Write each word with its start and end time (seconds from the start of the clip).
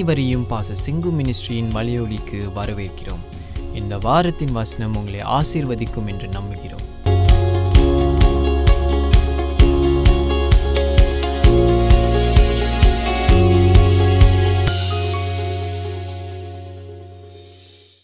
அனைவரையும் 0.00 0.44
பாச 0.50 0.74
சிங்கு 0.84 1.10
மினிஸ்ட்ரியின் 1.16 1.68
மலையொலிக்கு 1.74 2.38
வரவேற்கிறோம். 2.58 3.22
இந்த 3.74 3.94
வாரத்தின் 3.98 4.52
வசனம் 4.52 4.94
உங்களை 4.96 5.20
ஆசீர்வதிக்கும் 5.38 6.08
என்று 6.12 6.28
நம்புகிறோம். 6.36 6.84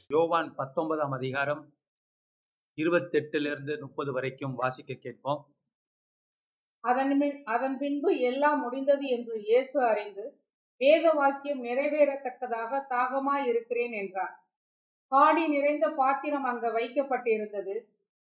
யோவான் 0.09 0.55
பத்தொன்பதாம் 0.55 1.13
அதிகாரம் 1.13 1.65
இருபத்தெட்டுல 2.77 3.81
முப்பது 3.81 4.13
வரைக்கும் 4.13 4.55
வாசிக்க 4.55 4.95
கேட்போம். 4.95 5.43
அதன் 6.81 7.45
அதன் 7.45 7.79
பின்பு 7.79 8.13
எல்லாம் 8.31 8.61
முடிந்தது 8.61 9.07
என்று 9.19 9.37
இயேசு 9.43 9.79
அறிந்து 9.93 10.27
வேத 10.81 11.05
வாக்கியம் 11.19 11.63
நிறைவேறத்தக்கதாக 11.67 12.81
தாகமாய் 12.95 13.47
இருக்கிறேன் 13.51 13.95
என்றார். 14.03 14.35
காடி 15.13 15.45
நிறைந்த 15.49 15.87
பாத்திரம் 16.01 16.47
அங்க 16.51 16.67
வைக்கப்பட்டிருந்தது. 16.79 17.75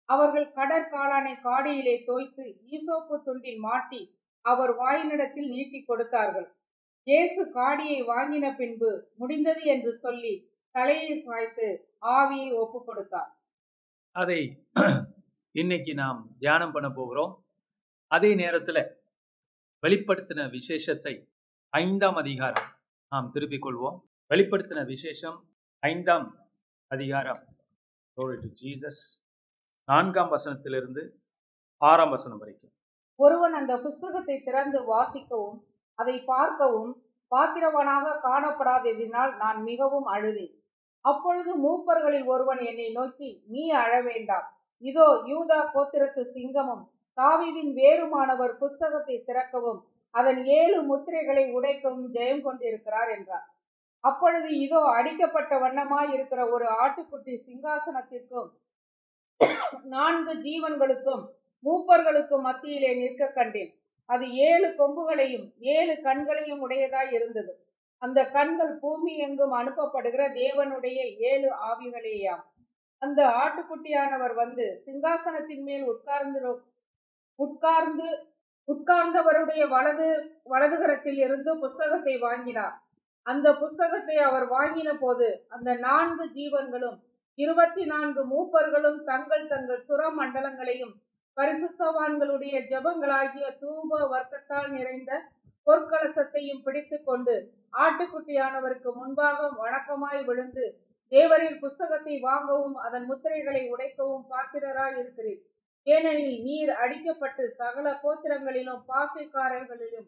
அவர்கள் 0.09 0.49
கடற்காளானை 0.57 1.35
காடியிலே 1.47 1.95
தோய்த்து 2.09 2.45
ஈசோப்பு 2.75 3.17
துண்டில் 3.27 3.61
மாட்டி 3.69 4.03
அவர் 4.45 4.73
வாயினிடத்தில் 4.81 5.49
நீட்டி 5.55 5.81
கொடுத்தார்கள். 5.83 6.49
இயேசு 7.07 7.43
காடியை 7.55 8.01
வாங்கின 8.13 8.47
பின்பு 8.57 8.91
முடிந்தது 9.21 9.63
என்று 9.75 9.93
சொல்லி 10.05 10.35
தலையை 10.75 11.15
சாய்த்து 11.27 11.67
ஆவியை 12.19 12.51
ஒப்பு 12.63 12.79
கொடுத்தார். 12.85 13.31
அதை 14.17 14.41
இன்னைக்கு 15.55 15.93
நாம் 16.03 16.21
தியானம் 16.43 16.73
பண்ண 16.75 16.89
போகிறோம். 16.91 17.33
அதே 18.11 18.31
நேரத்துல 18.35 18.79
வெளிப்படுத்தின 19.83 20.47
விசேஷத்தை 20.51 21.15
ஐந்தாம் 21.79 22.17
அதிகாரம். 22.17 22.67
நாம் 23.09 23.31
திருப்பிக் 23.33 23.65
கொள்வோம். 23.67 23.97
வெளிப்படுத்தின 24.29 24.87
விசேஷம் 24.87 25.39
ஐந்தாம் 25.79 26.27
அதிகாரம். 26.87 27.41
ஜீசஸ் 28.61 29.01
நான்காம் 29.85 30.31
வசனத்திலிருந்து 30.33 31.03
ஆறாம் 31.77 32.11
வசனம் 32.11 32.39
வரைக்கும். 32.39 32.71
ஒருவன் 33.17 33.53
அந்த 33.53 33.81
புஸ்தகத்தை 33.81 34.43
திறந்து 34.43 34.81
வாசிக்கவும் 34.93 35.57
அதை 35.95 36.21
பார்க்கவும் 36.21 36.93
பாத்திரவனாக 37.29 38.15
காணப்படாததினால் 38.23 39.37
நான் 39.37 39.63
மிகவும் 39.63 40.07
அழுதேன். 40.07 40.55
அப்பொழுது 41.01 41.53
மூப்பர்களில் 41.65 42.27
ஒருவன் 42.27 42.59
என்னை 42.59 42.93
நோக்கி 42.93 43.43
நீ 43.47 43.71
அழ 43.71 44.03
வேண்டாம். 44.03 44.47
இதோ 44.79 45.09
யூதா 45.27 45.61
கோத்திரத்து 45.75 46.25
சிங்கமும் 46.37 46.87
தாவீதின் 47.17 47.73
வேறுமானவர் 47.73 48.57
புஸ்தகத்தை 48.59 49.23
திறக்கவும் 49.27 49.83
அதன் 50.15 50.41
ஏழு 50.59 50.79
முத்திரைகளை 50.91 51.45
உடைக்கவும் 51.57 52.09
ஜெயம் 52.17 52.43
கொண்டிருக்கிறார் 52.43 53.11
என்றார். 53.17 53.47
அப்பொழுது 54.05 54.49
இதோ 54.59 54.81
அடிக்கப்பட்ட 54.97 55.53
வண்ணமாய் 55.59 56.13
இருக்கிற 56.13 56.41
ஒரு 56.49 56.67
ஆட்டுக்குட்டி 56.83 57.35
சிங்காசனத்திற்கும் 57.47 58.51
நான்கு 59.95 60.33
ஜீவன்களுக்கும் 60.47 61.23
மூப்பர்களுக்கும் 61.65 62.45
மத்தியிலே 62.49 62.91
நிற்க 62.95 63.29
கண்டேன். 63.29 63.73
அது 64.11 64.25
ஏழு 64.49 64.69
கொம்புகளையும் 64.79 65.47
ஏழு 65.75 65.95
கண்களையும் 66.03 66.63
உடையதாய் 66.67 67.13
இருந்தது. 67.13 67.53
அந்த 68.03 68.21
கண்கள் 68.31 68.73
பூமி 68.79 69.13
எங்கும் 69.17 69.55
அனுப்பப்படுகிற 69.61 70.23
தேவனுடைய 70.41 70.99
ஏழு 71.31 71.51
ஆவிகளேயாம். 71.69 72.43
அந்த 73.03 73.21
ஆட்டுக்குட்டியானவர் 73.43 74.35
வந்து 74.35 74.67
சிங்காசனத்தின் 74.87 75.65
மேல் 75.69 75.85
உட்கார்ந்து 75.93 76.41
உட்கார்ந்து 77.39 78.09
உட்கார்ந்தவருடைய 78.69 79.63
வலது 79.69 80.07
வலதுகரத்தில் 80.45 81.19
இருந்து 81.19 81.51
புஸ்தகத்தை 81.59 82.15
வாங்கினார். 82.19 82.75
அந்த 83.27 83.49
புஸ்தகத்தை 83.55 84.17
அவர் 84.19 84.47
வாங்கின 84.49 84.91
போது 84.99 85.27
அந்த 85.49 85.71
நான்கு 85.79 86.25
ஜீவன்களும் 86.29 86.99
இருபத்தி 87.39 87.85
நான்கு 87.85 88.23
மூப்பர்களும் 88.25 88.99
தங்கள் 89.05 89.47
தங்கள் 89.47 89.85
சுர 89.87 90.11
மண்டலங்களையும் 90.11 90.95
பரிசுத்தவான்களுடைய 91.37 92.57
ஜபங்களாகிய 92.71 93.47
தூப 93.63 94.01
வர்க்கத்தால் 94.11 94.69
நிறைந்த 94.69 95.13
பொற்கலசத்தையும் 95.67 96.63
பிடித்து 96.63 96.97
கொண்டு 97.03 97.35
ஆட்டுக்குட்டியானவருக்கு 97.79 98.91
முன்பாக 98.95 99.49
வணக்கமாய் 99.57 100.23
விழுந்து 100.25 100.65
தேவரின் 101.13 101.59
புஸ்தகத்தை 101.59 102.15
வாங்கவும் 102.21 102.77
அதன் 102.79 103.07
முத்திரைகளை 103.11 103.63
உடைக்கவும் 103.71 104.27
பாத்திரராய் 104.31 104.97
இருக்கிறேன் 104.99 105.43
ஏனெனில் 105.87 106.37
நீர் 106.45 106.73
அடிக்கப்பட்டு 106.83 107.45
சகல 107.59 107.87
கோத்திரங்களிலும் 108.03 108.83
பாசைக்காரர்களிலும் 108.89 110.07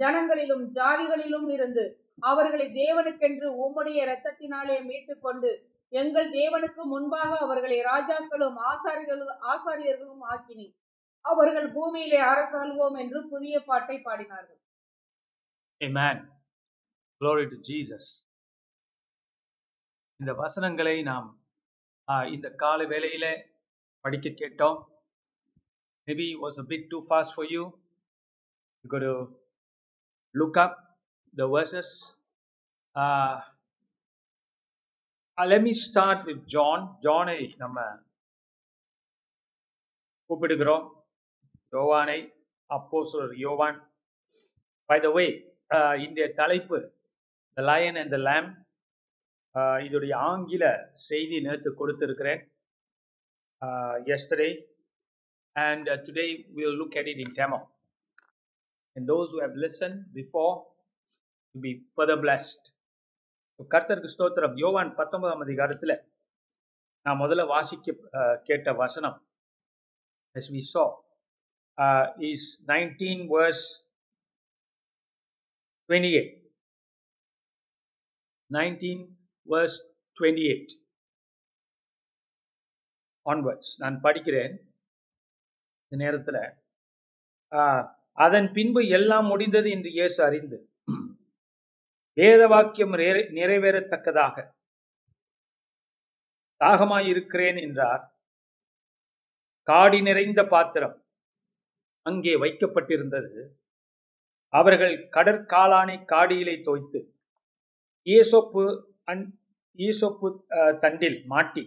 ஜனங்களிலும் 0.00 0.64
ஜாதிகளிலும் 0.76 1.48
இருந்து 1.50 1.84
அவர்களை 2.22 2.66
தேவனுக்கென்று 2.76 3.48
உம்முடைய 3.62 3.98
இரத்தத்தினாலே 4.04 4.76
மீட்டுக் 4.86 5.22
கொண்டு 5.22 5.50
எங்கள் 5.92 6.28
தேவனுக்கு 6.32 6.82
முன்பாக 6.86 7.30
அவர்களை 7.44 7.78
ராஜாக்களும் 7.84 8.56
ஆசாரிகளும் 8.70 9.32
ஆசாரியர்களும் 9.52 10.24
ஆக்கினீர் 10.32 10.74
அவர்கள் 11.24 11.68
பூமியிலே 11.72 12.20
அரசாள்வோம் 12.30 12.96
என்று 13.02 13.20
புதிய 13.30 13.58
பாட்டை 13.64 13.98
பாடினார்கள் 14.02 14.54
Amen. 15.80 16.16
Glory 17.20 17.44
to 17.48 17.56
Jesus. 17.62 18.04
இந்த 20.20 20.32
வசனங்களை 20.38 20.94
நாம் 21.02 21.28
ஆஹ், 22.08 22.26
இந்த 22.34 22.48
கால 22.56 22.84
வேளையில 22.84 23.26
படிக்க 24.04 24.28
கேட்டோம் 24.34 24.78
maybe 26.08 26.32
it 26.32 26.40
was 26.40 26.56
a 26.58 26.62
bit 26.64 26.88
too 26.90 27.04
fast 27.08 27.34
for 27.34 27.44
you 27.44 27.64
you 28.84 28.88
got 28.88 29.00
to 29.00 29.16
look 30.34 30.56
up 30.56 30.74
the 31.34 31.46
verses 31.46 31.88
uh, 32.96 33.40
uh, 35.38 35.46
let 35.46 35.62
me 35.62 35.74
start 35.74 36.20
with 36.28 36.40
john 36.54 36.80
john 37.06 37.28
ஐ 37.34 37.42
நம்ம 37.62 37.78
கூப்பிடுகிறோம் 40.30 40.86
யோவானை 41.72 42.18
அப்போஸ்தலர் 42.70 43.34
யோவான் 43.44 43.78
பை 44.88 44.98
த 45.04 45.10
வே 45.16 45.26
இந்த 46.06 46.28
தலைப்பு 46.40 46.78
த 47.56 47.62
லயன் 47.70 47.98
அண்ட் 48.02 48.12
த 48.16 48.20
லேம் 48.28 48.48
இதோடைய 49.86 50.14
ஆங்கில 50.30 50.64
செய்தி 51.08 51.36
நேற்று 51.46 51.70
கொடுத்திருக்கிறேன் 51.80 52.42
yesterday 54.10 54.50
and 55.58 55.88
uh, 55.88 55.96
today 56.06 56.30
we'll 56.54 56.76
look 56.80 56.94
at 56.96 57.06
it 57.08 57.18
in 57.18 57.30
Tamil. 57.34 57.62
And 58.96 59.08
those 59.08 59.28
who 59.30 59.40
have 59.40 59.54
listened 59.56 59.98
before 60.12 60.52
will 61.54 61.62
be 61.62 61.74
further 61.96 62.18
blessed. 62.26 62.62
So, 63.60 63.64
கர்த்தருக்கு 63.72 64.14
ஸ்தோத்திரம் 64.16 64.56
யோவான் 64.62 64.90
பத்தொன்பதாம் 64.98 65.42
அதிகாரத்துல 65.46 65.92
நான் 67.06 67.20
முதல்ல 67.22 67.44
வாசிக்க 67.46 67.86
uh, 68.18 68.34
கேட்ட 68.48 68.72
வசனம் 68.82 69.16
as 70.34 70.46
we 70.54 70.60
saw 70.72 70.86
uh, 71.78 72.04
is 72.30 72.42
19 72.66 73.26
verse 73.34 73.64
28 75.88 76.34
19 78.50 79.16
verse 79.46 79.76
28 80.16 80.76
onwards 83.26 83.68
நான் 83.78 83.98
படிக்கிறேன் 84.02 84.54
இந்த 85.92 86.04
நேரத்துல 86.04 86.38
ஆஹ், 87.52 87.84
அதன் 88.12 88.52
பின்பு 88.52 88.88
எல்லாம் 88.88 89.26
முடிந்தது 89.26 89.70
என்று 89.70 89.90
இயேசு 89.90 90.24
அறிந்து 90.24 90.58
வேத 92.16 92.46
வாக்கியம் 92.46 92.94
நிறைவேறத்தக்கதாக 93.30 94.36
தாகமாய் 96.60 97.04
தாகமாயிருக்கிறேன் 97.04 97.58
என்றார். 97.62 98.02
காடி 99.62 100.02
நிறைந்த 100.02 100.44
பாத்திரம் 100.44 100.96
அங்கே 102.02 102.36
வைக்கப்பட்டிருந்தது. 102.36 103.42
அவர்கள் 104.52 105.08
கடற்காலானை 105.08 106.04
காடியிலே 106.04 106.62
தோய்த்து 106.62 107.00
ஈசோப்பு 108.06 108.64
அன் 109.04 109.24
ஈசோப்பு 109.78 110.28
தண்டில் 110.80 111.24
மாட்டி 111.26 111.64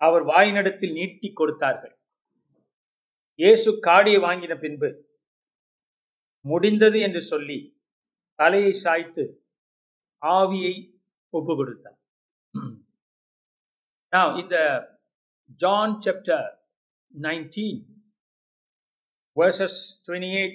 அவர் 0.00 0.22
வாயினிடத்தில் 0.22 0.92
நீட்டி 0.92 1.32
கொடுத்தார்கள். 1.32 1.97
இயேசு 3.38 3.70
காடியை 3.86 4.20
வாங்கின 4.24 4.54
பின்பு 4.62 4.88
முடிந்தது 6.44 6.98
என்று 7.06 7.22
சொல்லி 7.22 7.58
தலையை 8.38 8.72
சாய்த்து 8.84 9.26
ஆவியை 10.22 10.74
ஒப்பு 11.32 11.54
கொடுத்தார் 11.54 11.96
Now, 14.12 14.26
in 14.40 14.48
the 14.48 14.62
John 15.60 16.00
chapter 16.00 16.38
19, 17.14 17.74
verses 19.36 19.74
28 20.06 20.54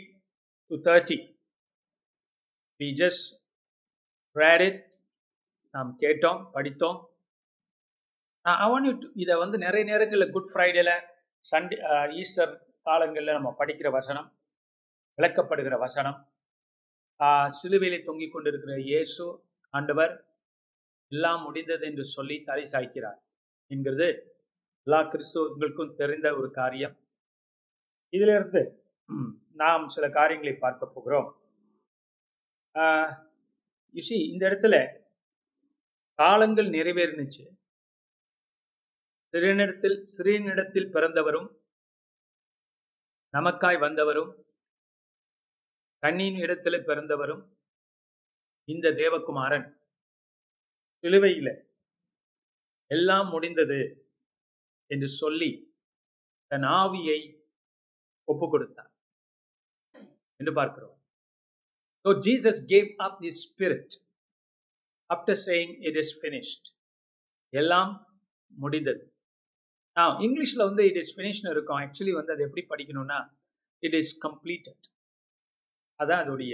to 0.72 0.78
30, 0.80 1.18
we 2.80 2.96
just 2.96 3.22
read 4.36 4.62
it, 4.62 4.80
நாம் 5.74 5.92
கேட்டோம் 6.00 6.42
படித்தோம். 6.56 6.98
ஐ 8.46 8.68
வாண்ட் 8.72 8.88
யூ 8.90 8.94
இதை 9.24 9.36
வந்து 9.44 9.60
நிறைய 9.66 9.84
நேரங்களில் 9.92 10.34
குட் 10.36 10.50
ஃப்ரைடேல 10.52 10.92
சண்டே 11.46 11.78
ஈஸ்டர் 12.24 12.52
காலங்களில் 12.86 13.38
நம்ம 13.38 13.56
படிக்கிற 13.60 13.90
வசனம் 13.90 14.28
விளக்கப்படுகிற 15.18 15.78
வசனம் 15.78 16.18
ஆஹ் 17.20 17.50
சிலுவையிலே 17.58 18.04
தொங்கிக் 18.04 18.34
கொண்டிருக்கிற 18.34 18.76
இயேசு 18.80 19.26
ஆண்டவர் 19.74 20.14
எல்லாம் 21.12 21.42
முடிந்தது 21.44 21.86
என்று 21.86 22.04
சொல்லி 22.06 22.38
தலை 22.44 22.64
சாய்க்கிறார் 22.72 23.20
என்கிறது 23.72 24.08
எல்லா 24.88 25.00
கிறிஸ்துவங்களுக்கும் 25.02 25.96
தெரிந்த 25.96 26.28
ஒரு 26.36 26.52
காரியம். 26.52 26.96
இதிலிருந்து 28.14 28.62
நாம் 29.54 29.90
சில 29.90 30.10
காரியங்களை 30.10 30.54
பார்க்க 30.56 30.86
போகிறோம். 30.86 31.30
யுசி 33.96 34.18
இந்த 34.32 34.44
இடத்துல 34.50 34.76
காலங்கள் 36.20 36.70
நிறைவேறினுச்சு. 36.70 37.44
சிறுநிடத்தில் 39.34 39.98
சிறுநிடத்தில் 40.16 40.92
பிறந்தவரும் 40.92 41.50
நமக்காய் 43.34 43.80
வந்தவரும் 43.80 44.46
கண்ணின் 45.98 46.36
இடத்துல 46.36 46.76
பிறந்தவரும் 46.84 47.52
இந்த 48.64 48.90
தேவகுமாரன். 48.90 49.78
சிலுவையில 51.02 51.66
எல்லாம் 52.86 53.30
முடிந்தது 53.30 54.12
என்று 54.86 55.10
சொல்லி 55.10 55.82
தன் 56.48 56.62
ஆவியை 56.62 57.46
ஒப்பு 58.24 58.50
கொடுத்தார் 58.50 58.92
என்று 60.36 60.54
பார்க்கிறோம். 60.54 61.02
So 62.06 62.14
Jesus 62.14 62.66
gave 62.66 62.96
up 63.00 63.22
his 63.22 63.50
spirit 63.50 64.02
after 65.08 65.36
saying 65.46 65.82
it 65.82 65.96
is 65.96 66.20
finished. 66.22 66.76
எல்லாம் 67.50 68.22
முடிந்தது. 68.48 69.13
இங்கிலீஷ்ல 69.98 70.62
வந்து 70.70 70.84
இட் 70.90 71.00
இஸ் 71.02 71.14
ஃபினிஷ்னு 71.18 71.52
இருக்கும். 71.56 71.80
ஆக்சுவலி 71.84 72.14
வந்து 72.20 72.34
அது 72.34 72.46
எப்படி 72.48 72.64
படிக்கணும்னா 72.70 73.20
இட் 73.84 73.98
இஸ் 74.02 74.14
கம்ப்ளீட்டட் 74.26 74.86
அதான் 76.00 76.22
அதோடைய 76.24 76.54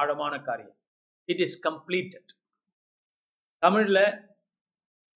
ஆழமான 0.00 0.34
காரியம். 0.48 0.76
இட் 1.28 1.42
இஸ் 1.46 1.56
கம்ப்ளீட்டட் 1.68 2.30
தமிழ்ல 3.62 3.98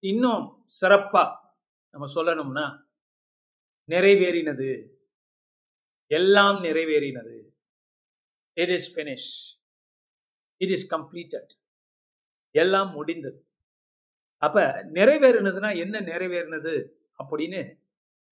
இன்னும் 0.03 0.44
சிறப்பா 0.81 1.25
நம்ம 1.94 2.06
சொல்லணும்னா 2.15 2.67
நிறைவேறினது. 3.88 4.69
எல்லாம் 6.11 6.59
நிறைவேறினது. 6.65 7.37
It 8.56 8.73
is 8.77 8.88
finish 8.95 9.31
it 10.61 10.75
is 10.77 10.87
completed 10.95 11.53
எல்லாம் 12.55 12.91
முடிந்தது. 12.99 13.41
அப்ப 14.43 14.59
நிறைவேறினதுன்னா 14.99 15.71
என்ன 15.85 15.97
நிறைவேறினது 16.00 16.73
அப்படின்னு 17.19 17.61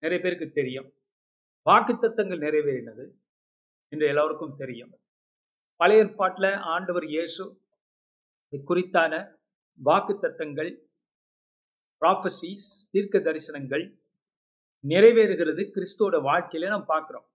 நிறைய 0.03 0.19
பேருக்கு 0.23 0.47
தெரியும். 0.49 0.89
வாக்கு 1.65 1.93
தத்தங்கள் 1.93 2.43
நிறைவேறினது 2.45 3.05
என்று 3.91 4.05
எல்லோருக்கும் 4.07 4.55
தெரியும். 4.55 4.93
பழைய 5.79 6.03
ஏற்பாட்டில் 6.03 6.51
ஆண்டவர் 6.73 7.05
இயேசு 7.05 7.43
குறித்தான 8.69 9.13
வாக்கு 9.79 10.13
தத்தங்கள் 10.23 10.71
ப்ராஃபசிஸ் 12.01 12.69
தீர்க்க 12.93 13.19
தரிசனங்கள் 13.19 13.85
நிறைவேறுகிறது 14.83 15.63
கிறிஸ்துவோட 15.75 16.17
வாழ்க்கையில 16.29 16.71
நாம் 16.73 16.91
பார்க்கிறோம். 16.93 17.27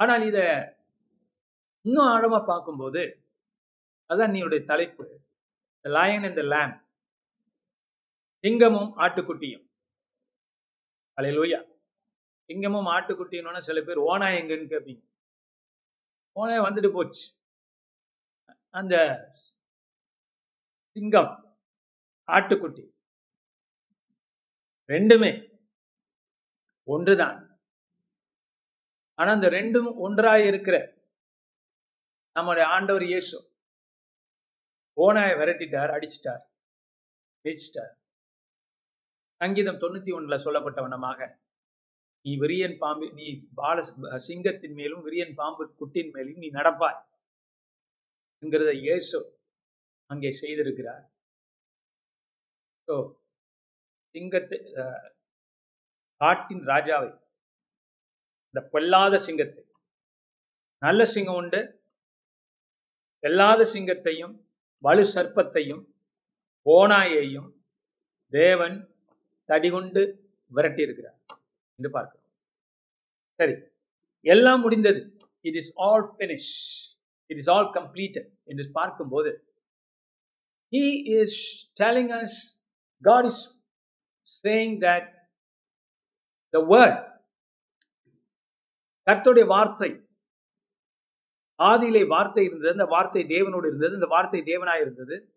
ஆனால் 0.00 0.24
இத 0.30 0.38
இன்னும் 1.84 2.10
ஆழமா 2.14 2.40
பார்க்கும்போது 2.52 3.02
அதான் 4.10 4.34
நீனுடைய 4.34 4.62
தலைப்பு. 4.64 5.04
லயன் 5.94 6.26
அண்ட் 6.28 6.42
லேம் 6.52 6.74
சிங்கமும் 8.44 8.90
ஆட்டுக்குட்டியும். 9.04 9.64
அலையிலோயா 11.18 11.60
சிங்கமும் 12.48 12.90
ஆட்டுக்குட்டியும் 12.96 13.66
சில 13.68 13.80
பேர் 13.86 14.00
ஓனா 14.10 14.28
எங்கன்னு 14.40 14.72
கேட்பீங்க 14.72 15.02
ஓனாய் 16.36 16.64
வந்துட்டு 16.66 16.90
போச்சு. 16.96 17.24
அந்த 18.78 18.94
சிங்கம் 20.96 21.32
ஆட்டுக்குட்டி 22.28 22.84
ரெண்டுமே 24.92 25.30
ஒன்றுதான். 26.94 27.38
ஆனா 29.18 29.30
அந்த 29.36 29.48
ரெண்டும் 29.58 29.88
ஒன்றாய் 30.06 30.46
இருக்கிற 30.46 30.76
நம்முடைய 32.36 32.64
ஆண்டவர் 32.74 33.04
இயேசு 33.10 33.36
ஓனாயை 34.96 35.34
விரட்டிட்டார் 35.40 35.94
அடிச்சிட்டார் 35.96 36.42
ஜெயிச்சிட்டார் 37.44 37.92
சங்கீதம் 39.40 39.80
தொண்ணூத்தி 39.82 40.12
ஒண்ணுல 40.18 40.36
சொல்லப்பட்ட 40.36 40.80
வண்ணமாக 40.82 41.20
நீ 42.24 42.32
விரியன் 42.36 42.78
பாம்பு 42.78 43.06
நீ 43.12 43.26
பால 43.54 43.76
சிங்கத்தின் 44.28 44.76
மேலும் 44.78 45.02
விரியன் 45.02 45.34
பாம்பு 45.34 45.64
குட்டின் 45.80 46.10
மேலும் 46.16 46.40
நீ 46.44 46.48
நடப்பாய் 46.50 47.00
என்கிறத 48.42 48.72
இயேசு 48.84 49.18
அங்கே 50.10 50.30
செய்திருக்கிறார். 50.40 51.04
ஸோ 52.88 52.94
சிங்கத்தை 54.14 54.58
காட்டின் 56.20 56.64
ராஜாவை 56.72 57.10
இந்த 58.48 58.60
பொல்லாத 58.72 59.14
சிங்கத்தை 59.18 59.62
நல்ல 60.82 61.04
சிங்கம் 61.14 61.38
உண்டு 61.42 61.60
எல்லாத 63.22 63.60
சிங்கத்தையும் 63.74 64.34
வலு 64.84 65.04
சர்ப்பத்தையும் 65.14 65.82
ஓனாயையும் 66.66 67.48
தேவன் 68.32 68.76
தடிகொண்டு 69.48 70.02
விரட்டியிருக்கிறார் 70.50 71.18
என்று 71.78 71.90
பார்க்கிறோம். 71.96 72.22
சரி 73.40 73.54
எல்லாம் 74.26 74.62
முடிந்தது. 74.64 75.00
It 75.48 75.58
is 75.60 75.72
all 75.86 76.06
finish 76.20 76.52
it 77.30 77.40
is 77.42 77.50
all 77.56 77.68
completed 77.78 78.30
என்று 78.50 78.64
பார்க்கும்போது 78.78 79.30
he 80.72 80.84
is 81.18 81.38
telling 81.82 82.12
us 82.20 82.36
God 83.02 83.26
is 83.30 83.42
saying 84.44 84.76
that 84.86 85.08
the 86.54 86.60
word 86.72 87.00
கர்த்தருடைய 89.06 89.46
வார்த்தை 89.54 89.90
ஆதியிலே 91.58 92.06
வார்த்தை 92.06 92.44
இருந்தது 92.44 92.70
அந்த 92.70 92.84
வார்த்தை 92.84 93.24
தேவனோடு 93.24 93.66
இருந்தது 93.66 93.94
அந்த 93.94 94.06
வார்த்தை 94.06 94.40
தேவனாய் 94.40 94.80
இருந்தது. 94.80 95.34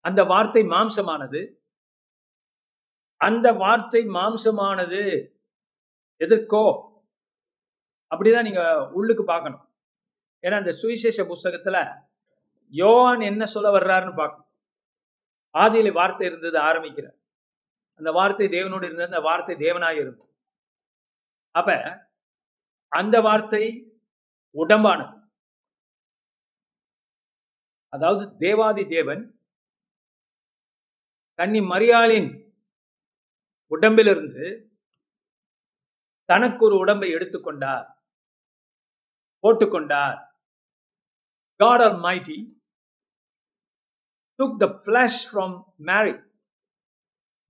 அந்த 0.00 0.24
வார்த்தை 0.24 0.62
மாம்சமானது. 0.62 1.56
அந்த 3.16 3.52
வார்த்தை 3.52 4.06
மாம்சமானது. 4.06 5.28
எதற்கோ? 6.16 6.86
அப்படிதான் 8.14 8.42
நீங்க 8.42 8.90
உள்ளுக்கு 8.90 9.24
பார்க்கணும். 9.24 9.72
ஏன்னா 10.42 10.54
அந்த 10.54 10.72
சுவிசேஷ 10.72 11.24
புஸ்தகத்துல 11.24 12.06
யோவான் 12.68 13.20
என்ன 13.20 13.46
சொல்ல 13.46 13.78
வர்றாருன்னு 13.78 14.14
பார்க்கணும். 14.16 14.50
ஆதியில 15.58 15.92
வார்த்தை 15.92 16.26
இருந்தது 16.26 16.58
ஆரம்பிக்கிறார். 16.58 17.16
அந்த 17.94 18.12
வார்த்தை 18.12 18.48
தேவனோடு 18.48 18.84
இருந்தது 18.84 19.04
அந்த 19.04 19.20
வார்த்தை 19.20 19.56
தேவனாக 19.56 19.94
இருந்தது. 19.94 20.32
அப்ப 21.50 22.00
அந்த 22.88 23.20
வார்த்தை 23.20 23.92
உடம்பானது. 24.54 25.17
அதாவது 27.92 28.24
தேவாதி 28.38 28.84
தேவன் 28.86 29.22
கன்னி 31.38 31.60
மரியாளின் 31.64 32.30
உடம்பிலிருந்து 33.70 34.46
தனக்கு 36.28 36.62
ஒரு 36.64 36.76
உடம்பை 36.76 37.08
எடுத்துக்கொண்டார் 37.10 37.86
போட்டுக்கொண்டார் 39.44 40.18
God 41.60 41.82
almighty 41.98 42.38
took 44.38 44.58
the 44.58 44.66
flesh 44.80 45.22
from 45.24 45.54
Mary 45.80 46.14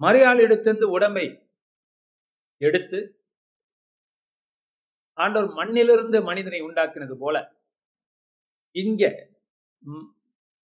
மரியாள் 0.00 0.42
எடுத்திருந்து 0.44 0.86
உடம்பை 0.90 1.26
எடுத்து 2.60 2.98
ஆண்டவர் 5.18 5.50
மண்ணிலிருந்து 5.54 6.18
மனிதனை 6.22 6.60
உண்டாக்குனது 6.60 7.14
போல 7.18 7.36
இங்க 8.76 9.02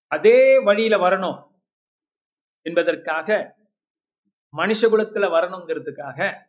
அதே 0.07 0.59
வழியில 0.59 0.97
வரணும் 0.97 1.51
என்பதற்காக 2.63 3.57
மனுஷகுலத்துல 4.57 5.27
வரணுங்கிறதுக்காக 5.37 6.47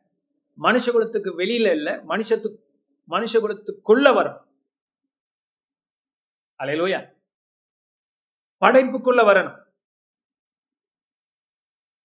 மனுஷகுலத்துக்கு 0.61 1.31
வெளியில 1.37 1.71
இல்ல 1.71 2.03
மனுஷத்து 2.03 2.57
மனுஷகுலத்துக்குள்ள 3.09 4.13
வரும் 4.13 4.43
அலையிலோயா. 6.63 7.13
படைப்புக்குள்ள 8.65 9.21
வரணும். 9.29 9.65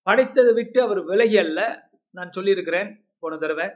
படைத்ததை 0.05 0.55
விட்டு 0.55 0.83
அவர் 0.83 1.01
விலகி 1.05 1.39
அல்ல. 1.39 1.91
நான் 2.11 2.33
சொல்லியிருக்கிறேன் 2.33 3.09
போன 3.19 3.37
தடவை. 3.37 3.71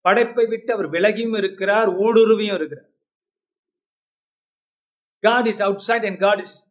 படைப்பை 0.00 0.46
விட்டு 0.46 0.72
அவர் 0.72 0.90
விலகியும் 0.90 1.36
இருக்கிறார் 1.36 1.88
ஊடுருவியும் 1.88 2.54
இருக்கிறார். 2.54 2.88
God 5.20 5.46
is 5.46 5.62
outside 5.78 6.04
and 6.04 6.18
God 6.18 6.38
is 6.38 6.65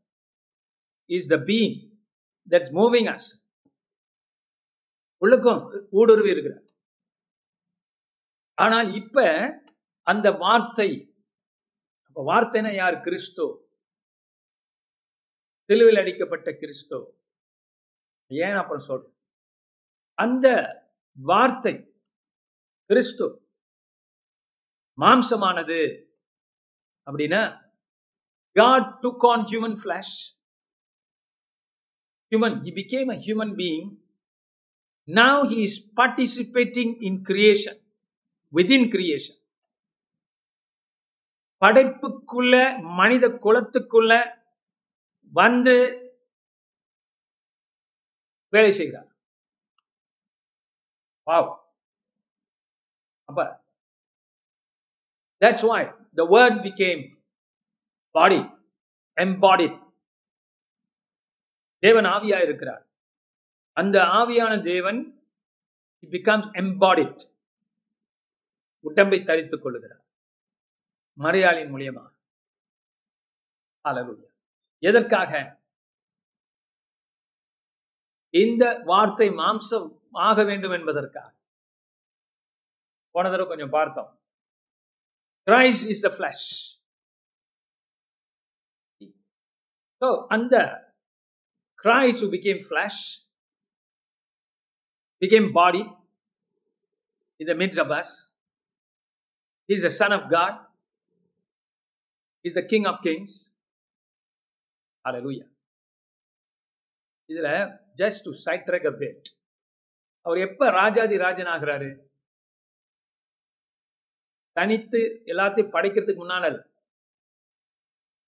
is 1.07 1.29
the 1.29 1.37
being 1.37 1.75
that's 2.49 2.69
moving 2.71 3.15
us. 3.15 3.25
உள்ளுக்கும் 5.21 5.87
ஊடுருவி 5.91 6.29
இருக்கிறார். 6.29 6.63
ஆனால் 8.53 8.93
இப்ப 8.93 9.17
அந்த 10.01 10.31
வார்த்தை 10.31 11.15
அப்ப 12.07 12.33
வார்த்தைனா 12.33 12.75
யார்? 12.75 12.93
கிறிஸ்தோ. 12.93 13.63
தெளிவில் 15.65 15.95
அடிக்கப்பட்ட 15.95 16.51
கிறிஸ்தோ. 16.51 17.11
ஏன் 18.27 18.53
அப்புறம் 18.53 18.79
சொல்றேன்? 18.79 19.13
அந்த 20.13 20.47
வார்த்தை 21.13 21.93
கிறிஸ்து 22.85 23.49
மாம்சமானது 25.01 26.05
அப்படின்னா 27.11 27.71
God 28.51 28.99
took 29.01 29.25
on 29.29 29.45
human 29.45 29.77
flesh. 29.83 30.34
Human, 32.35 32.63
he 32.65 32.71
became 32.71 33.09
a 33.09 33.15
human 33.15 33.55
being. 33.55 33.97
Now 35.07 35.45
he 35.45 35.63
is 35.63 35.79
participating 35.79 36.89
in 37.01 37.23
creation, 37.23 37.75
within 38.53 38.85
creation. 38.91 39.35
படைப்புக்குள்ள 41.61 42.55
மனித 42.99 43.25
குலத்துக்குள்ள 43.43 44.13
வந்து 45.33 45.75
வேலை 48.53 48.71
செய்கிறார் 48.79 49.07
வாவ் 51.27 51.47
அப்ப 53.29 53.39
that's 55.41 55.63
why 55.69 55.79
the 56.19 56.25
word 56.35 56.55
became 56.67 57.01
body 58.15 58.41
embodied 59.17 59.73
தேவன் 61.85 62.05
ஆவியா 62.05 62.43
இருக்கிறார் 62.43 62.87
அந்த 63.73 63.99
ஆவியான 63.99 64.63
தேவன் 64.63 65.27
பிகம்ஸ் 66.05 66.49
எம்பாடிட் 66.53 67.19
உடம்பை 68.79 69.23
தரித்துக் 69.23 69.65
கொள்ளுகிறார். 69.65 70.03
மறையாளின் 71.17 71.71
மூலியமாக. 71.71 72.11
Hallelujah. 73.83 74.33
எதற்காக? 74.79 75.61
இந்த 78.29 78.81
வார்த்தை 78.85 79.29
மாம்சம் 79.29 79.99
ஆக 80.11 80.43
வேண்டும் 80.43 80.71
என்பதற்காக. 80.71 81.35
போன 83.11 83.29
தடவை 83.29 83.47
கொஞ்சம் 83.47 83.69
பார்த்தோம். 83.69 84.19
கிரைஸ்ட் 85.45 85.89
இஸ் 85.89 86.01
த 86.01 86.29
ஃபிளாஷ் 89.97 90.27
அந்த 90.27 90.83
Christ 91.85 92.21
who 92.21 92.29
became 92.29 92.63
flesh, 92.63 92.99
became 95.21 95.53
body 95.53 95.83
in 97.39 97.47
the 97.47 97.55
midst 97.55 97.79
of 97.79 97.91
us. 97.91 98.09
He's 99.69 99.81
the 99.81 99.91
Son 99.91 100.11
of 100.11 100.29
God. 100.29 100.53
He's 102.45 102.53
the 102.53 102.63
King 102.63 102.85
of 102.85 102.97
Kings. 103.03 103.33
Hallelujah. 105.05 105.47
இதுல 107.29 107.49
just 107.99 108.23
to 108.25 108.31
sidetrack 108.67 108.83
a 108.89 108.91
bit 108.99 109.27
அவர் 110.25 110.39
எப்ப 110.47 110.67
ராஜாதி 110.75 111.15
ராஜன் 111.23 111.49
ஆகிறாரு 111.53 111.87
தனித்து 114.57 114.99
எல்லாத்தையும் 115.31 115.73
படைக்கிறதுக்கு 115.75 116.23
முன்னால 116.23 116.51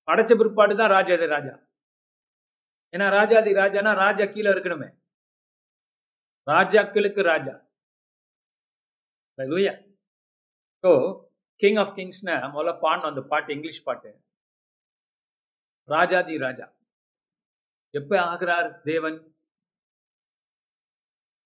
படைச்ச 0.07 0.33
பிற்பாடு 0.39 0.75
தான் 0.81 0.93
ராஜாதி 0.95 1.27
ராஜா 1.35 1.53
ஏன்னா 2.98 3.08
ராஜாதி 3.10 3.51
ராஜானா 3.63 3.92
ராஜா 4.04 4.25
கீழே 4.34 4.50
இருக்கணுமே. 4.51 4.88
ராஜாக்களுக்கு 6.48 7.22
ராஜா. 7.32 7.56
லூயா 9.38 9.74
ஸோ 10.84 10.92
கிங் 11.62 11.80
ஆஃப் 11.82 11.94
கிங்ஸ்னா 11.98 12.36
முதல்ல 12.56 12.72
பாடணும் 12.84 13.12
அந்த 13.12 13.22
பாட்டு 13.32 13.54
இங்கிலீஷ் 13.54 13.84
பாட்டு. 13.88 14.10
ராஜாதி 15.89 16.38
ராஜா. 16.38 16.66
எப்ப 17.94 18.12
ஆகிறார் 18.32 18.70
தேவன்? 18.89 19.18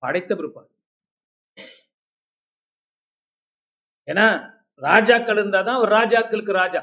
படைத்த 0.03 0.35
பிற்பாடு. 0.35 0.69
ஏன்னா 4.07 4.25
ராஜாக்கள் 4.81 5.39
இருந்தாதான் 5.41 5.81
ஒரு 5.83 5.91
ராஜாக்களுக்கு 5.99 6.53
ராஜா. 6.63 6.81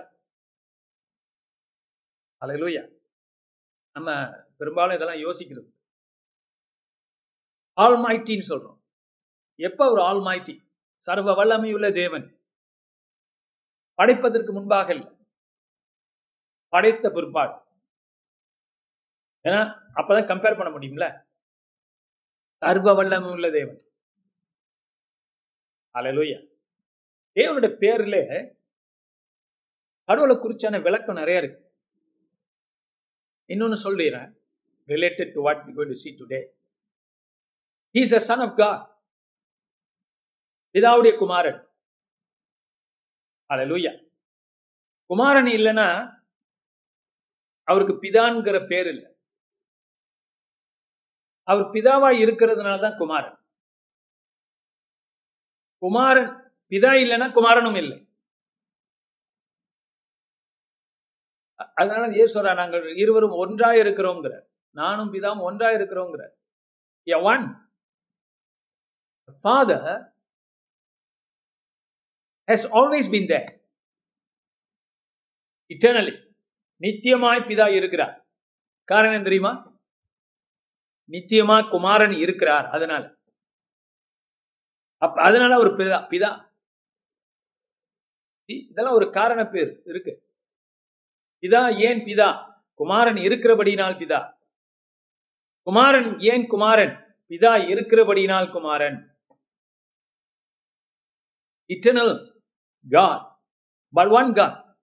அலையிலூயா 2.42 2.84
நம்ம 3.96 4.10
பெரும்பாலும் 4.58 4.94
இதெல்லாம் 4.94 5.16
யோசிக்கிறது. 5.16 5.76
ஆல்மாய்டின்னு 7.80 8.44
சொல்றோம். 8.48 8.80
எப்ப 9.54 9.90
ஒரு 9.90 10.02
ஆல்மாய்டி 10.02 10.58
சர்வ 10.96 11.44
வல்லமையுள்ள 11.44 11.94
தேவன். 11.94 12.40
படைப்பதற்கு 13.94 14.52
முன்பாக 14.52 14.94
இல்லை. 14.94 15.16
படைத்த 16.68 17.10
பிற்பாடு. 17.10 17.66
ஏன்னா 19.44 19.60
அப்பதான் 19.94 20.28
கம்பேர் 20.30 20.58
பண்ண 20.58 20.78
முடியும்ல? 20.78 21.26
சர்வ 22.56 22.94
வல்லமை 22.94 23.30
உள்ள 23.30 23.50
தேவன். 23.50 23.80
அலலூயா 25.94 26.56
தேவனுடைய 27.34 27.76
பேர்ல 27.80 28.16
கடவுளை 30.04 30.36
குறிச்சான 30.36 30.82
விளக்கம் 30.82 31.14
நிறைய 31.14 31.40
இருக்கு. 31.40 31.76
இன்னொன்னு 33.48 33.76
சொல்லிடுறேன் 33.84 34.37
related 34.92 35.32
to 35.34 35.40
what 35.46 35.58
we're 35.64 35.76
going 35.78 35.90
to 35.92 36.00
see 36.02 36.14
today. 36.20 36.44
He 37.94 38.02
is 38.06 38.12
a 38.12 38.20
son 38.28 38.40
of 38.46 38.52
god. 38.56 38.78
பிதாவுடைய 40.74 41.18
குமாரன். 41.18 41.60
அல்லேலூயா 43.52 43.92
குமாரன் 45.10 45.50
இல்லைன்னா 45.58 45.86
அவருக்கு 47.68 47.94
பிதான்கிற 47.94 48.56
பேர் 48.70 48.86
இல்லை. 48.86 49.08
அவர் 51.42 51.72
பிதாவா 51.74 52.10
இருக்கிறதுனால 52.24 52.80
தான் 52.80 52.98
குமாரன். 52.98 53.38
குமாரன் 55.78 56.30
பிதா 56.72 56.92
இல்லைன்னா 57.04 57.28
குமாரனும் 57.38 57.78
இல்லை. 57.82 57.98
அதனால 61.80 62.06
ஏசுவரா 62.24 62.54
நாங்கள் 62.54 62.96
இருவரும் 62.96 63.38
ஒன்றா 63.44 63.70
இருக்கிறோங்கிற 63.82 64.34
நானும் 64.70 65.12
பிதாவும் 65.12 65.40
ஒன்றா 65.40 65.68
இருக்கிறோங்கிற 65.68 66.28
one 67.22 67.72
father 69.42 70.12
has 72.46 72.68
always 72.72 73.10
been 73.12 73.26
there 73.26 73.60
eternally 75.68 76.34
நித்தியமாய் 76.80 77.46
பிதா 77.48 77.74
இருக்கிறார். 77.74 78.28
காரணம் 78.84 79.22
தெரியுமா? 79.22 79.80
நித்தியமா 81.10 81.70
குமாரன் 81.70 82.12
இருக்கிறார். 82.12 82.66
அதனால. 82.66 83.16
அப்ப 84.98 85.22
அதனால 85.22 85.54
அவர் 85.54 85.66
பிதா 85.66 85.98
பிதா. 86.12 86.46
இதெல்லாம் 88.46 88.94
ஒரு 88.94 89.10
காரண 89.10 89.44
பேர் 89.44 89.82
இருக்கு. 89.84 90.12
பிதா 91.40 91.78
ஏன் 91.78 91.98
பிதா? 91.98 92.28
குமாரன் 92.74 93.14
இருக்கிறபடியினால் 93.14 93.98
பிதா. 93.98 94.37
குமாரன் 95.62 96.18
ஏன் 96.18 96.46
குமாரன்? 96.46 96.94
பிதா 97.28 97.52
இருக்கிறபடியினால் 97.72 98.52
குமாரன். 98.52 99.16
Eternal 101.68 102.42
God 102.90 103.40
but 103.92 104.08
one 104.08 104.34
God 104.34 104.76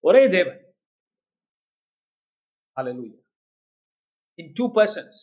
ஒரே 0.00 0.28
தேவன். 0.28 0.64
Hallelujah. 2.80 3.20
In 4.40 4.52
two 4.52 4.68
persons, 4.78 5.16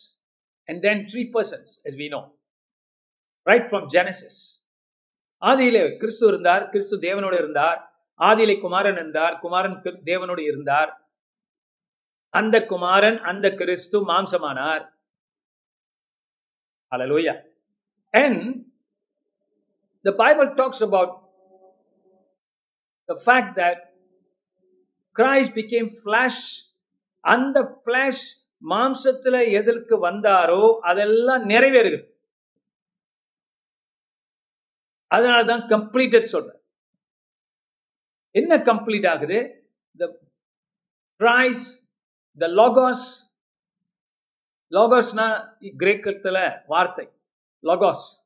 and 0.66 0.84
then 0.84 1.04
three 1.12 1.30
persons, 1.34 1.86
as 1.86 1.94
we 1.96 2.06
know. 2.12 2.22
Right 3.50 3.66
from 3.72 3.86
Genesis. 3.86 4.64
ஆதியிலே 5.40 5.96
கிறிஸ்து 5.96 6.26
இருந்தார் 6.26 6.68
கிறிஸ்து 6.68 6.98
தேவனோடு 7.00 7.34
இருந்தார். 7.34 7.80
ஆதியிலே 8.18 8.60
குமாரன் 8.60 8.94
இருந்தார் 8.94 9.38
குமாரன் 9.38 9.76
தேவனோடு 9.82 10.40
இருந்தார். 10.40 11.03
அந்த 12.40 12.56
குமாரன் 12.72 13.18
அந்த 13.30 13.46
கிறிஸ்து 13.50 13.98
மாம்சமானார். 14.08 14.84
Hallelujah. 16.92 17.36
And 18.12 18.36
the 20.04 20.12
Bible 20.22 20.48
talks 20.60 20.80
about 20.88 21.10
the 23.08 23.16
fact 23.26 23.50
that 23.60 23.78
Christ 25.16 25.52
became 25.60 25.88
flesh. 26.04 26.38
அந்த 27.20 27.58
flesh 27.86 28.20
மாம்சத்துல 28.70 29.36
எதற்கு 29.52 29.94
வந்தாரோ 30.08 30.62
அதெல்லாம் 30.90 31.44
நிறைவேறுகிறது 31.48 32.04
அதனாலதான் 35.14 35.64
கம்ப்ளீட்டட் 35.72 36.32
சொல்றேன். 36.34 36.60
என்ன 38.30 38.58
கம்ப்ளீட் 38.70 39.08
ஆகுது? 39.14 39.38
த 39.96 40.04
பிரைஸ் 41.16 41.66
the 42.40 42.48
logos 42.48 43.00
logosனா 44.70 45.26
கிரேக்கத்துல 45.82 46.62
வார்த்தை 46.66 47.06
logos 47.62 48.24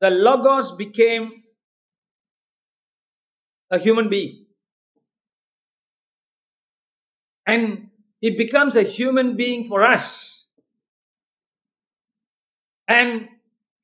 the 0.00 0.10
logos 0.10 0.72
became 0.72 1.44
a 3.70 3.78
human 3.78 4.08
being. 4.08 4.46
And 7.46 7.90
he 8.20 8.30
becomes 8.30 8.76
a 8.76 8.82
human 8.82 9.36
being 9.36 9.68
for 9.68 9.82
us. 9.84 10.46
And 12.88 13.28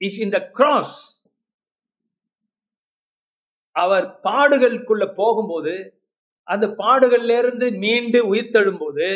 is 0.00 0.18
in 0.18 0.30
the 0.30 0.50
cross. 0.52 0.92
அவர் 3.70 4.20
பாடுகளுக்குள்ள 4.24 5.14
போகும்போது 5.14 5.93
அந்த 6.48 6.66
பாடுகள்ல 6.78 7.36
இருந்து 7.38 7.66
மீண்டு 7.78 8.20
உயிர்த்தெழும் 8.30 8.80
போது 8.80 9.08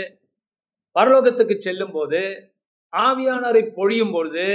பரலோகத்துக்கு 0.97 1.56
செல்லும் 1.58 1.94
போது 1.97 2.23
ஆவியானரை 2.92 3.62
பொழியும் 3.76 4.12
பொழுது 4.12 4.49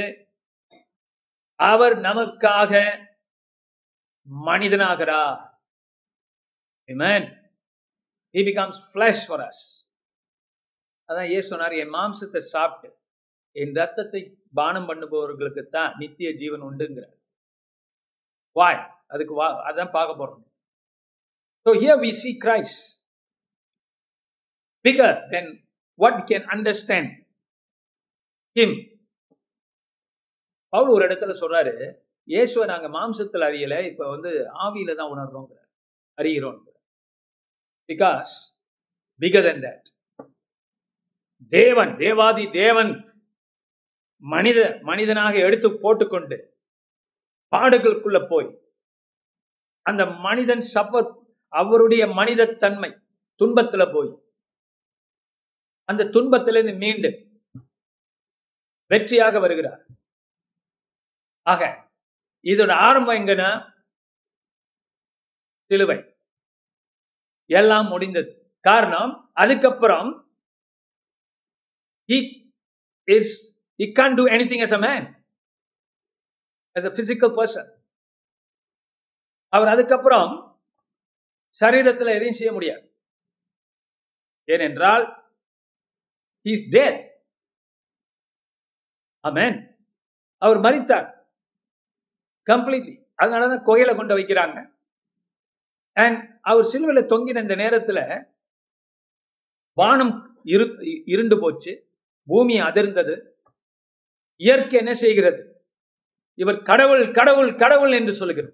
அவர் 1.60 1.96
நமக்காக 2.02 2.72
மனிதனாகிறார் 4.48 5.42
Amen. 6.90 7.24
He 8.36 8.44
becomes 8.44 8.78
flesh 8.94 9.20
for 9.26 9.40
us. 9.42 9.60
அதான் 11.10 11.30
ஏ 11.30 11.40
சொன்னார் 11.42 11.74
என் 11.76 11.94
மாம்சத்தை 11.96 12.42
சாப்பிட்டு 12.48 12.90
என் 13.56 13.74
ரத்தத்தை 13.76 14.22
பானம் 14.54 14.88
பண்ணுபவர்களுக்கு 14.90 15.64
தான் 15.70 15.92
நித்திய 15.98 16.30
ஜீவன் 16.42 16.64
உண்டுங்கிறார் 16.68 17.18
வாய் 18.56 18.80
அதுக்கு 19.08 19.34
வா 19.34 19.48
அதான் 19.70 19.92
பார்க்க 19.92 20.22
போறோம் 20.22 20.44
So 21.66 21.74
here 21.74 21.98
we 21.98 22.12
see 22.14 22.38
Christ 22.38 23.00
bigger 24.86 25.22
than 25.32 25.60
what 26.00 26.16
we 26.18 26.24
can 26.32 26.44
understand 26.50 27.08
him. 28.56 28.72
Pavul 30.74 30.92
ஒரு 30.94 31.04
இடத்துல 31.06 31.34
சொல்றாரு 31.40 31.72
இயேசுவை 32.28 32.66
நாங்க 32.70 32.88
மாம்சத்தில் 32.96 33.46
அறியல 33.48 33.76
இப்ப 33.90 34.04
வந்து 34.12 34.30
ஆவியில 34.66 34.96
தான் 35.00 35.12
உணர்றோம் 35.14 35.48
அறிகிறோம் 36.18 36.58
பிகாஸ் 37.90 38.32
பிகர் 39.22 39.48
தன் 39.48 39.62
தட் 39.66 39.88
தேவன் 41.52 41.92
தேவாதி 42.02 42.46
தேவன் 42.60 42.92
மனித 44.24 44.60
மனிதனாக 44.90 45.36
எடுத்து 45.48 45.70
போட்டுக்கொண்டு 45.84 46.38
பாடுகளுக்குள்ள 47.54 48.22
போய் 48.32 48.50
அந்த 49.86 50.04
மனிதன் 50.26 50.66
சஃபர் 50.74 51.10
அவருடைய 51.60 52.08
மனித 52.08 52.46
தன்மை 52.54 52.92
துன்பத்துல 53.40 53.84
போய் 53.94 54.12
அந்த 55.86 56.10
துன்பத்திலிருந்து 56.10 56.76
மீண்டு 56.76 57.10
வெற்றியாக 58.90 59.40
வருகிறார். 59.40 59.82
ஆக 61.42 61.64
இதோட 62.44 62.72
ஆரம்பம் 62.72 63.16
எங்கன்னா 63.16 63.50
சிலுவை. 65.66 66.00
எல்லாம் 67.54 67.88
முடிந்தது. 67.88 68.32
காரணம் 68.60 69.12
அதுக்கப்புறம் 69.34 70.10
he 72.08 72.18
is 73.12 73.30
he 73.82 73.86
can't 74.00 74.16
do 74.20 74.26
anything 74.36 74.62
as 74.62 74.74
a 74.74 74.78
man. 74.78 75.04
As 76.78 76.86
a 76.86 76.90
physical 76.90 77.32
person. 77.40 77.66
அவர் 79.48 79.68
அதுக்கப்புறம் 79.68 80.43
சரீரத்தில் 81.62 82.16
எதையும் 82.16 82.40
செய்ய 82.40 82.54
முடியாது. 82.54 82.84
ஏனென்றால் 84.46 85.04
இஸ் 86.42 86.70
டேட் 86.70 87.00
அமேன் 89.24 89.58
அவர் 90.38 90.58
மறித்தார் 90.58 91.10
கம்ப்ளீட்லி 92.48 92.94
அதனாலதான் 93.24 93.66
கோயில 93.68 93.96
கொண்டு 93.96 94.18
வைக்கிறாங்க. 94.18 94.58
அண்ட் 95.94 96.40
அவர் 96.42 96.66
சிலுவையில் 96.66 97.12
தொங்கின 97.12 97.42
இந்த 97.42 97.56
நேரத்துல 97.56 98.00
வானம் 99.78 100.42
இரு 100.44 100.66
இருண்டு 101.06 101.40
போச்சு. 101.40 101.72
பூமி 102.28 102.62
அதிர்ந்தது. 102.62 103.16
இயற்கை 104.36 104.80
என்ன 104.80 104.94
செய்கிறது? 104.94 105.42
இவர் 106.40 106.62
கடவுள் 106.62 107.12
கடவுள் 107.12 107.56
கடவுள் 107.56 107.92
என்று 107.92 108.14
சொல்லுகிறது. 108.14 108.54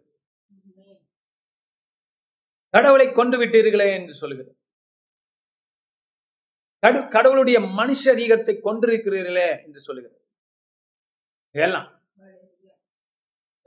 கடவுளை 2.73 3.07
கொண்டு 3.11 3.37
விட்டீர்களே 3.37 3.87
என்று 3.95 4.13
சொல்லுகிறது 4.13 4.51
கடு- 6.83 7.07
கடவுளுடைய 7.09 7.59
மனுஷ 7.79 8.13
ரீகத்தை 8.13 8.55
கொண்டிருக்கிறீர்களே 8.59 9.49
என்று 9.65 9.79
சொல்லுகிறது 9.79 10.17
எல்லாம் 11.55 11.89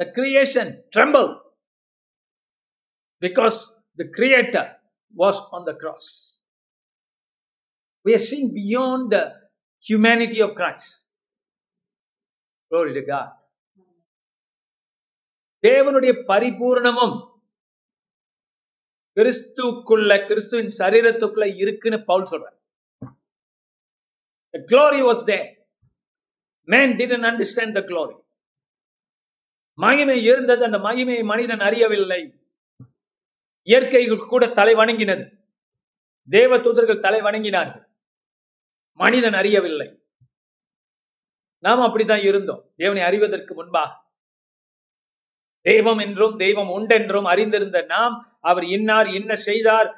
the 0.00 0.06
creation 0.10 0.66
trembled 0.90 1.32
because 3.22 3.56
the 3.98 4.06
creator 4.08 4.64
was 5.14 5.36
on 5.56 5.64
the 5.64 5.74
cross 5.74 6.06
we 8.06 8.14
are 8.14 8.24
seeing 8.28 8.48
beyond 8.54 9.12
the 9.12 9.22
humanity 9.84 10.40
of 10.40 10.54
christ 10.54 10.90
glory 12.70 12.94
to 12.94 13.02
god 13.04 13.28
தேவனுடைய 15.64 16.12
பரிபூரணமும் 16.28 17.16
கிறிஸ்துக்குள்ள 19.14 20.26
கிறிஸ்துவின் 20.26 20.72
சரீரத்துக்குள்ள 20.78 21.56
இருக்குன்னு 21.56 22.04
பவுல் 22.04 22.30
சொல்றார். 22.30 22.60
The 24.54 24.60
glory 24.60 25.00
was 25.00 25.28
there. 25.28 25.60
Man 26.66 26.96
didn't 26.96 27.24
understand 27.24 27.74
the 27.74 27.82
glory. 27.82 28.20
மகிமை 29.74 30.24
இருந்தது. 30.24 30.64
அந்த 30.64 30.78
மகிமையை 30.78 31.24
மனிதன் 31.24 31.60
அறியவில்லை. 31.60 32.40
இயற்கைகள் 33.62 34.18
கூட 34.18 34.46
தலை 34.46 34.74
வணங்கினது. 34.74 35.40
தேவ 36.28 36.58
தூதர்கள் 36.58 37.00
தலை 37.00 37.20
வணங்கினார்கள். 37.20 37.84
மனிதன் 38.92 39.32
அறியவில்லை. 39.32 40.02
நாம் 41.58 41.80
அப்படித்தான் 41.80 42.20
இருந்தோம். 42.20 42.72
தேவனை 42.76 43.02
அறிவதற்கு 43.02 43.54
முன்பாக. 43.54 44.01
தெய்வம் 45.66 45.98
என்றும் 45.98 46.36
தெய்வம் 46.36 46.70
உண்டென்றும் 46.78 47.24
அறிந்திருந்த 47.24 47.80
நாம் 47.88 48.14
அவர் 48.40 48.64
இன்னார் 48.68 49.08
என்ன 49.12 49.32
செய்தார் 49.42 49.88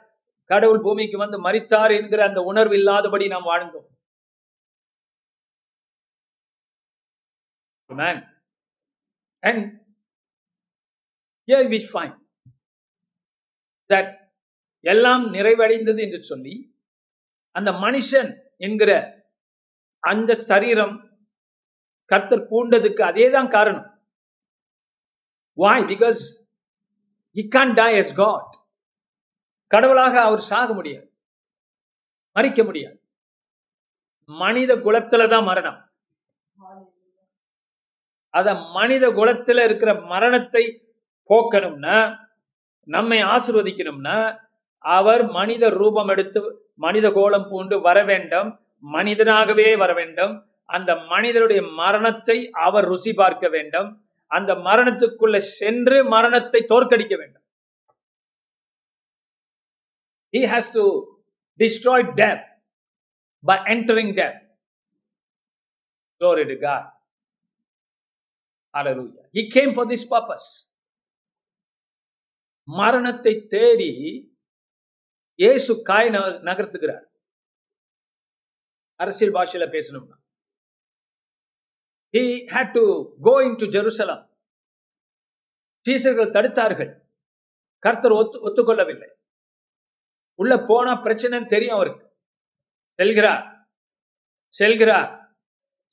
கடவுள் 0.50 0.80
பூமிக்கு 0.80 1.18
வந்து 1.18 1.38
மரித்தார் 1.40 1.92
என்கிற 1.92 2.20
அந்த 2.24 2.40
உணர்வு 2.42 2.74
இல்லாதபடி 2.74 3.28
நாம் 3.28 3.50
வாழ்ந்தோம் 3.52 3.88
Amen. 7.90 8.16
And 9.42 9.58
here 11.48 11.68
we 11.68 11.80
find 11.86 12.14
that 13.90 14.06
எல்லாம் 14.84 15.24
நிறைவடைந்தது 15.34 16.00
என்று 16.00 16.20
சொல்லி 16.22 16.54
அந்த 17.54 17.70
மனுஷன் 17.84 18.30
என்கிற 18.58 18.90
அந்த 20.02 20.34
சரீரம் 20.48 20.94
கர்த்தர் 22.10 22.48
பூண்டதுக்கு 22.50 23.02
அதேதான் 23.02 23.48
காரணம் 23.48 23.86
why 25.58 25.84
because 25.84 26.20
he 27.36 27.42
can't 27.48 27.72
die 27.72 27.90
as 27.96 28.14
God 28.14 28.52
கடவுளாக 29.70 30.14
அவர் 30.20 30.42
சாக 30.50 30.68
முடியாது. 30.74 31.06
மறிக்க 32.36 32.60
முடியாது. 32.64 32.96
மனித 34.30 34.72
குலத்துல 34.76 35.28
தான் 35.28 35.44
மரணம். 35.44 35.78
அத 38.34 38.54
மனித 38.54 39.04
குலத்துல 39.08 39.64
இருக்கிற 39.64 39.90
மரணத்தை 40.12 40.64
போக்கணும்னா 41.30 41.98
நம்மை 42.88 43.18
ஆசிர்வதிக்கணும்னா 43.24 44.16
அவர் 44.84 45.22
மனித 45.30 45.68
ரூபம் 45.80 46.08
எடுத்து 46.08 46.40
மனித 46.74 47.06
கோலம் 47.10 47.48
பூண்டு 47.48 47.76
வர 47.80 47.98
வேண்டும் 48.04 48.48
மனிதனாகவே 48.84 49.68
வர 49.76 49.92
வேண்டும். 49.94 50.34
அந்த 50.68 50.90
மனிதனுடைய 51.12 51.60
மரணத்தை 51.80 52.36
அவர் 52.66 52.84
ருசி 52.84 53.12
பார்க்க 53.12 53.48
வேண்டும். 53.48 53.88
அந்த 54.34 54.52
மரணத்துக்குள்ள 54.64 55.36
சென்று 55.54 55.98
மரணத்தை 56.08 56.60
தோற்கடிக்க 56.68 57.14
வேண்டும் 57.16 57.40
he 60.34 60.42
has 60.44 60.64
to 60.70 60.84
destroy 61.60 61.98
death 62.14 62.44
by 63.44 63.56
entering 63.66 64.14
death 64.14 64.38
glory 66.20 66.44
to 66.44 66.56
god 66.60 66.84
hallelujah 68.74 69.24
he 69.32 69.50
came 69.50 69.74
for 69.74 69.86
this 69.86 70.04
purpose 70.06 70.48
மரணத்தை 72.68 73.34
தேடி 73.48 73.90
இயேசு 75.38 75.82
காய் 75.82 76.10
நக- 76.10 76.40
நகர்த்துகிறார் 76.44 77.06
அரசியல் 79.00 79.34
பாஷையில 79.34 79.66
பேசணும்னா 79.68 80.16
he 82.14 82.22
had 82.52 82.72
to 82.72 82.84
go 83.20 83.34
into 83.54 83.66
Jerusalem 83.66 84.22
சீசர்கள் 85.86 86.34
தடுத்தார்கள். 86.36 86.92
கர்த்தர் 87.82 88.12
ஒத்து 88.12 88.36
ஒத்துக்கொள்ளவில்லை. 88.46 89.08
உள்ள 90.38 90.52
போனா 90.66 90.92
பிரச்சனைன்னு 91.04 91.46
தெரியும் 91.46 91.76
அவருக்கு. 91.76 92.04
செல்கிறார். 92.98 93.42
செல்கிறார். 94.54 95.10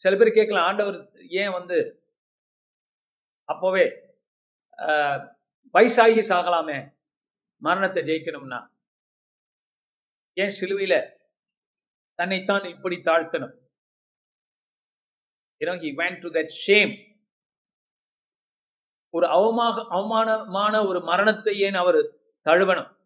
சில 0.03 0.15
பேர் 0.17 0.29
கேட்கலாம் 0.31 0.67
ஆண்டவர் 0.67 0.97
ஏன் 1.41 1.51
வந்து 1.51 1.77
அப்போவே 3.49 3.85
ஆஹ், 4.79 5.19
வயசாகி 5.75 6.21
சாகலாமே 6.29 6.77
மரணத்தை 7.61 8.01
ஜெயிக்கணும்னா? 8.03 8.59
ஏன் 10.37 10.55
சிலுவையில 10.59 10.95
தன்னைத்தான் 12.19 12.65
இப்படி 12.65 12.95
தாழ்த்தணும்? 13.05 13.53
You 15.61 15.63
know 15.63 15.77
he 15.77 15.91
went 15.95 16.19
to 16.21 16.29
that 16.29 16.49
shame. 16.65 17.09
ஒரு 19.09 19.27
அவமாக 19.27 19.87
அவமானமான 19.87 20.85
ஒரு 20.85 21.01
மரணத்தை 21.01 21.59
ஏன் 21.59 21.73
அவர் 21.73 21.95
தழுவணும்? 22.45 22.97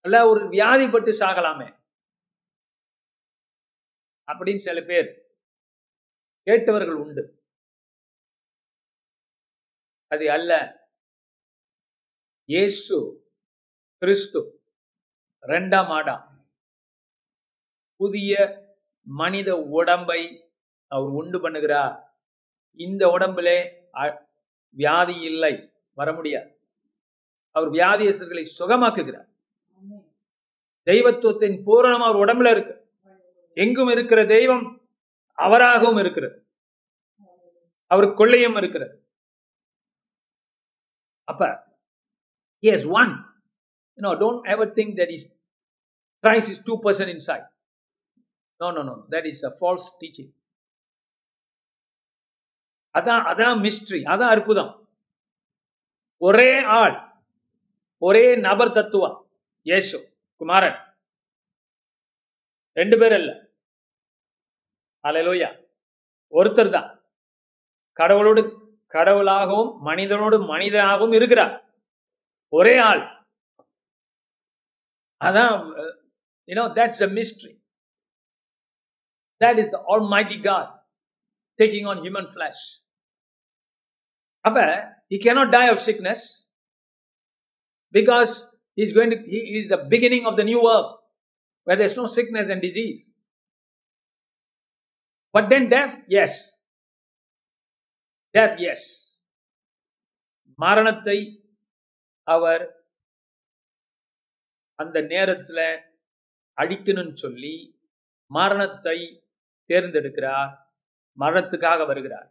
அல்ல 0.00 0.28
ஒரு 0.28 0.48
வியாதிப்பட்டு 0.48 1.18
சாகலாமே. 1.18 1.78
அப்படின்னு 4.26 4.56
சில 4.56 4.80
பேர் 4.80 5.36
கேட்டவர்கள் 6.42 6.94
உண்டு. 6.94 7.42
அது 10.06 10.30
அல்ல. 10.30 10.80
இயேசு 12.44 13.26
கிறிஸ்து 13.98 14.62
ரெண்டாம் 15.42 15.86
ஆடா. 15.86 16.46
புதிய 17.96 18.62
மனித 19.02 19.56
உடம்பை 19.56 20.47
அவர் 20.94 21.10
உண்டு 21.20 21.38
பண்ணுகிறார் 21.44 21.96
இந்த 22.86 23.02
உடம்பிலே 23.16 23.58
வியாதி 24.80 25.16
இல்லை 25.30 25.54
வர 25.98 26.08
முடியாது. 26.18 26.50
அவர் 27.56 27.70
வியாதியஸ்தர்களை 27.78 28.44
சுகமாக்குகிறார். 28.58 29.28
தெய்வத்துவத்தின் 30.90 31.56
பூரணம் 31.66 32.04
அவர் 32.08 32.20
உடம்புல 32.24 32.50
இருக்கு. 32.54 32.74
எங்கும் 33.62 33.90
இருக்கிற 33.94 34.20
தெய்வம் 34.34 34.66
அவராகவும் 35.46 36.00
இருக்கிறது. 36.02 36.36
அவர் 37.90 38.08
கொள்ளையும் 38.20 38.58
இருக்கிறது. 38.60 38.94
அப்ப 41.30 41.42
as 42.72 42.86
one 43.00 43.12
you 43.98 44.12
don't 44.22 44.48
ever 44.54 44.72
think 44.78 44.94
that 45.00 45.12
is 45.16 45.26
is 46.24 46.48
is 46.52 46.62
two 46.68 46.74
two 46.84 46.92
in 47.04 47.12
inside. 47.14 47.46
No 48.60 48.68
no 48.76 48.82
no 48.90 48.94
that 49.14 49.26
is 49.32 49.42
a 49.48 49.52
false 49.58 49.88
teaching 50.02 50.30
அதான் 52.98 53.24
அதான் 53.30 53.58
மிஸ்ட்ரி 53.64 54.00
அதான் 54.12 54.32
அற்புதம். 54.34 54.72
ஒரே 56.20 56.52
ஆள் 56.80 56.96
ஒரே 58.02 58.26
நபர் 58.46 58.76
தத்துவம் 58.76 59.16
ஏசு 59.66 59.98
குமாரன். 60.40 60.78
ரெண்டு 62.76 62.96
பேர் 63.00 63.14
இல்ல 63.20 63.30
அல்லேலூயா 65.04 65.50
ஒருத்தர் 66.32 66.74
தான். 66.76 66.88
கடவுளோடு 68.00 68.42
கடவுளாகவும் 68.94 69.70
மனிதனோடு 69.88 70.36
மனிதனாகவும் 70.52 71.14
இருக்கிறார். 71.18 71.54
ஒரே 72.52 72.74
ஆள். 72.90 73.02
அதான் 75.20 75.54
you know 76.48 76.64
that's 76.78 77.02
a 77.06 77.08
mystery 77.18 77.52
that 79.40 79.58
is 79.62 79.72
the 79.74 79.78
almighty 80.14 80.38
God 80.48 80.70
taking 81.58 81.88
on 81.92 82.00
human 82.04 82.28
flesh 82.32 82.62
அப்ப 84.44 84.58
he 85.12 85.18
cannot 85.24 85.48
die 85.56 85.68
of 85.74 85.80
sickness 85.80 86.20
because 87.94 88.32
he's 88.78 88.92
going 88.92 89.10
to 89.10 89.18
he 89.34 89.40
is 89.58 89.68
the 89.68 89.80
beginning 89.94 90.24
of 90.26 90.36
the 90.36 90.44
new 90.44 90.60
world 90.62 90.88
where 91.66 91.76
there's 91.76 91.96
no 91.96 92.06
sickness 92.06 92.48
and 92.48 92.60
disease 92.62 93.00
but 95.34 95.48
then 95.50 95.68
death 95.68 95.94
yes 96.08 96.34
death 98.34 98.56
yes 98.58 98.82
மரணத்தை 100.58 101.18
அவர் 102.26 102.64
அந்த 104.78 104.98
நேரத்துல 105.12 105.60
அழிக்கணும்னு 106.58 107.14
சொல்லி 107.14 107.54
மரணத்தை 108.30 108.98
தேர்ந்தெடுக்கிறார் 109.70 110.52
மரணத்துக்காக 111.18 111.86
வருகிறார் 111.86 112.28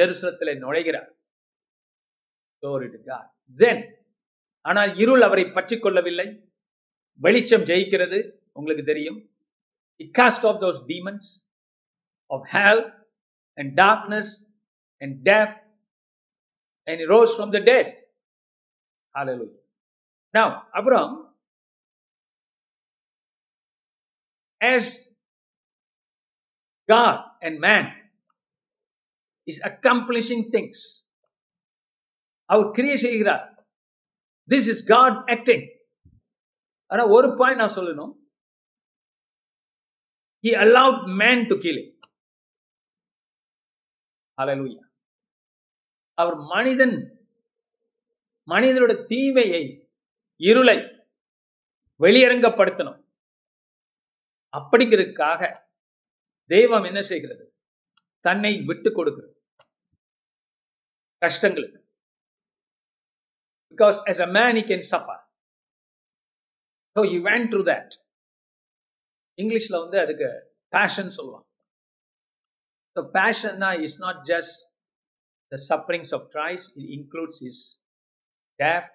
ஜெருசலத்திலே 0.00 0.54
நுழைகிறார் 0.58 1.10
ஆனால் 4.64 4.92
இருள் 4.96 5.20
அவரை 5.20 5.44
பற்றி 5.50 5.76
கொள்ளவில்லை 5.78 6.28
வெளிச்சம் 7.20 7.64
ஜெயிக்கிறது 7.64 8.18
உங்களுக்கு 8.52 8.84
தெரியும் 8.84 9.18
cast 10.18 10.46
of 10.46 10.60
those 10.62 10.80
demons 10.86 11.30
of 12.30 12.44
hell 12.52 12.82
and 13.58 13.72
darkness 13.80 14.32
and 15.02 15.16
died 15.30 15.54
and 16.88 17.02
rose 17.04 17.34
from 17.38 17.52
the 17.56 17.60
dead 17.62 17.90
நான் 20.34 20.68
அப்புறம் 20.70 21.10
as 24.60 24.86
God 26.88 27.18
and 27.42 27.60
is 29.44 29.62
accomplishing 29.68 30.46
things 30.54 30.84
அவர் 32.44 32.70
கிரியை 32.70 32.96
செய்கிறார். 32.96 33.68
திஸ் 34.48 34.68
இஸ் 34.72 34.84
காட் 34.84 35.28
ஆக்டிங் 35.28 35.66
ஆனா 36.86 37.06
ஒரு 37.06 37.36
பாயிண்ட் 37.36 37.60
நான் 37.60 37.76
சொல்லணும். 37.76 38.12
ஹி 40.44 40.50
அலவுட் 40.64 41.16
மேன் 41.16 41.46
டு 41.46 41.58
கீழே 41.58 41.98
அலலூயா 44.42 44.82
அவர் 46.14 46.34
மனிதன் 46.34 46.96
மனிதனோட 48.48 49.06
தீமையை 49.06 49.90
இருளை 50.36 50.76
வெளியரங்கப்படுத்தணும். 52.00 53.00
அப்படிங்கிறதுக்காக 54.52 55.66
தெய்வம் 56.46 56.84
என்ன 56.84 57.00
செய்கிறது? 57.00 57.49
தன்னை 58.24 58.52
விட்டு 58.70 58.90
கொடுக்கிறது 58.98 59.36
கஷ்டங்களுக்கு 61.22 61.78
because 63.78 63.98
as 64.10 64.18
a 64.20 64.30
man 64.36 64.52
he 64.58 64.64
can 64.64 64.82
suffer 64.84 65.18
so 66.96 67.02
he 67.10 67.18
went 67.26 67.46
through 67.52 67.66
that 67.72 67.90
இங்கிலீஷ்ல 69.38 69.76
வந்து 69.82 69.98
அதுக்கு 70.02 70.28
பேஷன் 70.72 71.12
சொல்லுவாங்க 71.16 71.46
so 72.96 73.02
பேஷன்னா 73.14 73.70
is 73.86 73.98
not 74.04 74.20
just 74.30 74.56
the 75.52 75.58
sufferings 75.68 76.12
of 76.16 76.26
Christ 76.34 76.64
it 76.78 76.90
includes 76.96 77.40
is 77.50 77.62
died 78.60 78.88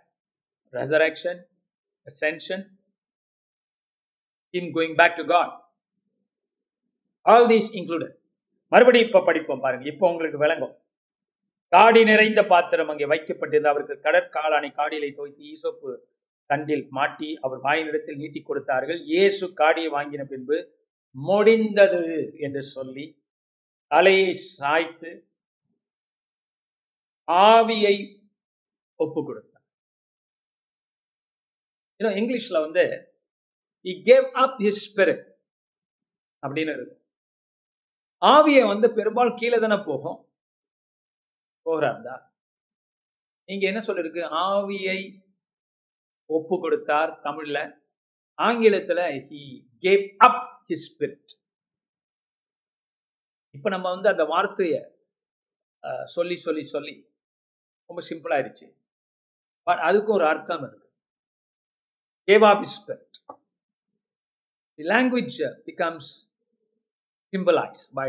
resurrection 0.73 1.39
ascension 2.07 2.65
him 4.53 4.69
going 4.77 4.95
back 5.01 5.17
to 5.21 5.25
God 5.33 5.53
all 7.25 7.47
these 7.53 7.69
included 7.79 8.15
மறுபடியும் 8.73 9.07
இப்ப 9.07 9.23
படிப்போம் 9.29 9.63
பாருங்க. 9.65 9.85
இப்போ 9.93 10.05
உங்களுக்கு 10.11 10.37
விளங்கும். 10.37 10.73
காடி 11.73 12.01
நிறைந்த 12.03 12.41
பாத்திரம் 12.53 12.91
அங்கே 12.93 13.05
வைக்கப்பட்டிருந்த 13.13 13.69
அவருக்கு 13.71 13.95
கடற்காலானை 14.05 14.69
காடியிலை 14.79 15.09
துவைத்து 15.15 15.43
ஈசோப்பு 15.53 15.91
தண்டில் 16.49 16.85
மாட்டி 16.97 17.29
அவர் 17.45 17.61
வாயினிடத்தில் 17.61 18.19
நீட்டி 18.21 18.41
கொடுத்தார்கள். 18.41 18.99
இயேசு 19.13 19.45
காடியை 19.61 19.89
வாங்கின 19.97 20.25
பின்பு 20.33 20.57
முடிந்தது 21.15 22.03
என்று 22.45 22.63
சொல்லி 22.75 23.05
தலையை 23.87 24.33
சாய்த்து 24.33 25.11
ஆவியை 27.27 27.95
ஒப்பு 28.95 29.21
கொடுத்தார். 29.25 29.63
இன்னும் 31.99 32.17
இங்கிலீஷ்ல 32.21 32.59
வந்து 32.67 32.85
he 33.85 33.93
gave 34.09 34.27
up 34.43 34.53
his 34.65 34.79
அப்படின்னு 36.43 36.73
இருக்கும். 36.77 37.01
ஆவியை 38.25 38.67
வந்து 38.67 38.87
பெரும்பால் 38.87 39.37
கீழே 39.37 39.59
தானே 39.59 39.83
போகும்? 39.85 40.19
போகிறார்தா 41.65 42.15
இங்க 43.49 43.67
என்ன 43.67 43.79
சொல்லிருக்கு? 43.87 44.21
ஆவியை 44.47 44.99
ஒப்பு 46.29 46.59
கொடுத்தார் 46.59 47.19
தமிழ்ல. 47.23 47.57
ஆங்கிலத்துல 48.39 49.01
he 49.29 49.41
gave 49.83 50.15
up 50.17 50.41
his 50.69 50.81
spirit 50.87 51.31
இப்ப 53.55 53.69
நம்ம 53.69 53.89
வந்து 53.89 54.09
அந்த 54.09 54.23
வார்த்தைய 54.23 54.75
அஹ், 55.83 56.05
சொல்லி 56.05 56.37
சொல்லி 56.37 56.65
சொல்லி 56.65 56.95
ரொம்ப 57.89 58.01
சிம்பிள் 58.09 58.33
ஆயிடுச்சு. 58.35 58.67
பட் 59.67 59.79
அதுக்கும் 59.79 60.17
ஒரு 60.17 60.27
அர்த்தம் 60.27 60.63
இருக்கு. 60.63 60.87
Gave 62.27 62.43
up 62.43 62.63
his 62.63 62.73
the 64.79 64.83
language 64.83 65.37
language 65.37 65.37
uh, 65.41 66.34
symbolized 67.33 67.93
by 67.93 68.07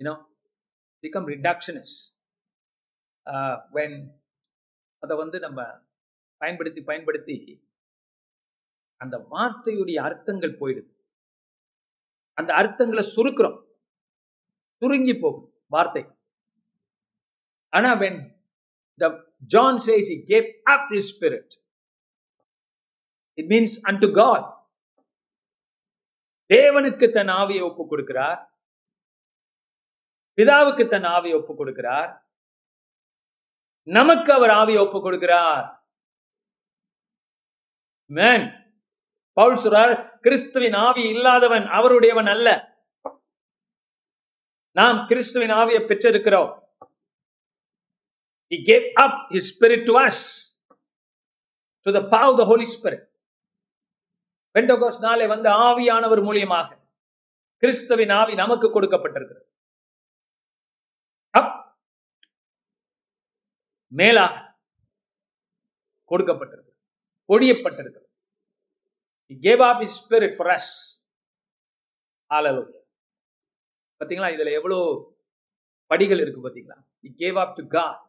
you 0.00 0.06
know 0.08 0.16
become 1.04 1.26
reductionist 1.26 1.96
uh, 3.26 3.56
when 3.72 3.92
அதை 5.02 5.14
வந்து 5.16 5.38
நம்ம 5.38 5.60
பயன்படுத்தி 6.40 6.80
பயன்படுத்தி 6.82 7.34
அந்த 9.00 9.16
வார்த்தையுடைய 9.32 9.98
அர்த்தங்கள் 10.08 10.54
போயிடுது 10.60 10.90
அந்த 12.38 12.50
அர்த்தங்களை 12.60 13.04
சுருக்குறோம் 13.10 13.58
சுருங்கி 14.82 15.14
போகும் 15.16 15.44
வார்த்தை 15.70 16.02
ஆனா 17.72 17.90
when 18.02 18.18
the 19.00 19.10
John 19.50 19.80
says 19.86 20.10
he 20.14 20.18
gave 20.32 20.50
up 20.74 20.90
his 20.98 21.10
spirit 21.14 21.54
it 23.38 23.50
means 23.54 23.76
and 23.82 24.00
to 24.00 24.10
God 24.22 24.48
தேவனுக்கு 26.48 27.10
தன் 27.10 27.26
ஆவியை 27.26 27.62
ஒப்பு 27.62 27.98
கொடுக்கிறார். 27.98 28.46
பிதாவுக்கு 30.36 30.88
தன் 30.88 31.02
ஆவியை 31.02 31.34
ஒப்பு 31.34 31.66
கொடுக்கிறார். 31.66 32.22
நமக்கு 33.82 34.32
அவர் 34.32 34.50
ஆவியை 34.50 34.86
ஒப்பு 34.86 35.12
கொடுக்கிறார். 35.12 35.78
மேன் 38.06 38.52
பவுல் 39.32 39.54
சொல்றார் 39.54 40.20
கிறிஸ்துவின் 40.20 40.72
ஆவி 40.72 41.08
இல்லாதவன் 41.08 41.66
அவருடையவன் 41.66 42.26
அல்ல. 42.26 42.76
நாம் 44.70 45.06
கிறிஸ்துவின் 45.06 45.50
ஆவியை 45.50 45.80
பெற்றிருக்கிறோம். 45.86 46.62
He 48.50 48.56
gave 48.56 48.92
up 49.02 49.30
his 49.30 49.44
spirit 49.54 49.82
to 49.86 49.92
us. 50.06 50.18
To 51.82 51.92
the 51.92 52.00
power 52.00 52.30
of 52.30 52.38
the 52.38 52.44
Holy 52.44 52.64
Spirit. 52.64 53.13
Pentecost 54.54 55.00
நாளை 55.00 55.26
வந்து 55.26 55.48
ஆவியானவர் 55.48 56.22
மூலியமாக 56.24 56.78
கிறிஸ்துவின் 57.58 58.10
ஆவி 58.10 58.34
நமக்கு 58.34 58.66
கொடுக்கப்பட்டிருக்கிறது 58.68 59.44
மேலாக 63.88 64.54
கொடுக்கப்பட்டிருக்கு 66.10 66.72
பொடியப்பட்டிருக்கிறது 67.28 68.08
ஸ்பிரிட் 69.86 70.36
ஃபார் 70.36 70.60
பார்த்தீங்களா 74.00 74.32
இதுல 74.34 74.52
எவ்வளோ 74.52 75.10
படிகள் 75.86 76.18
இருக்கு 76.18 76.40
பார்த்தீங்களா 76.40 76.76
he 77.02 77.14
gave 77.18 77.38
up 77.38 77.56
to 77.56 77.66
God 77.68 78.00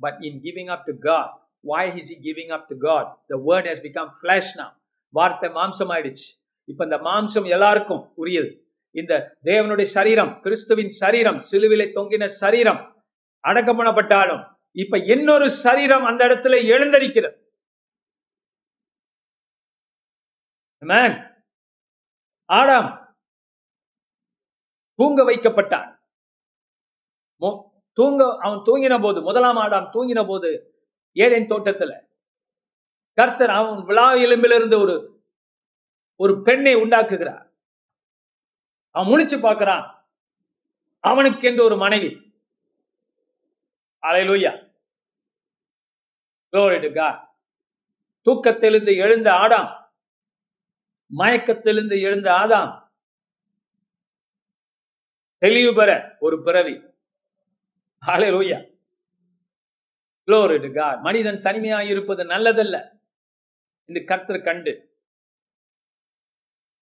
but 0.00 0.20
in 0.20 0.40
giving 0.40 0.68
up 0.68 0.84
to 0.84 0.98
God 0.98 1.42
why 1.60 1.90
his 1.90 2.12
he 2.12 2.20
giving 2.20 2.50
up 2.50 2.68
to 2.68 2.78
God 2.78 3.16
the 3.28 3.36
word 3.50 3.66
has 3.66 3.80
become 3.80 4.10
flesh 4.22 4.56
now 4.56 4.81
வார்த்தை 5.16 5.48
மாம்சம் 5.58 5.90
ஆயிடுச்சு 5.94 6.28
இப்ப 6.70 6.84
இந்த 6.88 6.98
மாம்சம் 7.08 7.48
எல்லாருக்கும் 7.54 8.02
உரியது. 8.22 8.50
இந்த 9.00 9.12
தேவனுடைய 9.44 9.88
சரீரம் 9.96 10.32
கிறிஸ்துவின் 10.44 10.92
சரீரம் 11.02 11.38
சிலுவிலை 11.50 11.86
தொங்கின 11.96 12.24
சரீரம் 12.42 12.80
அடக்கம் 13.44 13.78
பண்ணப்பட்டாலும் 13.78 14.42
இப்ப 14.76 14.98
இன்னொரு 15.14 15.46
சரீரம் 15.64 16.04
அந்த 16.10 16.22
இடத்துல 16.26 16.56
எழுந்தடிக்கிறது. 16.72 17.36
ஆடாம் 22.58 22.90
தூங்க 24.98 25.20
வைக்கப்பட்டான். 25.28 25.88
தூங்க 27.98 28.22
அவன் 28.44 28.62
தூங்கின 28.68 28.94
போது 29.02 29.18
முதலாம் 29.28 29.58
ஆடாம் 29.64 29.88
தூங்கின 29.94 30.20
போது 30.30 30.50
ஏதேன் 31.16 31.50
தோட்டத்துல 31.52 31.92
கர்த்தர் 33.14 33.50
அவன் 33.50 33.84
விழா 33.84 34.14
எலும்பிலிருந்து 34.14 34.80
ஒரு 34.80 35.22
ஒரு 36.16 36.42
பெண்ணை 36.42 36.76
உண்டாக்குகிறார். 36.76 37.50
அவன் 38.90 39.08
முடிச்சு 39.08 39.40
பார்க்கிறான். 39.40 40.08
அவனுக்கு 41.00 41.48
என்று 41.48 41.64
ஒரு 41.64 41.76
மனைவி. 41.76 42.34
அலையலூயா 44.02 44.70
தூக்கத்திலிருந்து 48.22 48.96
எழுந்த 48.96 49.32
ஆடாம். 49.32 49.90
மயக்கத்திலிருந்து 51.16 52.00
எழுந்த 52.00 52.32
ஆதாம். 52.32 52.88
தெளிவு 55.38 55.74
பெற 55.74 56.16
ஒரு 56.20 56.42
பிறவி. 56.42 56.82
மனிதன் 61.00 61.42
தனிமையாக 61.42 61.84
இருப்பது 61.84 62.24
நல்லதல்ல. 62.24 63.00
இந்த 63.88 64.00
கர்த்தர் 64.10 64.46
கண்டு 64.48 64.72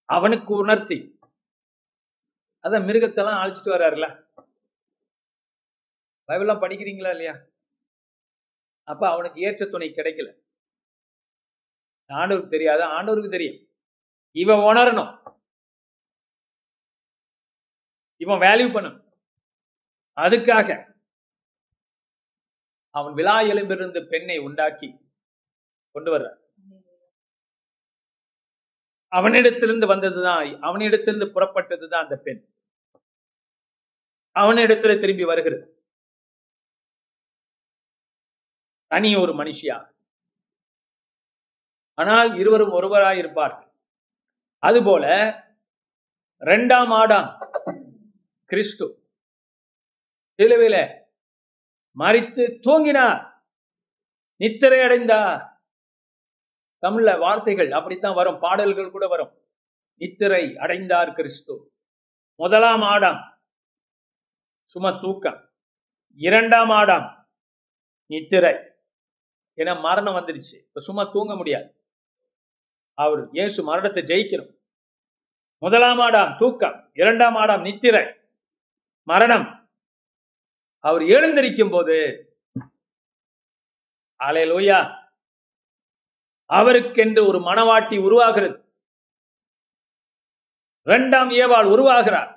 அவனுக்கு 0.08 0.52
உணர்த்தி. 0.54 0.98
அதான் 2.64 2.86
மிருகத்தெல்லாம் 2.88 3.40
அழைச்சிட்டு 3.42 3.72
வர்றாருல 3.74 4.06
பைபிள்லாம் 6.28 6.62
படிக்கிறீங்களா 6.62 7.12
இல்லையா? 7.14 7.34
அப்ப 8.88 9.02
அவனுக்கு 9.10 9.38
ஏற்ற 9.40 9.66
துணை 9.66 9.88
கிடைக்கல. 9.90 10.28
ஆண்டவருக்கு 12.10 12.54
தெரியாத 12.54 12.82
ஆண்டவருக்கு 12.96 13.30
தெரியும். 13.30 13.58
இவன் 14.36 14.62
உணரணும். 14.70 15.12
இவன் 18.24 18.42
வேல்யூ 18.46 18.68
பண்ணும். 18.72 18.98
அதுக்காக 20.16 20.68
அவன் 22.94 23.14
விழா 23.18 23.36
எலும்பிலிருந்து 23.52 24.00
பெண்ணை 24.12 24.38
உண்டாக்கி 24.46 24.88
கொண்டு 25.94 26.10
வர்றான் 26.14 26.39
அவனிடத்திலிருந்து 29.16 29.86
வந்ததுதான் 29.86 30.60
அவனிடத்திலிருந்து 30.62 31.26
புறப்பட்டதுதான் 31.26 32.02
அந்த 32.02 32.16
பெண். 32.16 32.48
அவனிடத்துல 34.34 35.00
திரும்பி 35.00 35.24
வருகிறது. 35.24 35.84
தனி 38.86 39.16
ஒரு 39.16 39.32
மனுஷியா? 39.32 39.88
ஆனால் 41.94 42.38
இருவரும் 42.38 42.72
ஒருவராய் 42.72 43.18
இருப்பார்கள் 43.18 43.72
அதுபோல 44.58 45.04
இரண்டாம் 46.40 46.90
ஆடாம் 46.90 47.48
கிறிஸ்து 48.44 48.86
சிலுவையில 50.38 51.02
மறித்து 51.98 52.44
தூங்கினார். 52.64 53.32
நித்திரை 54.36 54.80
அடைந்தார் 54.80 55.49
தமிழ்ல 56.86 57.18
வார்த்தைகள் 57.18 57.72
அப்படித்தான் 57.72 58.14
வரும் 58.14 58.38
பாடல்கள் 58.38 58.90
கூட 58.90 59.06
வரும். 59.06 59.42
நித்திரை 59.98 60.56
அடைந்தார் 60.56 61.12
கிறிஸ்து. 61.12 61.72
முதலாம் 62.34 62.82
ஆடாம் 62.82 63.38
சும 64.74 65.00
தூக்கம். 65.00 65.50
இரண்டாம் 66.14 66.70
ஆடாம் 66.70 67.26
நித்திரை 68.06 68.54
ஏன்னா 69.56 69.80
மரணம் 69.80 70.14
வந்துடுச்சு 70.14 70.54
இப்ப 70.54 70.80
சும்மா 70.80 71.04
தூங்க 71.04 71.36
முடியாது. 71.36 71.74
அவர் 72.94 73.28
இயேசு 73.30 73.62
மரணத்தை 73.62 74.02
ஜெயிக்கணும் 74.02 74.58
முதலாம் 75.58 75.98
ஆடாம் 75.98 76.38
தூக்கம். 76.38 76.90
இரண்டாம் 76.92 77.34
ஆடாம் 77.34 77.60
நித்திரை 77.60 78.14
மரணம். 79.02 79.70
அவர் 80.78 81.02
எழுந்திருக்கும் 81.02 81.70
போது 81.70 81.96
அலையலூயா 84.24 84.99
அவருக்கென்று 86.58 87.26
ஒரு 87.26 87.38
மனவாட்டி 87.38 88.02
உருவாகிறது. 88.02 88.56
இரண்டாம் 90.82 91.30
ஏவாள் 91.30 91.68
உருவாகிறார். 91.74 92.30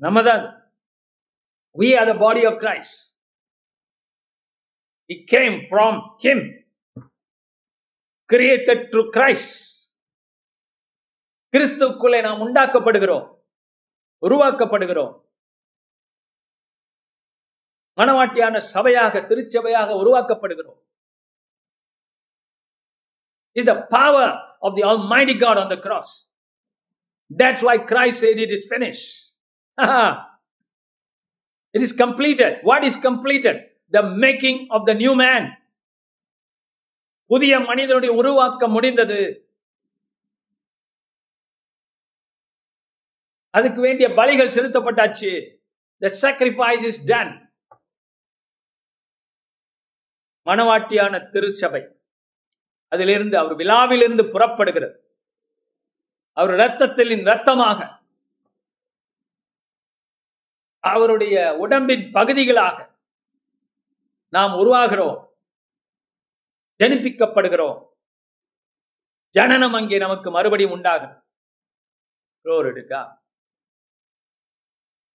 நம்ம 0.00 0.22
தான் 0.22 0.44
we 1.78 1.88
are 2.00 2.06
the 2.06 2.18
body 2.26 2.44
of 2.44 2.54
Christ. 2.60 2.92
He 5.08 5.16
came 5.32 5.56
from 5.70 5.94
him. 6.22 6.40
Created 8.32 8.80
through 8.90 9.08
Christ. 9.16 9.50
கிறிஸ்துக்குள்ளே 11.52 12.20
நாம் 12.22 12.40
உண்டாக்கப்படுகிறோம். 12.40 13.26
உருவாக்கப்படுகிறோம். 14.20 15.14
மனவாட்டியான 17.96 18.62
சபையாக 18.74 19.26
திருச்சபையாக 19.26 19.94
உருவாக்கப்படுகிறோம். 20.02 20.86
Is 23.58 23.64
the 23.64 23.78
power 23.90 24.26
of 24.62 24.76
the 24.76 24.84
Almighty 24.84 25.34
God 25.34 25.56
on 25.58 25.68
the 25.68 25.76
cross. 25.76 26.10
That's 27.30 27.62
why 27.62 27.78
Christ 27.78 28.20
said 28.20 28.38
it 28.38 28.50
is 28.50 28.64
finished. 28.68 29.06
it 31.74 31.82
is 31.86 31.92
completed. 31.92 32.58
What 32.62 32.84
is 32.84 32.96
completed? 32.96 33.56
The 33.92 34.02
making 34.26 34.68
of 34.70 34.86
the 34.86 34.94
new 34.94 35.14
man. 35.14 35.44
புதிய 37.30 37.54
மனிதனுடைய 37.60 38.10
உருவாக்கம் 38.20 38.72
முடிந்தது 38.74 39.18
அதுக்கு 43.54 43.80
வேண்டிய 43.86 44.08
பலிகள் 44.18 44.54
செலுத்தப்பட்டாச்சு 44.54 45.32
த 46.02 46.10
சாக்ரிஃபைஸ் 46.22 46.84
இஸ் 46.90 47.02
டன் 47.10 47.32
மனவாட்டியான 50.46 51.20
திருச்சபை 51.32 51.82
அதிலிருந்து 52.88 53.38
அவர் 53.38 53.56
விழாவிலிருந்து 53.56 54.30
புறப்படுகிறது. 54.30 55.16
அவர் 56.32 56.50
இரத்தத்தின் 56.50 57.24
ரத்தமாக 57.24 58.00
அவருடைய 60.78 61.56
உடம்பின் 61.56 62.10
பகுதிகளாக 62.10 62.98
நாம் 64.28 64.52
உருவாகிறோம். 64.52 65.32
ஜனிப்பிக்கப்படுகிறோம். 66.78 67.86
ஜனனம் 69.30 69.72
அங்கே 69.72 69.98
நமக்கு 69.98 70.30
மறுபடியும் 70.30 70.70
உண்டாகும். 70.70 71.22
Glory 72.44 72.72
to 72.74 72.96
God. 72.96 73.16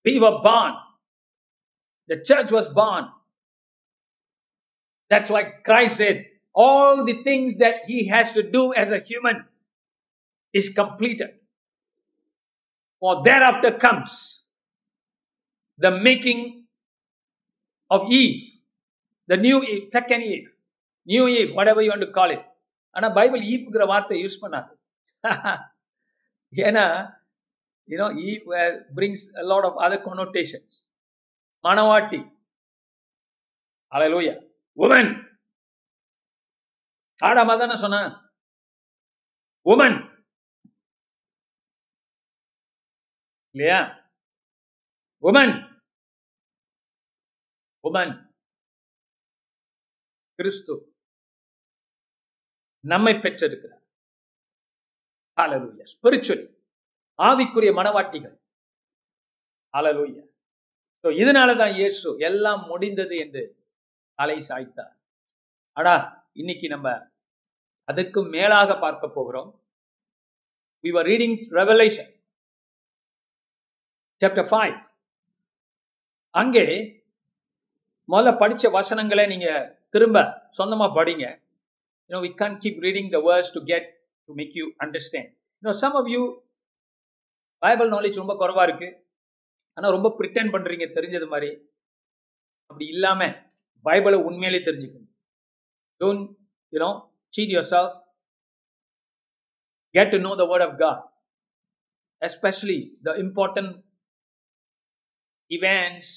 We 0.09 0.19
were 0.19 0.39
born. 0.43 0.91
The 2.09 2.15
church 2.15 2.51
was 2.51 2.71
born. 2.75 3.21
That's 5.09 5.29
why 5.29 5.43
Christ 5.63 6.01
said, 6.01 6.32
all 6.54 7.04
the 7.04 7.22
things 7.22 7.56
that 7.56 7.76
he 7.86 7.98
has 8.08 8.32
to 8.32 8.42
do 8.42 8.62
as 8.74 8.90
a 8.90 9.00
human 9.00 9.44
is 10.54 10.68
completed. 10.70 11.30
For 13.02 13.22
thereafter 13.22 13.72
comes 13.78 14.12
the 15.80 15.90
making 15.90 16.40
of 17.90 18.10
Eve, 18.10 18.38
the 19.28 19.36
new 19.36 19.58
Eve, 19.64 19.84
second 19.92 20.22
Eve, 20.22 20.48
new 21.08 21.28
Eve, 21.28 21.54
whatever 21.54 21.80
you 21.82 21.90
want 21.90 22.02
to 22.02 22.12
call 22.12 22.30
it. 22.30 22.42
ஆனா 22.96 23.08
Bible 23.18 23.42
ஈவ்ங்கிற 23.52 23.84
வார்த்தை 23.86 24.16
use 24.22 24.40
பண்ணாது 24.42 24.70
ஏன்னா 26.52 26.84
you know 27.88 28.08
Eve 28.28 28.44
brings 28.96 29.24
lot 29.50 29.66
of 29.68 29.78
other 29.84 30.02
connotations 30.06 30.76
மணவாட்டி 31.64 32.20
அலையலூயா 33.92 34.34
woman 34.76 35.10
ஆடாமா 37.23 37.53
தானே 37.57 37.75
சொன்ன? 37.75 37.97
Woman 39.65 39.97
இல்லையா? 43.55 43.79
Woman 45.23 45.53
woman 47.83 48.13
கிறிஸ்து 50.39 50.73
நம்மை 52.83 53.13
பெற்றிருக்கிறார் 53.23 53.79
ஹalleluya 55.37 55.85
ஸ்பிரிச்சுவலி 55.91 56.45
ஆவிக்குரிய 57.19 57.71
மனவாட்டிகள். 57.79 58.35
ஹalleluya 59.73 60.23
இதனாலதான் 61.03 61.19
இதனால 61.21 61.55
தான் 61.57 61.73
இயேசு 61.73 62.09
எல்லாம் 62.19 62.61
முடிந்தது 62.67 63.15
என்று 63.17 63.43
தலை 64.19 64.37
சாய்த்தார். 64.49 64.93
அடா 65.77 65.95
இன்னைக்கு 66.33 66.67
நம்ம 66.67 66.87
அதுக்கு 67.89 68.19
மேலாக 68.35 68.79
பார்க்க 68.83 69.15
போகிறோம். 69.17 69.49
We 70.83 70.91
were 70.95 71.05
reading 71.11 71.33
revelation 71.59 72.07
chapter 74.21 74.45
5 74.55 74.75
அங்கே 76.41 76.65
முதல்ல 78.11 78.31
படிச்ச 78.41 78.71
வசனங்களை 78.77 79.25
நீங்க 79.31 79.49
திரும்ப 79.93 80.17
சொந்தமா 80.57 80.87
படிங்க. 80.97 81.25
You 82.05 82.11
know 82.13 82.21
we 82.27 82.31
can't 82.39 82.57
keep 82.63 82.77
reading 82.85 83.07
the 83.15 83.21
words 83.27 83.49
to 83.55 83.61
get 83.71 83.83
to 84.27 84.33
make 84.39 84.53
you 84.59 84.65
understand. 84.85 85.27
You 85.57 85.65
know 85.65 85.75
some 85.83 85.95
of 86.01 86.07
you 86.15 86.23
Bible 87.63 87.89
knowledge 87.95 88.21
ரொம்ப 88.21 88.33
குறைவா 88.39 88.63
இருக்கு. 88.67 88.87
ஆனா 89.77 89.87
ரொம்ப 89.95 90.07
பிரிட்டன் 90.17 90.51
பண்றீங்க 90.53 90.85
தெரிஞ்சது 90.97 91.27
மாதிரி. 91.33 91.51
அப்படி 92.69 92.85
இல்லாம 92.93 93.21
பைபிளை 93.85 94.17
உண்மையிலே 94.27 94.59
தெரிஞ்சுக்கணும். 94.67 95.11
Don't 96.01 96.25
you know 96.73 96.89
cheat 97.33 97.53
yourself 97.73 97.93
get 99.95 100.07
to 100.11 100.19
know 100.19 100.35
the 100.35 100.45
word 100.51 100.63
of 100.67 100.71
god 100.77 100.99
especially 102.21 102.77
the 103.07 103.13
important 103.25 103.69
events 105.51 106.07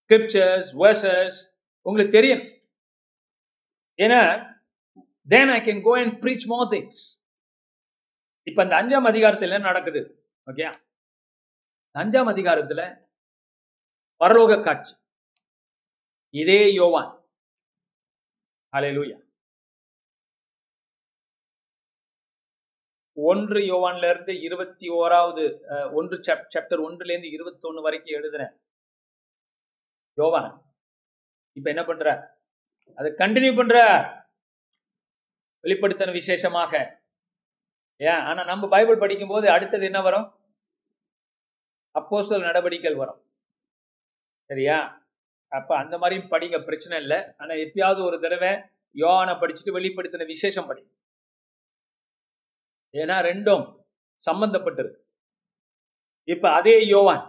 scriptures 0.00 0.66
verses 0.82 1.32
உங்களுக்கு 1.86 2.16
தெரியும் 2.18 2.44
ஏன்னா 3.98 4.20
then 5.28 5.48
i 5.50 5.60
can 5.68 5.78
go 5.88 5.94
and 6.00 6.12
preach 6.24 6.44
more 6.54 6.66
things 6.74 6.96
இப்ப 8.46 8.64
இந்த 8.64 8.74
அஞ்சாம் 8.80 9.08
அதிகாரத்துல 9.10 9.56
என்ன 9.58 9.68
நடக்குது 9.70 10.00
ஓகே 10.46 10.64
அஞ்சாம் 11.94 12.30
அதிகாரத்துல 12.34 12.82
பரலோக 14.20 14.62
காட்சி 14.66 14.94
இதே 16.34 16.60
யோவான் 16.80 17.12
ஹalleluya 18.72 19.18
ஒன்று 23.16 23.60
யோவான்ல 23.60 24.10
இருந்து 24.10 24.40
இருபத்தி 24.40 24.88
ஓராவது 24.88 25.60
அஹ், 25.68 25.92
ஒன்று 25.92 26.16
சாப்டர் 26.18 26.82
ஒன்றுல 26.86 27.10
இருந்து 27.10 27.30
இருபத்தி 27.30 27.68
ஒண்ணு 27.68 27.80
வரைக்கும் 27.80 28.22
எழுதுறேன். 28.22 28.52
யோவான் 30.12 30.74
இப்ப 31.52 31.70
என்ன 31.70 31.84
பண்ற? 31.84 32.36
அதை 32.94 33.12
கண்டினியூ 33.12 33.56
பண்ற. 33.56 33.76
வெளிப்படுத்தின 35.62 36.12
விசேஷமாக. 36.12 37.02
ஏன் 37.96 38.20
ஆனா 38.20 38.44
நம்ம 38.44 38.68
பைபிள் 38.68 38.98
படிக்கும் 38.98 39.28
போது 39.28 39.50
அடுத்தது 39.50 39.84
என்ன 39.84 40.00
வரும்? 40.00 40.26
அப்போஸ்தல 41.94 42.40
நடவடிக்கைகள் 42.40 42.96
வரும். 42.96 43.20
சரியா? 44.50 45.06
அப்ப 45.48 45.76
அந்த 45.76 45.98
மாதிரியும் 45.98 46.30
படிங்க 46.30 46.64
பிரச்சனை 46.64 47.00
இல்லை. 47.00 47.18
ஆனா 47.36 47.54
எப்பயாவது 47.54 48.04
ஒரு 48.04 48.20
தடவை 48.20 48.48
யோவானை 48.94 49.34
படிச்சுட்டு 49.34 49.76
வெளிப்படுத்தின 49.78 50.26
விசேஷம் 50.26 50.66
படி. 50.66 50.93
ஏன்னா 52.94 53.16
ரெண்டும் 53.30 53.64
சம்பந்தப்பட்டிருக்கு. 54.26 55.00
இப்ப 56.28 56.44
அதே 56.52 56.76
யோவான் 56.86 57.24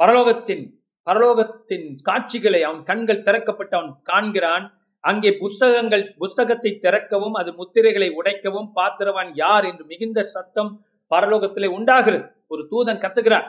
பரலோகத்தின் 0.00 0.64
பரலோகத்தின் 1.06 1.86
காட்சிகளை 2.02 2.60
அவன் 2.62 2.82
கண்கள் 2.82 3.24
திறக்கப்பட்டு 3.26 3.74
அவன் 3.78 3.92
காண்கிறான். 4.02 4.66
அங்கே 5.04 5.30
புஸ்தகங்கள் 5.42 6.04
புஸ்தகத்தை 6.18 6.70
திறக்கவும் 6.84 7.36
அது 7.40 7.50
முத்திரைகளை 7.52 8.08
உடைக்கவும் 8.18 8.68
பாத்திரவான் 8.72 9.30
யார் 9.34 9.64
என்று 9.64 9.84
மிகுந்த 9.84 10.22
சத்தம் 10.34 10.70
பரலோகத்திலே 11.10 11.68
உண்டாகிறது. 11.78 12.26
ஒரு 12.46 12.62
தூதன் 12.70 13.02
கத்துகிறார். 13.04 13.48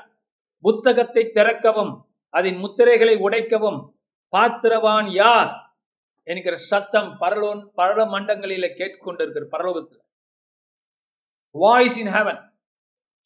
புத்தகத்தை 0.64 1.24
திறக்கவும் 1.38 1.94
அதன் 2.34 2.60
முத்திரைகளை 2.64 3.16
உடைக்கவும் 3.26 3.80
பாத்திரவான் 4.34 5.10
யார்? 5.22 5.52
என்கிற 6.28 6.56
சத்தம் 6.72 7.10
பரலோன் 7.20 7.62
பரல 7.78 8.02
மண்டங்களில 8.14 8.68
கேட்டுக்கொண்டிருக்கிற 8.80 9.46
பரலோகத்தில். 9.52 10.03
Voice 11.56 11.98
in 12.04 12.12
heaven 12.16 12.38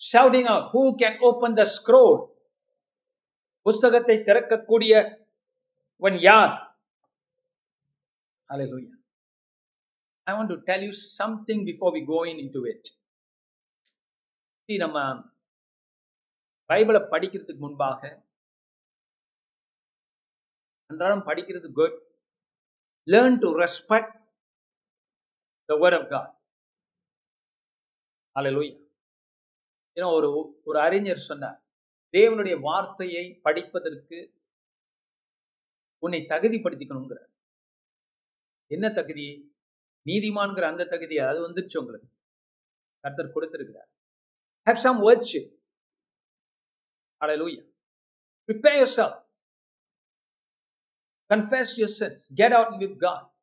shouting 0.02 0.48
out 0.48 0.66
who 0.72 0.84
can 0.98 1.14
open 1.22 1.52
the 1.56 1.68
scroll 1.76 2.16
புஸ்தகத்தை 3.66 4.18
திறக்கக்கூடியவன் 4.30 6.20
யார் 6.30 6.54
Hallelujah. 8.50 8.94
I 10.28 10.34
want 10.34 10.50
to 10.50 10.58
tell 10.62 10.82
you 10.82 10.94
something 11.20 11.66
before 11.66 11.92
we 11.92 12.02
go 12.06 12.20
in 12.24 12.38
into 12.44 12.62
it. 12.66 12.84
See, 14.70 14.78
நம்ம 14.84 14.98
பைபிளை 16.70 17.02
படிக்கிறதுக்கு 17.12 17.66
முன்பாக 17.66 18.02
அன்றாடம் 20.90 21.26
படிக்கிறது 21.28 21.70
good 21.80 21.98
learn 23.08 23.38
to 23.44 23.50
respect 23.64 24.16
the 25.70 25.78
word 25.84 25.98
of 26.00 26.10
God 26.14 26.32
Hallelujah. 28.38 28.88
ஏன்னா 29.96 30.14
ஒரு 30.14 30.62
ஒரு 30.64 30.80
அறிஞர் 30.80 31.18
சொன்னார் 31.18 31.66
தேவனுடைய 32.12 32.60
வார்த்தையை 32.60 33.40
படிப்பதற்கு 33.44 34.42
உன்னை 35.98 36.20
தகுதிப்படுத்திக்கணுங்கிறார் 36.22 37.32
என்ன 38.66 38.90
தகுதி? 38.90 39.56
நீதிமான்கிற 40.06 40.64
அந்த 40.64 40.86
தகுதி 40.86 41.18
அது 41.18 41.50
வந்துருச்சு 41.50 41.78
உங்களுக்கு. 41.78 42.08
கர்த்தர் 43.00 43.32
கொடுத்திருக்கிறார். 43.32 43.90
Have 44.66 44.80
some 44.84 45.00
virtue 45.02 45.56
hallelujah. 47.22 47.66
Prepare 48.50 48.78
yourself. 48.84 49.26
Confess 51.34 51.78
your 51.78 51.92
sins. 52.00 52.20
Get 52.36 52.52
out 52.52 52.72
with 52.82 52.96
god. 53.00 53.37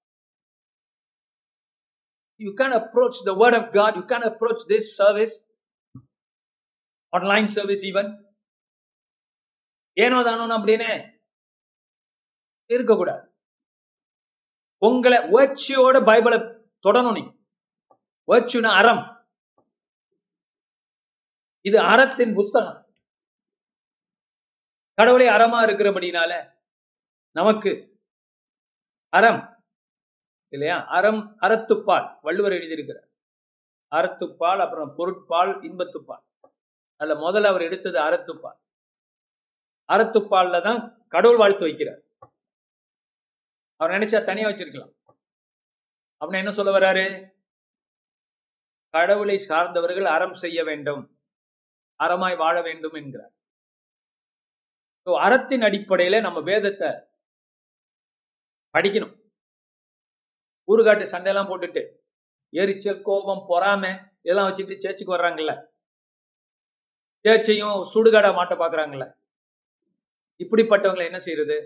You 2.39 2.53
can't 2.57 2.75
approach 2.75 3.27
the 3.27 3.33
word 3.33 3.55
of 3.55 3.65
god. 3.73 3.95
You 3.95 4.07
can't 4.07 4.27
approach 4.33 4.75
this 4.75 5.03
service 5.03 5.45
online 7.17 7.47
service 7.47 7.83
even. 7.83 8.37
ஏனோ 9.93 10.23
தானோ 10.23 10.59
அப்படின்னு 10.59 11.21
இருக்கக்கூடாது. 12.65 13.35
உங்களை 14.79 15.19
வேர்ச்சியோட 15.19 16.05
பைபிளை 16.05 16.63
தொடணும் 16.89 17.13
நீ. 17.13 17.47
வேர்ச்சுனா 18.27 18.75
அறம். 18.75 19.29
இது 21.61 21.79
அறத்தின் 21.79 22.35
புஸ்தகம். 22.35 22.95
கடவுளே 24.95 25.27
அறமா 25.27 25.63
இருக்கிறபடினால 25.63 26.59
நமக்கு 27.31 28.01
அறம். 29.09 29.54
இல்லையா? 30.55 30.77
அறம் 30.89 31.21
அறத்துப்பால் 31.41 32.07
வள்ளுவர் 32.23 32.53
எழுதியிருக்கிறார். 32.53 33.09
அறத்துப்பால் 33.93 34.59
அப்புறம் 34.59 34.91
பொருட்பால் 34.97 35.53
இன்பத்துப்பால். 35.63 36.25
அதில் 37.01 37.23
முதல்ல 37.23 37.51
அவர் 37.53 37.63
எடுத்தது 37.63 37.99
அறத்துப்பால். 37.99 38.59
அறத்துப்பால்ல 39.89 40.61
தான் 40.63 40.81
கடவுள் 41.09 41.37
வாழ்த்து 41.37 41.65
வைக்கிறார். 41.67 42.01
அவர் 43.81 43.95
நினைச்சா 43.97 44.19
தனியா 44.25 44.49
வச்சிருக்கலாம். 44.49 44.93
அப்படின்னா 46.21 46.43
என்ன 46.45 46.51
சொல்ல 46.51 46.73
வர்றாரு? 46.79 47.05
கடவுளை 48.95 49.37
சார்ந்தவர்கள் 49.49 50.09
அறம் 50.17 50.35
செய்ய 50.35 50.59
வேண்டும். 50.65 51.03
அறமாய் 52.01 52.37
வாழ 52.37 52.57
வேண்டும் 52.63 52.95
என்கிறார். 52.95 53.33
ஸோ 55.07 55.13
அறத்தின் 55.19 55.61
அடிப்படையில 55.61 56.21
நம்ம 56.21 56.39
வேதத்தை 56.41 56.91
படிக்கணும். 58.75 59.15
ஊருகாட்டு 60.69 61.13
சண்டையெல்லாம் 61.13 61.51
போட்டுட்டு 61.51 61.83
எரிச்சல் 62.53 63.03
கோபம் 63.09 63.47
பொறாமை 63.51 63.93
இதெல்லாம் 64.27 64.49
வச்சுட்டு 64.51 64.83
சேர்ச்சுக்கு 64.85 65.17
வர்றாங்கல்ல 65.17 65.55
சேர்ச்சையும் 67.25 67.79
சுடுகாடா 67.95 68.31
மாட்ட 68.39 68.55
பாக்குறாங்கல்ல 68.63 69.07
இப்படிப்பட்டவங்களை 70.41 71.07
என்ன 71.11 71.21
செய்யறது 71.27 71.57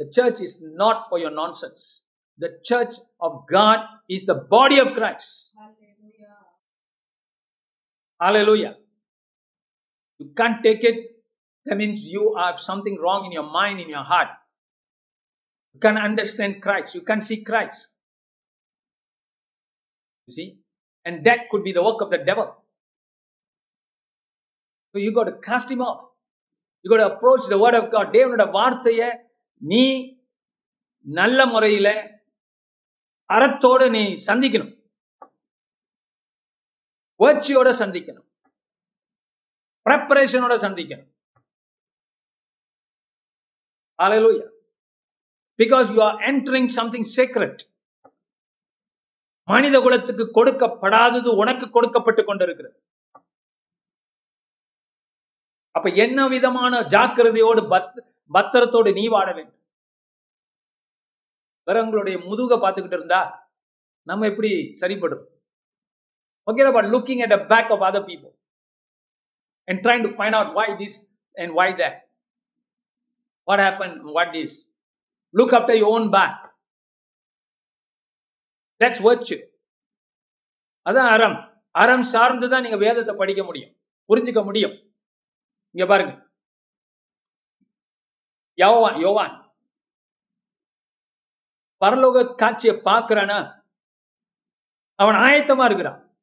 The 0.00 0.06
church 0.06 0.40
is 0.40 0.52
not 0.60 1.08
for 1.08 1.18
your 1.18 1.32
nonsense. 1.32 2.02
The 2.40 2.50
church 2.62 2.94
of 3.20 3.46
God 3.48 3.80
is 4.08 4.26
the 4.26 4.34
body 4.34 4.78
of 4.78 4.94
Christ. 4.94 5.30
Hallelujah. 8.20 8.76
You 10.20 10.28
can't 10.36 10.62
take 10.62 10.84
it. 10.84 10.98
That 11.66 11.76
means 11.76 12.04
you 12.04 12.36
have 12.38 12.60
something 12.60 12.96
wrong 13.02 13.26
in 13.26 13.32
your 13.32 13.48
mind, 13.50 13.80
in 13.80 13.88
your 13.88 14.04
heart. 14.04 14.28
You 15.78 15.82
can't 15.82 15.98
understand 15.98 16.60
Christ. 16.60 16.96
You 16.96 17.02
can 17.02 17.20
see 17.20 17.44
Christ. 17.44 17.90
You 20.28 20.32
see? 20.34 20.58
And 21.06 21.24
that 21.24 21.48
could 21.50 21.62
be 21.62 21.72
the 21.72 21.84
work 21.84 22.00
of 22.00 22.10
the 22.10 22.18
devil. 22.18 22.48
So 24.92 24.98
you 24.98 25.12
got 25.12 25.24
to 25.24 25.36
cast 25.38 25.70
him 25.70 25.82
off. 25.82 26.00
You 26.84 26.90
got 26.90 26.96
to 26.96 27.14
approach 27.14 27.42
the 27.48 27.58
word 27.58 27.76
of 27.80 27.92
God. 27.92 28.08
தேவனோட 28.16 28.44
வார்த்தையை 28.56 29.08
நீ 29.62 29.84
நல்ல 31.06 31.46
முறையில 31.46 31.88
அறத்தோடு 33.30 33.86
நீ 33.96 34.04
சந்திக்கணும் 34.26 34.74
வேர்ச்சியோட 37.20 37.68
சந்திக்கணும் 37.82 38.26
ப்ரெப்பரேஷனோட 39.86 40.56
சந்திக்கணும் 40.66 41.08
Hallelujah. 43.98 44.48
Because 45.58 45.88
you 45.94 46.00
are 46.02 46.18
entering 46.24 46.70
something 46.76 47.08
secret 47.16 47.62
மனித 49.48 49.76
குலத்துக்கு 49.80 50.24
கொடுக்கப்படாதது 50.30 51.30
உனக்கு 51.34 51.66
கொடுக்கப்பட்டு 51.70 52.22
கொண்டிருக்கிறது 52.24 52.76
அப்ப 55.74 55.90
என்ன 55.96 56.20
விதமான 56.28 56.74
ஜாக்கிரதையோடு 56.88 57.62
பத்திரத்தோடு 58.30 58.90
நீ 58.92 59.04
வாட 59.08 59.28
வேண்டும் 59.34 59.54
வேற 61.68 61.78
உங்களுடைய 61.82 62.16
முதுக 62.28 62.56
பார்த்துக்கிட்டு 62.56 62.98
இருந்தா 62.98 63.20
நம்ம 64.06 64.26
எப்படி 64.26 64.50
சரிப்படும் 64.74 65.24
okay 66.46 66.64
looking 66.88 67.22
at 67.22 67.36
a 67.38 67.40
back 67.44 67.72
of 67.72 67.84
other 67.88 68.06
people 68.06 68.32
and 69.68 69.80
trying 69.82 70.04
to 70.06 70.12
find 70.16 70.36
out 70.36 70.52
why 70.52 70.68
this 70.76 70.98
and 71.36 71.52
why 71.52 71.68
that 71.74 71.98
what 73.48 73.62
happen 73.66 73.94
what 74.12 74.32
this 74.32 74.56
look 75.30 75.52
after 75.52 75.74
your 75.74 76.00
own 76.00 76.10
back. 76.10 76.56
That's 78.80 79.02
வச்சு 79.02 79.60
அதான் 80.90 81.10
அறம். 81.10 81.66
அறம் 81.70 82.02
சார்ந்து 82.02 82.48
தான் 82.48 82.62
நீங்க 82.62 82.76
வேதத்தை 82.76 83.14
படிக்க 83.14 83.44
முடியும். 83.44 83.76
புரிஞ்சுக்க 84.08 84.44
முடியும். 84.44 84.94
இங்க 85.70 85.86
பாருங்க. 85.86 86.26
யோவான் 88.54 88.96
யோவான். 88.96 89.54
பரலோக 91.84 92.34
காட்சியை 92.34 92.76
பார்க்கிறானா? 92.76 93.62
அவன் 94.94 95.14
ஆயத்தமா 95.14 95.64
இருக்கிறான். 95.64 96.16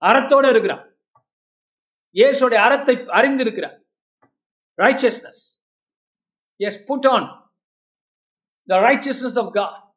அறத்தோட 0.00 0.50
இருக்கிறான். 0.50 0.96
இயேசுடைய 2.12 2.54
அறத்தை 2.54 2.96
அறிந்திருக்கிறான். 2.96 3.84
Righteousness 4.76 5.42
is 6.56 6.84
put 6.84 7.06
on 7.06 7.47
the 8.68 8.76
righteousness 8.76 9.36
of 9.36 9.54
God. 9.54 9.94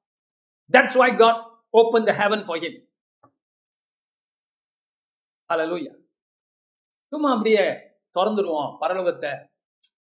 That's 0.73 0.95
why 0.95 1.09
God 1.17 1.63
opened 1.71 2.07
the 2.07 2.13
heaven 2.13 2.45
for 2.45 2.57
him. 2.57 2.89
Hallelujah. 5.53 5.95
சும்மா 7.07 7.31
அப்படியே 7.31 7.59
திறந்துருவோம் 8.15 8.77
பரலோகத்தை. 8.81 9.49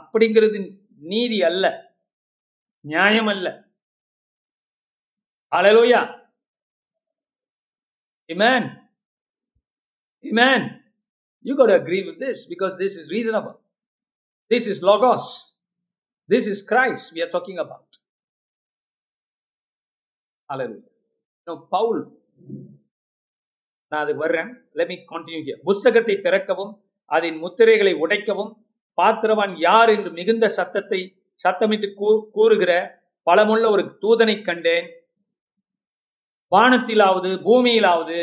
அப்படிங்கிறது 0.00 0.78
நீதி 0.96 1.42
அல்ல. 1.42 1.94
நியாயம் 2.80 3.26
அல்ல. 3.26 3.70
Hallelujah 5.56 6.30
amen 8.26 8.81
Amen. 10.24 10.80
You 11.44 11.56
got 11.56 11.66
to 11.66 11.74
agree 11.74 12.04
with 12.04 12.18
this 12.18 12.46
because 12.46 12.76
this 12.78 12.96
is 12.96 13.10
reasonable. 13.10 13.60
This 14.50 14.66
is 14.66 14.82
Logos. 14.82 15.52
This 16.30 16.46
is 16.46 16.62
Christ 16.62 17.12
we 17.14 17.22
are 17.22 17.30
talking 17.30 17.58
about. 17.58 17.86
Hallelujah. 20.50 20.90
Now, 21.46 21.56
Paul, 21.72 21.96
நான் 23.92 24.02
அது 24.04 24.12
வர்றேன் 24.14 24.50
லெட் 24.78 24.90
மீ 24.90 24.96
கண்டினியூ 25.10 25.40
ஹியர் 25.46 25.58
புஸ்தகத்தை 25.64 26.14
திறக்கவும் 26.20 26.70
அதன் 27.10 27.38
முத்திரைகளை 27.42 27.92
உடைக்கவும் 28.04 28.52
பாத்திரவான் 28.98 29.54
யார் 29.58 29.90
என்று 29.94 30.10
மிகுந்த 30.18 30.46
சத்தத்தை 30.58 31.00
சத்தமிட்டு 31.40 31.88
கூறுகிற 32.36 32.72
பலமுள்ள 33.26 33.64
ஒரு 33.74 33.82
தூதனை 34.02 34.36
கண்டேன் 34.48 34.88
வானத்திலாவது 36.52 37.30
பூமியிலாவது 37.46 38.18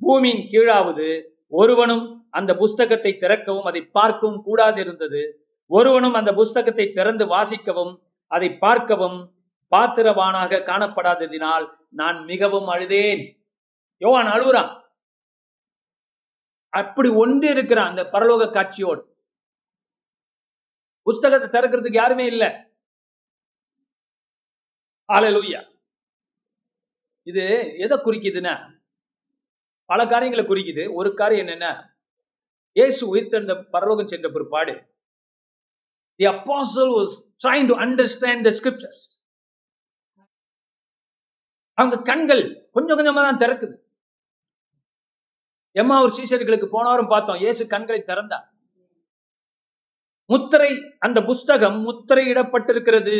பூமியின் 0.00 0.44
கீழாவது 0.52 1.08
ஒருவனும் 1.52 2.04
அந்த 2.30 2.52
புஸ்தகத்தை 2.54 3.12
திறக்கவும் 3.18 3.64
அதை 3.64 3.82
பார்க்கவும் 3.86 4.42
கூடாது 4.42 4.80
இருந்தது 4.80 5.22
ஒருவனும் 5.70 6.14
அந்த 6.14 6.30
புஸ்தகத்தை 6.34 6.86
திறந்து 6.92 7.24
வாசிக்கவும் 7.26 7.92
அதை 8.30 8.48
பார்க்கவும் 8.58 9.18
பாத்திரவானாக 9.72 10.62
காணப்படாததினால் 10.70 11.66
நான் 11.90 12.18
மிகவும் 12.24 12.68
அழுதேன். 12.68 13.22
யோவான் 14.02 14.26
அழுகுறான். 14.26 14.72
அப்படி 16.72 17.08
ஒன்று 17.08 17.50
இருக்கிறான் 17.50 17.90
அந்த 17.90 18.02
பரலோக 18.12 18.50
காட்சியோடு. 18.50 19.02
புஸ்தகத்தை 21.06 21.48
திறக்கிறதுக்கு 21.50 22.02
யாருமே 22.02 22.26
இல்லை. 22.26 22.50
ஆலலூயா 25.08 25.60
இது 27.26 27.44
எதை 27.78 27.96
குறிக்குதுன்னா 27.98 28.54
பல 29.90 30.06
காரியங்களை 30.06 30.44
குறிக்குது. 30.46 30.84
ஒரு 30.92 31.14
காரியம் 31.14 31.46
என்னன்னா 31.46 31.72
இயேசு 32.76 33.16
உயிர்த்தெழுந்த 33.16 33.54
பரலோகம் 33.74 34.10
சென்ற 34.12 34.28
பிற்பாடு 34.36 34.74
the 36.20 36.24
apostle 36.24 36.92
was 36.96 37.14
trying 37.44 37.68
to 37.70 37.76
understand 37.84 38.46
the 38.48 38.52
scriptures 38.58 39.02
அவங்க 41.78 41.96
கண்கள் 42.10 42.42
கொஞ்சம் 42.72 42.98
கொஞ்சமா 42.98 43.22
தான் 43.26 43.42
திறக்குது. 43.42 43.74
எம்மா 45.72 45.96
ஒரு 46.02 46.12
சீசர்களுக்கு 46.18 46.66
போனவரும் 46.74 47.12
பார்த்தோம் 47.12 47.40
இயேசு 47.44 47.66
கண்களை 47.66 48.00
திறந்தார் 48.02 48.48
முத்திரை 50.30 50.70
அந்த 50.98 51.18
புஸ்தகம் 51.22 51.78
முத்திரையிடப்பட்டிருக்கிறது. 51.86 53.16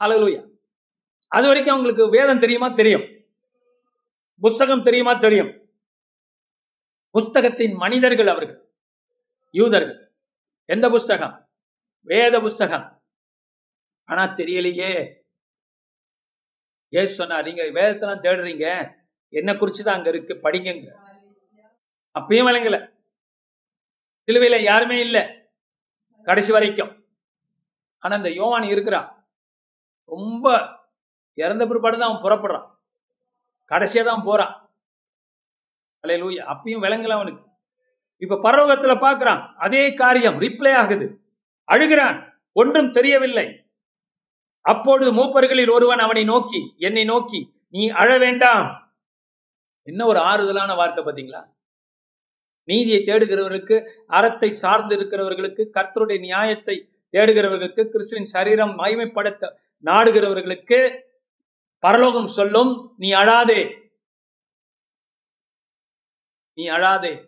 ஹalleluya 0.00 0.40
அது 1.32 1.46
வரைக்கும் 1.48 1.74
அவங்களுக்கு 1.74 2.04
வேதம் 2.10 2.42
தெரியுமா? 2.42 2.68
தெரியும். 2.80 3.04
புஸ்தகம் 4.40 4.82
தெரியுமா? 4.82 5.12
தெரியும். 5.12 5.70
புஸ்தகத்தின் 7.10 7.72
மனிதர்கள் 7.72 8.26
அவர்கள். 8.26 8.72
யூதர்கள். 9.50 10.14
எந்த 10.64 10.88
புஸ்தகம்? 10.88 11.48
வேத 12.00 12.40
புஸ்தகம். 12.40 13.02
ஆனா 14.04 14.24
தெரியலையே. 14.24 15.22
ஏசு 16.88 17.14
சொன்னா 17.14 17.42
நீங்க 17.42 17.62
வேதத்தெல்லாம் 17.62 18.22
தேடுறீங்க. 18.22 18.94
என்ன 19.28 19.52
குறிச்சுதான் 19.52 19.88
அங்க 19.88 20.08
இருக்கு. 20.08 20.34
படிங்க 20.34 20.94
அப்பயும் 22.18 22.46
விளங்கல. 22.46 22.94
சிலுவையில 24.26 24.62
யாருமே 24.62 25.00
இல்லை. 25.00 25.50
கடைசி 26.22 26.52
வரைக்கும். 26.52 27.06
ஆனா 27.98 28.16
இந்த 28.16 28.30
யோவான் 28.30 28.62
இருக்கிறான். 28.62 29.28
ரொம்ப 30.04 30.68
இறந்த 31.34 31.66
பிற்பாடு 31.66 31.98
தான் 31.98 32.14
அவன் 32.14 32.22
புறப்படுறான். 32.22 32.75
கடைசியா 33.70 34.02
தான் 34.04 34.24
போறான். 34.24 34.54
அல்லேலூயா 36.04 36.42
அப்பயும் 36.52 36.84
விளங்கல 36.86 37.16
அவனுக்கு. 37.18 37.42
இப்ப 38.22 38.38
பரலோகத்துல 38.42 38.92
பாக்குறான் 39.04 39.40
அதே 39.56 39.94
காரியம் 39.94 40.40
ரிப்ளை 40.40 40.72
ஆகுது. 40.82 41.06
அழுகிறான் 41.68 42.18
ஒன்றும் 42.52 42.90
தெரியவில்லை. 42.90 43.46
அப்பொழுது 44.64 45.10
மூப்பர்களில் 45.12 45.70
ஒருவன் 45.70 45.98
அவனை 45.98 46.24
நோக்கி 46.24 46.60
என்னை 46.76 47.04
நோக்கி 47.04 47.40
நீ 47.74 47.82
அழ 47.88 48.10
வேண்டாம். 48.18 48.68
என்ன 49.88 50.06
ஒரு 50.06 50.18
ஆறுதலான 50.18 50.70
வார்த்தை 50.74 51.02
பாத்தீங்களா? 51.04 51.42
நீதியை 52.68 53.00
தேடுகிறவர்களுக்கு 53.04 53.76
அறத்தை 54.06 54.48
சார்ந்து 54.54 54.94
இருக்கிறவர்களுக்கு 54.96 55.62
கர்த்தருடைய 55.76 56.18
நியாயத்தை 56.18 56.76
தேடுகிறவர்களுக்கு 57.14 57.82
கிறிஸ்துவின் 57.92 58.30
சரீரம் 58.34 58.72
மகிமைப்படுத்த 58.78 59.50
நாடுகிறவர்களுக்கு 59.84 60.78
பரலோகம் 61.86 62.26
சொல்லும் 62.26 62.94
நீ 62.96 63.12
அழாதே. 63.12 63.90
நீ 66.54 66.68
அழாதே. 66.68 67.26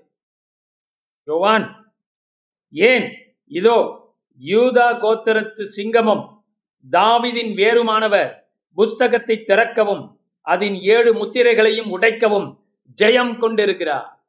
யோவான் 1.24 1.94
ஏன்? 2.70 3.36
இதோ 3.46 3.76
யூதா 4.40 4.88
கோத்திரத்து 5.02 5.64
சிங்கமும் 5.76 6.42
தாவிதின் 6.90 7.54
வேறுமானவர் 7.54 8.42
புஸ்தகத்தை 8.74 9.44
திறக்கவும் 9.44 10.20
அதன் 10.40 10.74
ஏழு 10.74 11.14
முத்திரைகளையும் 11.14 11.90
உடைக்கவும் 11.98 12.60
ஜெயம் 13.02 13.38
கொண்டிருக்கிறார். 13.38 14.26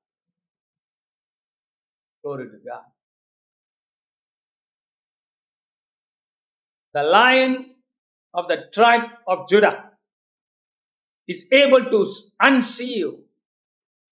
The 6.93 7.01
lion 7.01 7.83
of 8.33 8.49
the 8.49 8.69
tribe 8.77 9.21
of 9.25 9.45
Judah. 9.45 9.88
Is 11.31 11.41
able 11.53 11.85
to 11.93 11.99
unseal, 12.43 13.09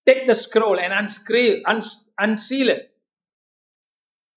take 0.05 0.27
the 0.27 0.35
scroll 0.43 0.79
and 0.83 0.93
unscrew, 0.93 1.49
uns, 1.63 1.87
unseal 2.21 2.69
it. 2.75 2.83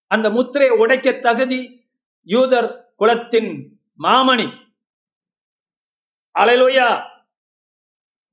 அந்த 0.07 0.31
முத்திரையை 0.31 0.77
உடைக்க 0.77 1.13
தகுதி 1.13 1.61
யூதர் 2.25 2.85
குலத்தின் 2.97 3.81
மாமணி. 3.99 4.49
அலையிலோயா 6.39 6.89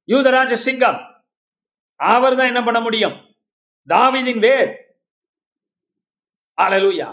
யூதராஜ 0.08 0.54
சிங்கம். 0.54 1.00
அவர் 1.96 2.36
தான் 2.36 2.46
என்ன 2.46 2.64
பண்ண 2.64 2.80
முடியும்? 2.80 3.16
தாவிதின் 3.90 4.40
வேர். 4.40 4.74
அலலுயா 6.62 7.10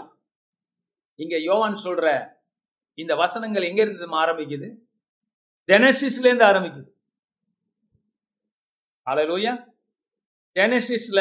இங்க 1.15 1.39
யோவான் 1.39 1.73
சொல்ற 1.73 2.33
இந்த 2.93 3.15
வசனங்கள் 3.15 3.63
எங்க 3.63 3.81
இருந்து 3.81 4.19
ஆரம்பிக்குது 4.19 4.67
ஜெனசிஸ்ல 5.67 6.25
இருந்து 6.25 6.45
ஆரம்பிக்குது. 6.45 6.93
அலலூயா 9.09 9.53
ஜெனசிஸ்ல 10.55 11.19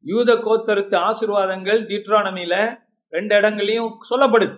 யூத 0.00 0.34
கோத்தருத்து 0.34 0.96
ஆசீர்வாதங்கள் 1.08 1.80
டிட்ரானமில 1.90 2.82
ரெண்டு 3.08 3.36
இடங்களையும் 3.36 3.92
சொல்லப்படுது. 4.10 4.56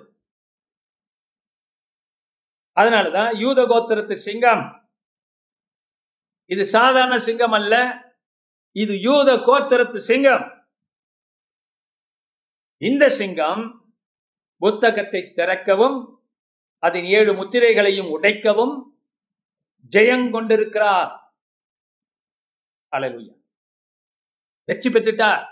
அதனாலதான் 2.77 3.37
யூத 3.39 3.63
கோத்திரத்து 3.63 4.13
சிங்கம். 4.13 4.65
இது 6.47 6.67
சாதாரண 6.67 7.19
சிங்கம் 7.19 7.53
அல்ல. 7.53 7.75
இது 8.73 9.01
யூத 9.01 9.35
கோத்திரத்து 9.35 9.97
சிங்கம். 9.97 10.45
இந்த 12.79 13.09
சிங்கம் 13.09 13.63
புத்தகத்தை 14.57 15.33
திறக்கவும் 15.35 16.25
அதன் 16.79 17.05
ஏழு 17.05 17.33
முத்திரைகளையும் 17.33 18.11
உடைக்கவும் 18.17 18.75
ஜெயங்கொண்டிருக்கிறார் 19.93 21.26
அழகுயா 22.93 23.35
வெற்றி 24.65 24.91
பெற்றுட்டார் 24.91 25.43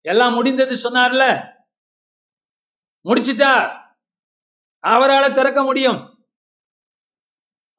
எல்லாம் 0.00 0.34
முடிந்தது 0.34 0.74
சொன்னார்ல 0.74 1.24
முடிச்சிட்டார் 3.00 3.96
அவரால் 4.78 5.34
திறக்க 5.34 5.62
முடியும் 5.62 6.16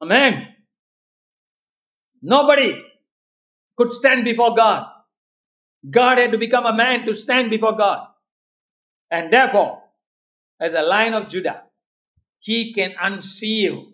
Amen. 0.02 0.56
Nobody 2.22 2.82
could 3.78 3.92
stand 3.92 4.24
before 4.24 4.54
God. 4.54 4.86
God 5.84 6.18
had 6.18 6.32
to 6.32 6.38
become 6.38 6.64
a 6.66 6.72
man 6.74 7.04
to 7.06 7.14
stand 7.14 7.50
before 7.50 7.76
God. 7.76 8.08
And 9.10 9.32
therefore, 9.32 9.82
as 10.60 10.74
a 10.74 10.82
lion 10.82 11.14
of 11.14 11.28
Judah, 11.28 11.64
he 12.38 12.72
can 12.74 12.94
unseal. 12.98 13.92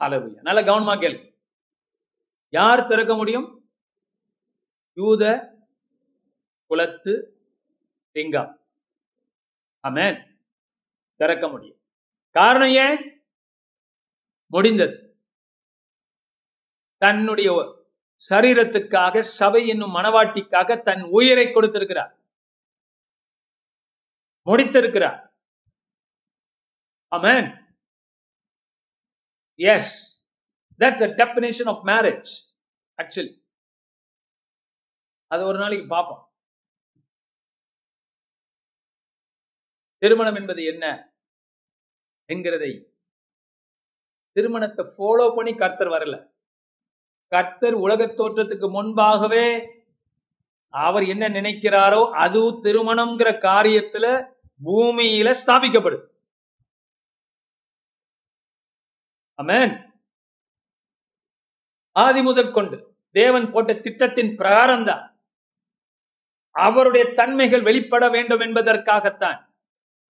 Hallelujah. 0.00 0.42
நல்ல 0.42 0.60
கவனமா 0.62 0.94
கேளு 1.00 1.18
யார் 2.50 2.86
திறக்க 2.86 3.14
முடியும்? 3.14 3.70
யூத 4.92 5.52
குலத்து 6.66 7.12
சிங்கம். 8.10 8.60
அமேன் 9.88 10.38
திறக்க 11.16 11.48
முடியும். 11.48 11.80
காரணம் 12.30 12.68
ஏன்? 12.68 13.24
முடிந்தது. 14.46 15.20
தன்னுடைய 16.96 17.50
சரீரத்துக்காக 18.30 19.20
சபை 19.20 19.66
என்னும் 19.66 19.94
மனவாட்டிக்காக 19.94 20.82
தன் 20.82 21.02
உயிரை 21.02 21.52
கொடுத்திருக்கிறார். 21.52 22.18
முடித்திருக்கிறார். 24.44 25.28
Amen 27.10 27.76
yes 29.54 30.09
that's 30.80 31.02
a 31.02 31.06
definition 31.06 31.68
of 31.68 31.84
marriage 31.86 32.30
actually 32.98 33.32
அது 35.26 35.44
ஒரு 35.44 35.58
நாளைக்கு 35.58 35.86
பார்ப்போம். 35.86 36.22
திருமணம் 39.98 40.34
என்பது 40.34 40.64
என்ன? 40.64 41.12
என்கிறதை. 42.28 42.88
திருமணத்தை 44.32 44.84
ஃபாலோ 44.84 45.34
பண்ணி 45.36 45.54
கர்த்தர் 45.54 45.88
வரல. 45.88 46.16
கர்த்தர் 47.28 47.74
உலக 47.74 48.06
தோற்றத்துக்கு 48.06 48.70
முன்பாகவே 48.70 49.46
அவர் 50.68 51.04
என்ன 51.04 51.28
நினைக்கிறாரோ 51.28 52.10
அது 52.10 52.40
திருமணம்ங்கிற 52.62 53.30
காரியத்துல 53.48 54.06
பூமியில 54.60 55.34
ஸ்தாபிக்கப்படுது. 55.46 56.04
அமேன் 59.38 59.89
ஆதி 62.02 62.22
முதற் 62.22 62.56
கொண்டு 62.56 62.76
தேவன் 63.14 63.46
போட்ட 63.52 63.72
திட்டத்தின் 63.74 64.32
பிரகாரம் 64.36 64.84
தான் 64.84 65.04
அவருடைய 66.54 67.04
தன்மைகள் 67.14 67.66
வெளிப்பட 67.68 68.04
வேண்டும் 68.08 68.42
என்பதற்காகத்தான் 68.46 69.38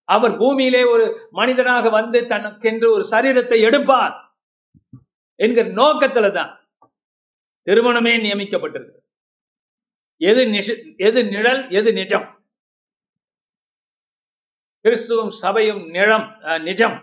அவர் 0.09 0.33
பூமியிலே 0.37 0.81
ஒரு 0.93 1.05
மனிதனாக 1.31 1.89
வந்து 1.89 2.19
தனக்கென்று 2.27 2.87
ஒரு 2.95 3.03
சரீரத்தை 3.11 3.57
எடுப்பார் 3.67 4.15
என்கிற 5.39 5.67
நோக்கத்துல 5.79 6.29
தான் 6.31 6.51
திருமணமே 7.67 8.13
நியமிக்கப்பட்டிருக்கு 8.25 8.99
எது 10.21 10.41
எது 11.07 11.19
நிழல் 11.25 11.61
எது 11.69 11.89
நிஜம்? 11.93 12.27
கிறிஸ்துவும் 14.85 15.31
சபையும் 15.41 15.81
நிழம் 15.95 16.27
நிஜம். 16.67 16.97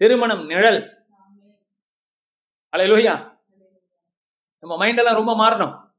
திருமணம் 0.00 0.44
நிழல். 0.46 0.80
அலையிலோயா 2.72 3.14
நம்ம 4.62 4.76
மைண்ட் 4.76 4.98
எல்லாம் 4.98 5.14
ரொம்ப 5.14 5.32
மாறணும். 5.44 5.94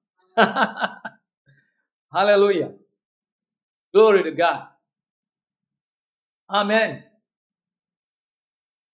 ஹalleluya 2.12 2.68
glory 3.94 4.22
to 4.24 4.32
god. 4.44 4.60
Amen. 6.54 6.92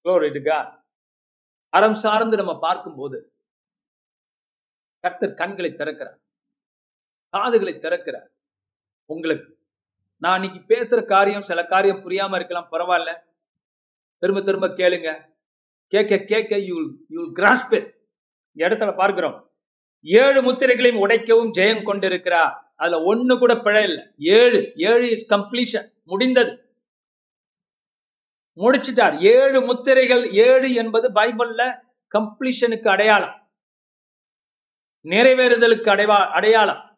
Glory 0.04 0.30
to 0.34 0.42
god. 0.52 0.84
அறம் 1.70 1.94
சார்ந்து 1.94 2.38
நம்ம 2.38 2.60
பார்க்கும்போது 2.60 3.34
கர்த்தர் 5.00 5.34
கண்களை 5.34 5.72
திறக்கிறார். 5.72 6.18
காதுகளை 7.30 7.74
திறக்கிறார். 7.74 8.28
உங்களுக்கு 9.06 9.68
நான் 10.18 10.44
இன்னைக்கு 10.44 10.76
பேசுற 10.76 11.06
காரியம் 11.06 11.44
சில 11.44 11.66
காரியம் 11.66 12.10
புரியாம 12.10 12.36
இருக்கலாம் 12.36 12.72
பரவாயில்ல. 12.72 13.24
திரும்ப 14.18 14.42
திரும்ப 14.42 14.68
கேளுங்க. 14.68 15.34
கேட்க 15.88 16.18
கேட்க 16.18 16.58
யூ 16.58 16.76
யூ 17.10 17.22
கிராஸ்ப் 17.22 17.96
இடத்துல 18.56 18.96
பார்க்கிறோம். 18.96 19.49
ஏழு 20.02 20.42
முத்திரைகளையும் 20.42 21.02
உடைக்கவும் 21.08 21.52
ஜெயம் 21.54 21.84
கொண்டிருக்கிறார். 21.84 22.74
அதுல 22.76 23.14
ஒண்ணு 23.14 23.40
கூட 23.40 23.56
பிழை 23.56 23.84
இல்லை. 23.84 24.04
ஏழு. 24.18 24.72
ஏழு 24.76 25.10
இஸ் 25.10 25.32
கம்ப்ளீஷன் 25.34 25.88
முடிந்தது. 26.04 26.54
முடிச்சிட்டார். 28.54 29.20
ஏழு 29.20 29.62
முத்திரைகள் 29.62 30.32
ஏழு 30.32 30.74
என்பது 30.74 31.12
பைபிள்ல 31.12 31.82
கம்ப்ளீஷனுக்கு 32.18 32.88
அடையாளம். 32.88 33.50
நிறைவேறுதலுக்கு 35.04 35.90
அடைவா 35.90 36.18
அடையாளம். 36.30 36.98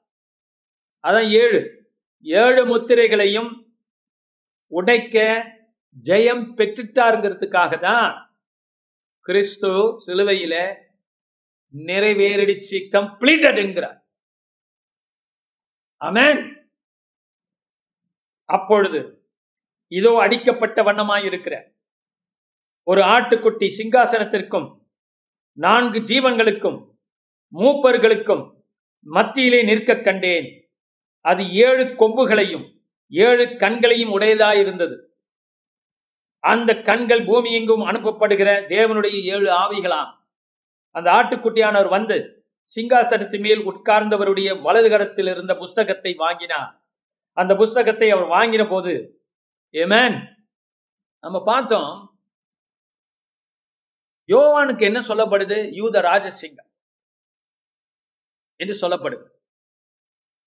அதான் 1.04 1.30
ஏழு. 1.30 1.90
ஏழு 2.22 2.66
முத்திரைகளையும் 2.66 3.52
உடைக்க 4.68 5.18
ஜெயம் 6.04 6.44
பெற்றுட்டாருங்கிறதுக்காக 6.58 7.80
தான் 7.80 8.36
கிறிஸ்து 9.22 9.70
சிலுவையில 10.08 10.76
நிறைவேறிடுச்சு 11.74 12.78
கம்ப்ளீட்டட் 12.96 13.60
என்கிறார். 13.64 13.98
அமேன் 16.02 16.42
அப்பொழுது 18.46 19.00
இதோ 19.88 20.12
அடிக்கப்பட்ட 20.20 20.84
வண்ணமாய் 20.84 21.26
இருக்கிற 21.26 21.56
ஒரு 22.84 23.02
ஆட்டுக்குட்டி 23.02 23.68
சிங்காசனத்திற்கும் 23.78 24.68
நான்கு 25.58 26.00
ஜீவன்களுக்கும் 26.00 26.80
மூப்பர்களுக்கும் 27.54 28.44
மத்தியிலே 29.00 29.64
நிற்க 29.64 29.96
கண்டேன். 29.96 30.48
அது 31.26 31.44
ஏழு 31.52 31.84
கொம்புகளையும் 31.84 32.66
ஏழு 33.08 33.58
கண்களையும் 33.58 34.20
உடையதாயிருந்தது. 34.20 34.96
அந்த 36.44 36.82
கண்கள் 36.82 37.24
பூமி 37.26 37.54
எங்கும் 37.54 37.88
அனுப்பப்படுகிற 37.88 38.50
தேவனுடைய 38.74 39.18
ஏழு 39.34 39.50
ஆவிகளாம் 39.52 40.12
அந்த 40.92 41.12
ஆட்டுக்குட்டியானவர் 41.12 41.90
வந்து 41.90 42.18
சிங்காசனத்து 42.76 43.40
மேல் 43.40 43.62
உட்கார்ந்தவருடைய 43.70 44.62
வலது 44.62 44.90
கரத்தில் 44.90 45.28
இருந்த 45.28 45.56
புஸ்தகத்தை 45.56 46.14
வாங்கினார். 46.14 46.72
அந்த 47.38 47.56
புஸ்தகத்தை 47.56 48.12
அவர் 48.12 48.30
வாங்கின 48.38 48.70
போது 48.70 49.24
ஏமேன் 49.74 50.18
நம்ம 51.24 51.44
பார்த்தோம் 51.44 51.92
யோவானுக்கு 54.28 54.82
என்ன 54.82 55.00
சொல்லப்படுது? 55.00 55.74
யூத 55.74 56.02
ராஜசிங்கம் 56.02 56.70
என்று 58.56 58.76
சொல்லப்படுது. 58.82 59.28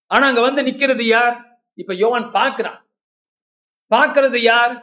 ஆனா 0.06 0.26
அங்க 0.26 0.40
வந்து 0.40 0.62
நிக்கிறது 0.62 1.06
யார்? 1.06 1.36
இப்ப 1.74 1.94
யோவான் 1.94 2.30
பார்க்கிறான். 2.30 2.80
பார்க்கிறது 3.90 4.38
யார்? 4.42 4.74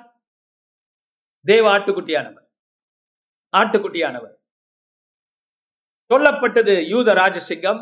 தேவ 1.45 1.77
ஆட்டுக்குட்டியானவர். 1.77 2.47
ஆட்டுக்குட்டியானவர். 3.57 4.35
சொல்லப்பட்டது 6.11 6.73
யூத 6.93 7.13
ராஜசிங்கம். 7.13 7.81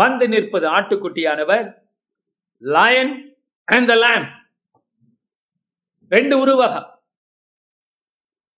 வந்து 0.00 0.24
நிற்பது 0.28 0.66
ஆட்டுக்குட்டியானவர். 0.76 1.66
லயன் 2.74 3.14
அண்ட் 3.64 3.88
த 3.90 3.94
லேம் 4.04 4.26
ரெண்டு 6.14 6.34
உருவகம். 6.44 6.88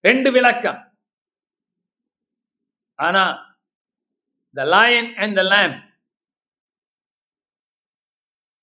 ரெண்டு 0.08 0.28
விளக்கம். 0.36 0.80
ஆனா 3.04 3.24
the 4.56 4.64
lion 4.74 5.10
and 5.22 5.36
the 5.40 5.42
lamb 5.52 5.74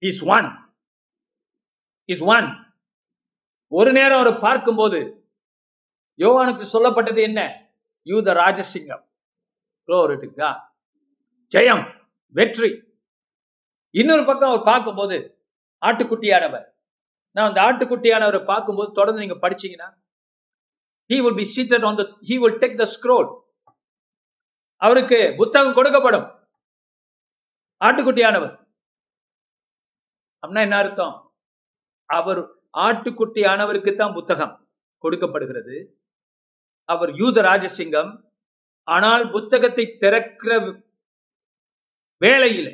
is 0.10 0.24
one 0.36 0.50
is 2.14 2.24
one 2.36 2.48
ஒரு 3.80 3.92
நேரம் 3.98 4.22
அவர் 4.22 4.40
பார்க்கும்போது 4.48 5.00
யோவானுக்கு 6.24 6.66
சொல்லப்பட்டது 6.74 7.22
என்ன? 7.30 7.42
யூத 8.12 8.34
ராஜசிங்கம். 8.34 9.04
Glory 9.88 10.16
ஜெயம் 11.54 11.84
வெற்றி. 12.36 12.70
இன்னொரு 13.90 14.24
பக்கம் 14.26 14.52
அவர் 14.52 14.70
பார்க்கும்போது 14.70 15.18
ஆட்டுக்குட்டியானவர். 15.82 16.66
நான் 17.36 17.48
அந்த 17.50 17.60
ஆட்டுக்குட்டியானவரை 17.68 18.42
பார்க்கும்போது 18.46 18.92
தொடர்ந்து 18.92 19.24
நீங்க 19.24 19.38
படிச்சீங்கன்னா 19.48 19.90
he 21.10 21.18
will 21.24 21.40
be 21.40 21.46
seated 21.56 21.86
on 21.88 21.96
the 21.96 22.04
he 22.30 22.36
will 22.44 22.60
take 22.64 22.80
the 22.82 22.86
scroll 22.94 23.30
அவருக்கு 24.82 25.34
புத்தகம் 25.38 25.78
கொடுக்கப்படும். 25.78 26.28
ஆட்டுக்குட்டியானவர். 27.86 28.56
அப்படின்னா 30.44 30.64
என்ன 30.68 30.78
அர்த்தம்? 30.78 31.16
அவர் 32.06 32.42
ஆட்டுக்குட்டியானவருக்கு 32.88 33.92
தான் 33.96 34.14
புத்தகம் 34.14 34.56
கொடுக்கப்படுகிறது. 35.04 35.78
அவர் 36.90 37.12
யூத 37.22 37.42
ராஜசிங்கம் 37.42 38.12
ஆனால் 38.88 39.24
புத்தகத்தை 39.32 39.98
திறக்கிற 39.98 40.54
வேளையிலே 42.22 42.74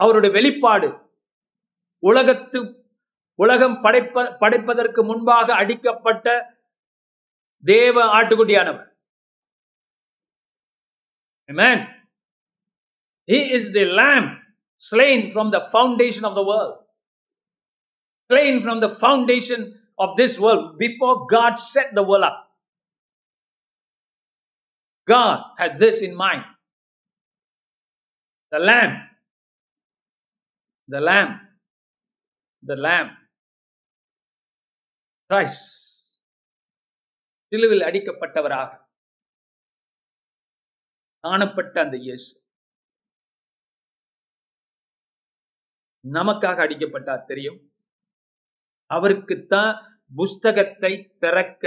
அவருடைய 0.00 0.32
வெளிப்பாடு 0.32 0.88
உலகத்து 2.02 2.60
உலகம் 3.38 3.76
படைப்ப 3.84 4.24
படைப்பதற்கு 4.40 5.02
முன்பாக 5.04 5.54
அடிக்கப்பட்ட 5.54 6.26
தேவ 7.64 7.96
ஆட்டுக்குட்டியானவர் 8.18 8.90
Amen. 11.48 11.86
He 13.28 13.52
is 13.52 13.72
the 13.72 13.84
lamb 13.84 14.40
slain 14.78 15.32
from 15.32 15.50
the 15.50 15.60
foundation 15.72 16.24
of 16.24 16.34
the 16.34 16.42
world. 16.42 16.78
Slain 18.30 18.62
from 18.62 18.80
the 18.80 18.90
foundation 18.90 19.80
of 19.98 20.16
this 20.16 20.38
world 20.38 20.78
before 20.78 21.26
God 21.26 21.56
set 21.56 21.94
the 21.94 22.02
world 22.02 22.24
up. 22.24 22.43
God 25.08 25.38
had 25.58 25.78
this 25.78 26.00
in 26.00 26.14
mind. 26.14 26.44
The 28.52 28.58
lamb. 28.60 28.94
The 30.88 31.00
lamb. 31.00 31.32
The 32.62 32.76
lamb. 32.78 33.10
Christ. 35.30 35.64
சிலுவில் 37.52 37.84
அடிக்கப்பட்டவராக 37.88 38.70
காணப்பட்ட 41.24 41.76
அந்த 41.80 41.96
இயேசு 41.96 42.30
நமக்காக 46.04 46.58
அடிக்கப்பட்டார் 46.64 47.22
தெரியும் 47.24 47.60
அவருக்குத்தான் 48.90 49.70
புஸ்தகத்தை 50.12 50.92
திறக்க 51.18 51.64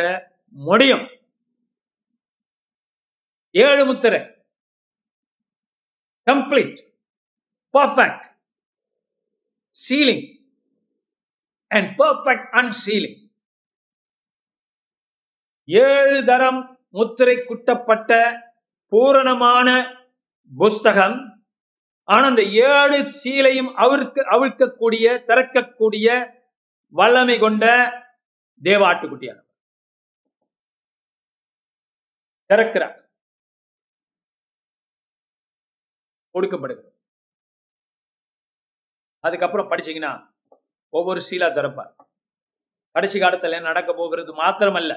முடியும் 0.55 1.05
ஏழு 3.65 3.83
முத்திரை. 3.85 4.19
Complete 6.27 6.79
perfect 7.77 8.25
sealing 9.83 10.25
and 11.67 11.89
perfect 11.99 12.49
unsealing 12.61 13.19
ஏழு 15.67 16.19
தரம் 16.25 16.61
முத்திரை 16.97 17.37
குட்டப்பட்ட 17.37 18.11
பூரணமான 18.91 19.69
புஸ்தகம். 20.57 21.17
ஆனா 22.07 22.25
அந்த 22.31 22.43
ஏழு 22.69 22.99
சீலையும் 23.21 23.71
அவருக்கு 23.85 24.21
அவிழ்க்கக்கூடிய 24.35 25.07
திறக்கக்கூடிய 25.29 26.07
வல்லமை 26.99 27.39
கொண்ட 27.39 27.65
தேவாட்டுக்குட்டியானவர் 28.63 29.45
திறக்கிறார். 32.49 32.97
கொடுக்கப்படுகிறது 36.37 36.95
அதுக்கப்புறம் 39.19 39.69
படிச்சீங்கன்னா 39.71 40.11
ஒவ்வொரு 40.89 41.19
சீலா 41.29 41.47
திறப்பார். 41.57 41.93
கடைசி 42.95 43.19
காலத்துல 43.19 43.61
நடக்க 43.61 43.93
போகிறது 43.93 44.31
மாத்திரமல்ல. 44.35 44.93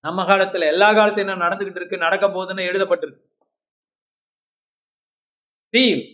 நம்ம 0.00 0.24
காலத்துல 0.24 0.66
எல்லா 0.66 0.90
காலத்துல 0.90 1.18
என்ன 1.18 1.34
நடந்துகிட்டு 1.34 1.80
இருக்கு 1.80 1.96
நடக்க 1.96 2.26
போகுதுன்னு 2.26 2.68
எழுதப்பட்டிருக்கு. 2.68 3.22
Seal 5.72 6.04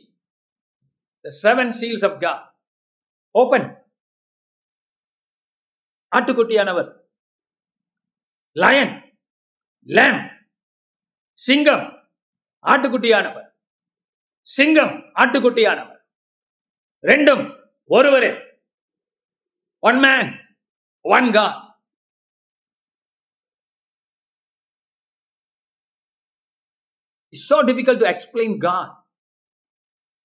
seven 1.43 1.73
seals 1.81 2.07
of 2.09 2.23
of 2.23 2.53
open 3.31 3.69
ஆட்டுக்குட்டியானவர். 6.17 6.91
லயன் 8.53 8.95
லேம் 9.97 10.21
சிங்கம் 11.33 12.04
ஆட்டுக்குட்டியானவர். 12.65 13.51
சிங்கம் 14.41 14.95
ஆட்டுக்குட்டியானவர். 15.15 16.01
ரெண்டும் 17.03 17.71
ஒருவரே. 17.85 18.33
ஒன் 19.79 19.99
மேன் 19.99 20.59
ஒன் 21.01 21.33
கா 21.33 21.63
It's 27.35 27.55
so 27.55 27.57
difficult 27.57 27.99
to 27.99 28.07
explain 28.07 28.55
God. 28.65 29.05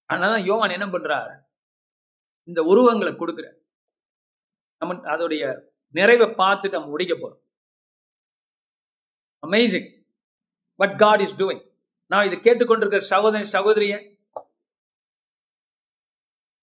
அதனால 0.05 0.39
யோவான் 0.39 0.69
என்ன 0.69 0.85
பண்றார்? 0.85 1.43
இந்த 2.43 2.63
உருவங்களை 2.63 3.13
கொடுக்குற 3.13 3.53
நம்ம 4.77 4.95
அதோடைய 4.95 5.69
நிறைவை 5.89 6.33
பார்த்து 6.35 6.69
நம்ம 6.69 6.87
முடிக்க 6.87 7.13
போறோம். 7.13 7.41
Amazing 9.47 10.05
but 10.75 10.97
God 10.97 11.21
is 11.21 11.35
doing 11.35 11.68
நான் 12.11 12.27
இதை 12.27 12.37
கேட்டுக்கொண்டிருக்கிற 12.45 13.03
சகோதரி 13.13 13.45
சகோதரிய 13.57 13.95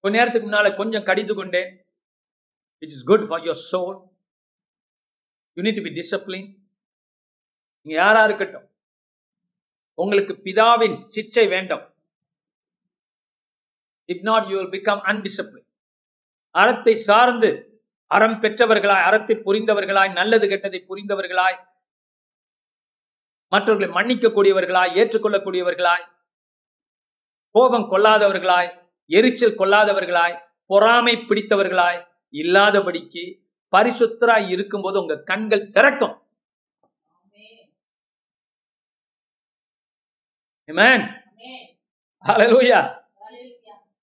கொஞ்ச 0.05 0.15
நேரத்துக்கு 0.19 0.49
முன்னால 0.49 0.69
கொஞ்சம் 0.81 1.07
கடித்து 1.09 1.35
கொண்டேன். 1.35 1.71
It 2.83 2.93
is 2.97 3.07
good 3.11 3.27
for 3.29 3.43
your 3.47 3.63
soul 3.73 3.97
you 5.57 5.63
need 5.67 5.79
to 5.81 5.85
be 5.87 5.93
discipline 5.99 6.49
நீங்க 7.87 7.97
யாரா 8.03 8.23
இருக்கட்டும் 8.29 8.67
உங்களுக்கு 9.99 10.35
பிதாவின் 10.47 10.97
சிச்சை 11.15 11.45
வேண்டும். 11.55 11.85
If 14.09 14.27
not 14.29 14.49
you 14.51 14.57
will 14.59 14.75
become 14.77 15.03
undiscipline 15.13 15.69
அறத்தை 16.55 16.95
சார்ந்து 17.09 17.51
அறம் 18.11 18.39
பெற்றவர்களாய் 18.43 19.07
அறத்தை 19.09 19.35
புரிந்தவர்களாய் 19.47 20.13
நல்லது 20.19 20.47
கெட்டதை 20.53 20.81
புரிந்தவர்களாய் 20.91 21.57
மற்றவர்களை 23.53 23.95
மன்னிக்கக்கூடியவர்களாய் 23.97 24.97
ஏற்றுக்கொள்ளக்கூடியவர்களாய் 25.01 26.05
கோபம் 27.55 27.89
கொள்ளாதவர்களாய் 27.93 28.71
எரிச்சல் 29.07 29.59
கொள்ளாதவர்களாய் 29.59 30.37
பொறாமை 30.67 31.15
பிடித்தவர்களாய் 31.17 32.01
இல்லாதபடிக்கு 32.35 33.25
பரிசுத்தராய் 33.77 34.47
இருக்கும்போது 34.51 35.01
உங்க 35.01 35.15
கண்கள் 35.31 35.71
திறக்கும். 35.71 36.17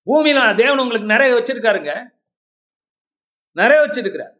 பூமியில 0.06 0.40
தேவன் 0.60 0.80
உங்களுக்கு 0.82 1.12
நிறைய 1.12 1.30
வச்சிருக்காருங்க. 1.34 1.92
நிறைய 3.58 3.78
வச்சிருக்கிறார். 3.84 4.34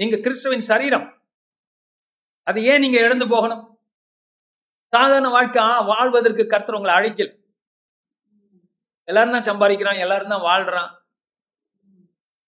நீங்க 0.00 0.16
கிறிஸ்துவின் 0.16 0.68
சரீரம். 0.70 1.06
அது 2.42 2.58
ஏன் 2.64 2.82
நீங்க 2.84 2.98
இழந்து 3.04 3.28
போகணும்? 3.28 3.65
சாதாரண 4.96 5.28
வாழ்க்கை 5.28 5.62
வாழ்வதற்கு 5.64 6.46
கர்த்தர் 6.46 6.74
உங்களை 6.74 6.94
அழைக்கல. 6.94 7.44
எல்லாரும் 9.04 9.42
தான் 9.42 9.56
சம்பாதிக்கிறான் 9.56 9.98
எல்லாரும் 9.98 10.28
தான் 10.28 10.40
வாழ்றான். 10.40 10.98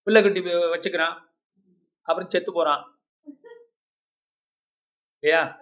பிள்ளை 0.03 0.22
கட்டி 0.22 0.40
வச்சுக்கிறான். 0.40 1.22
அப்புறம் 2.03 2.30
செத்து 2.30 2.53
போறான். 2.53 3.01
இல்லையா? 5.18 5.59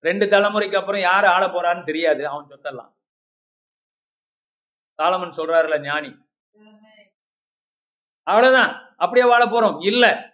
ரெண்டு 0.00 0.26
தலைமுறைக்கு 0.26 0.76
அப்புறம் 0.76 1.00
யாரு 1.00 1.26
ஆள 1.26 1.46
போறான்னு 1.46 1.84
தெரியாது 1.84 2.28
அவன் 2.28 2.46
சொத்தெல்லாம். 2.46 2.94
சாலமன் 4.98 5.36
சொல்றாருல 5.36 5.80
ஞானி. 5.80 6.26
அவ்வளவுதான். 8.22 8.94
அப்படியே 8.96 9.26
வாழ 9.26 9.46
போறோம். 9.46 9.86
இல்ல. 9.86 10.32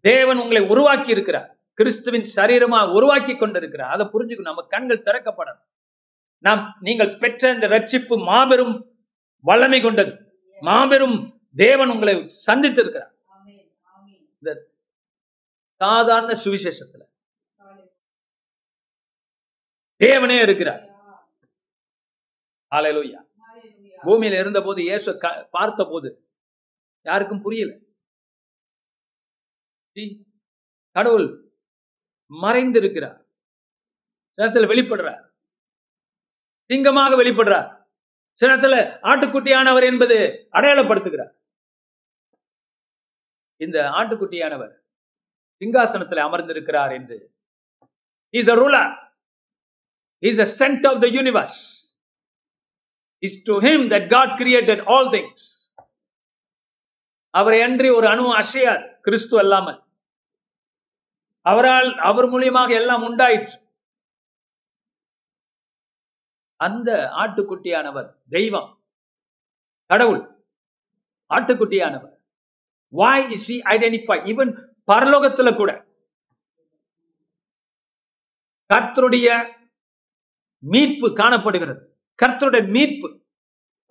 தேவன் 0.00 0.38
உங்களை 0.38 0.62
உருவாக்கி 0.62 1.10
இருக்கிறார் 1.10 1.57
கிறிஸ்துவின் 1.78 2.28
சரீரமா 2.36 2.92
உருவாக்கி 2.92 3.36
கொண்டிருக்கிறார். 3.36 3.90
அதை 3.90 4.06
புரிஞ்சுக்கணும். 4.06 4.40
நம்ம 4.40 4.66
கண்கள் 4.66 5.02
திறக்கப்படணும். 5.02 5.64
நாம் 6.38 6.76
நீங்கள் 6.80 7.18
பெற்ற 7.18 7.54
இந்த 7.54 7.68
ரட்சிப்பு 7.68 8.24
மாபெரும் 8.24 9.06
வல்லமை 9.42 9.80
கொண்டது. 9.80 10.40
மாபெரும் 10.60 11.40
தேவன் 11.54 11.88
உங்களை 11.88 12.32
சந்தித்திருக்கிறார். 12.46 13.10
சாதாரண 15.74 16.40
சுவிசேஷத்துல. 16.44 17.02
தேவனே 20.04 20.42
இருக்கிறார். 20.42 20.82
ஆலையிலோயா 22.74 23.26
பூமியில 24.02 24.40
இருந்தபோது 24.40 24.82
இயேசு 24.82 25.18
க- 25.18 25.48
பார்த்தபோது 25.50 26.28
யாருக்கும் 27.02 27.42
புரியல. 27.42 27.78
கடவுள் 30.90 31.47
மறைந்திருக்கிறார். 32.30 33.18
சிலத்தில் 34.34 34.70
வெளிப்படுறார். 34.72 35.22
சிங்கமாக 36.70 37.16
வெளிப்படுறார். 37.22 37.68
சிலத்தில் 38.32 38.78
ஆட்டுக்குட்டியானவர் 39.10 39.82
என்பது 39.82 40.48
அடையாளப்படுத்துகிறார். 40.52 41.32
இந்த 43.56 43.90
ஆட்டுக்குட்டியானவர் 43.90 44.74
சிங்காசனத்தில் 45.60 46.24
அமர்ந்திருக்கிறார் 46.26 46.92
என்று. 46.92 47.34
Is 48.30 48.48
a 48.48 48.54
ruler 48.54 48.92
is 50.18 50.38
a 50.38 50.68
centre 50.68 50.86
of 50.88 51.00
the 51.00 51.06
universe 51.06 51.58
is 53.18 53.42
to 53.42 53.54
him 53.60 53.84
that 53.94 54.08
God 54.08 54.38
created 54.40 54.82
all 54.84 55.08
things 55.08 55.46
அவரை 57.30 57.62
அன்றி 57.62 57.90
ஒரு 57.90 58.06
அணு 58.08 58.34
அசையாது 58.34 58.98
கிறிஸ்து 59.02 59.38
அல்லாமல். 59.38 59.80
அவரால் 61.48 61.98
அவர் 61.98 62.24
மூலியமாக 62.24 62.70
எல்லாம் 62.70 63.02
உண்டாயிற்று. 63.02 63.60
அந்த 66.56 67.10
ஆட்டுக்குட்டியானவர் 67.12 68.14
தெய்வம். 68.28 68.84
கடவுள். 69.86 70.46
ஆட்டுக்குட்டியானவர். 71.34 72.16
Why 72.88 73.30
is 73.30 73.52
he 73.52 73.54
identify 73.54 74.24
even 74.24 74.74
பரலோகத்துல 74.92 75.56
கூட. 75.56 75.86
கர்த்தருடைய 78.74 79.56
மீட்பு 80.58 81.12
காணப்படுகிறது. 81.12 81.98
கர்த்தருடைய 82.26 82.68
மீட்பு. 82.68 83.26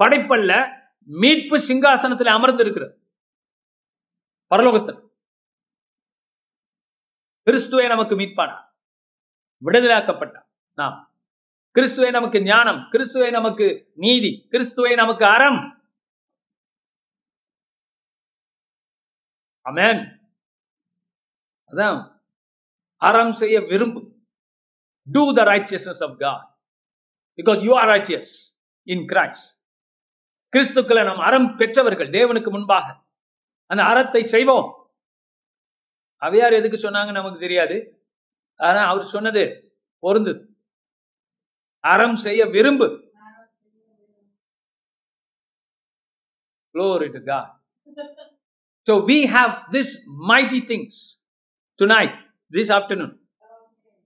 படைப்பல்ல 0.03 0.81
மீட்பு 1.03 1.57
சிங்காசனத்தில் 1.57 2.27
அமர்ந்திருக்கிறது. 2.27 2.95
பரலோகத்தில். 4.55 5.06
கிறிஸ்துவை 7.47 7.87
நமக்கு 7.87 8.15
மீட்பானா 8.15 8.55
விடுதலாக்கப்பட்டான் 9.65 10.47
நாம். 10.73 11.13
கிறிஸ்துவை 11.71 12.11
நமக்கு 12.11 12.43
ஞானம். 12.43 12.87
கிறிஸ்துவை 12.89 13.29
நமக்கு 13.29 13.91
நீதி. 13.95 14.47
கிறிஸ்துவை 14.49 14.95
நமக்கு 14.95 15.25
அறம். 15.25 15.59
அமேன் 19.63 20.01
அதான். 21.71 22.21
அறம் 22.95 23.33
செய்ய 23.33 23.59
விரும்பு. 23.61 24.01
To 25.11 25.33
the 25.33 25.43
righteousness 25.43 26.09
of 26.09 26.19
God 26.19 26.57
because 27.37 27.63
you 27.63 27.79
are 27.79 27.87
righteous 27.87 28.33
in 28.83 29.05
Christ 29.07 29.47
கிறிஸ்துக்களை 30.53 31.03
நாம் 31.05 31.19
அறம் 31.19 31.55
பெற்றவர்கள். 31.55 32.09
தேவனுக்கு 32.09 32.49
முன்பாக. 32.49 33.03
அந்த 33.65 33.83
அறத்தை 33.83 34.23
செய்வோம். 34.23 34.76
அவையார் 36.25 36.59
எதுக்கு 36.59 36.77
சொன்னாங்க 36.77 37.11
நமக்கு 37.11 37.39
தெரியாது 37.39 37.77
ஆனா 38.67 38.81
அவர் 38.91 39.11
சொன்னது 39.15 39.43
பொருந்து 40.05 40.33
அறம் 41.93 42.17
செய்ய 42.27 42.41
விரும்பு 42.55 42.87
Glory 46.75 47.07
to 47.13 47.19
God. 47.29 47.47
So 48.87 49.03
we 49.03 49.25
have 49.25 49.53
this 49.75 49.89
mighty 50.31 50.59
things 50.61 51.17
tonight, 51.79 52.13
this 52.51 52.69
afternoon. 52.69 53.17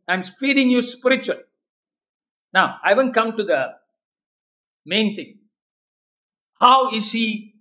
I'm 0.08 0.24
feeding 0.24 0.70
you 0.70 0.82
spiritual. 0.82 1.40
Now, 2.54 2.78
I 2.84 2.90
haven't 2.90 3.14
come 3.14 3.36
to 3.38 3.44
the 3.44 3.62
main 4.86 5.16
thing. 5.18 5.40
How 6.62 6.92
is 6.92 7.12
he? 7.12 7.56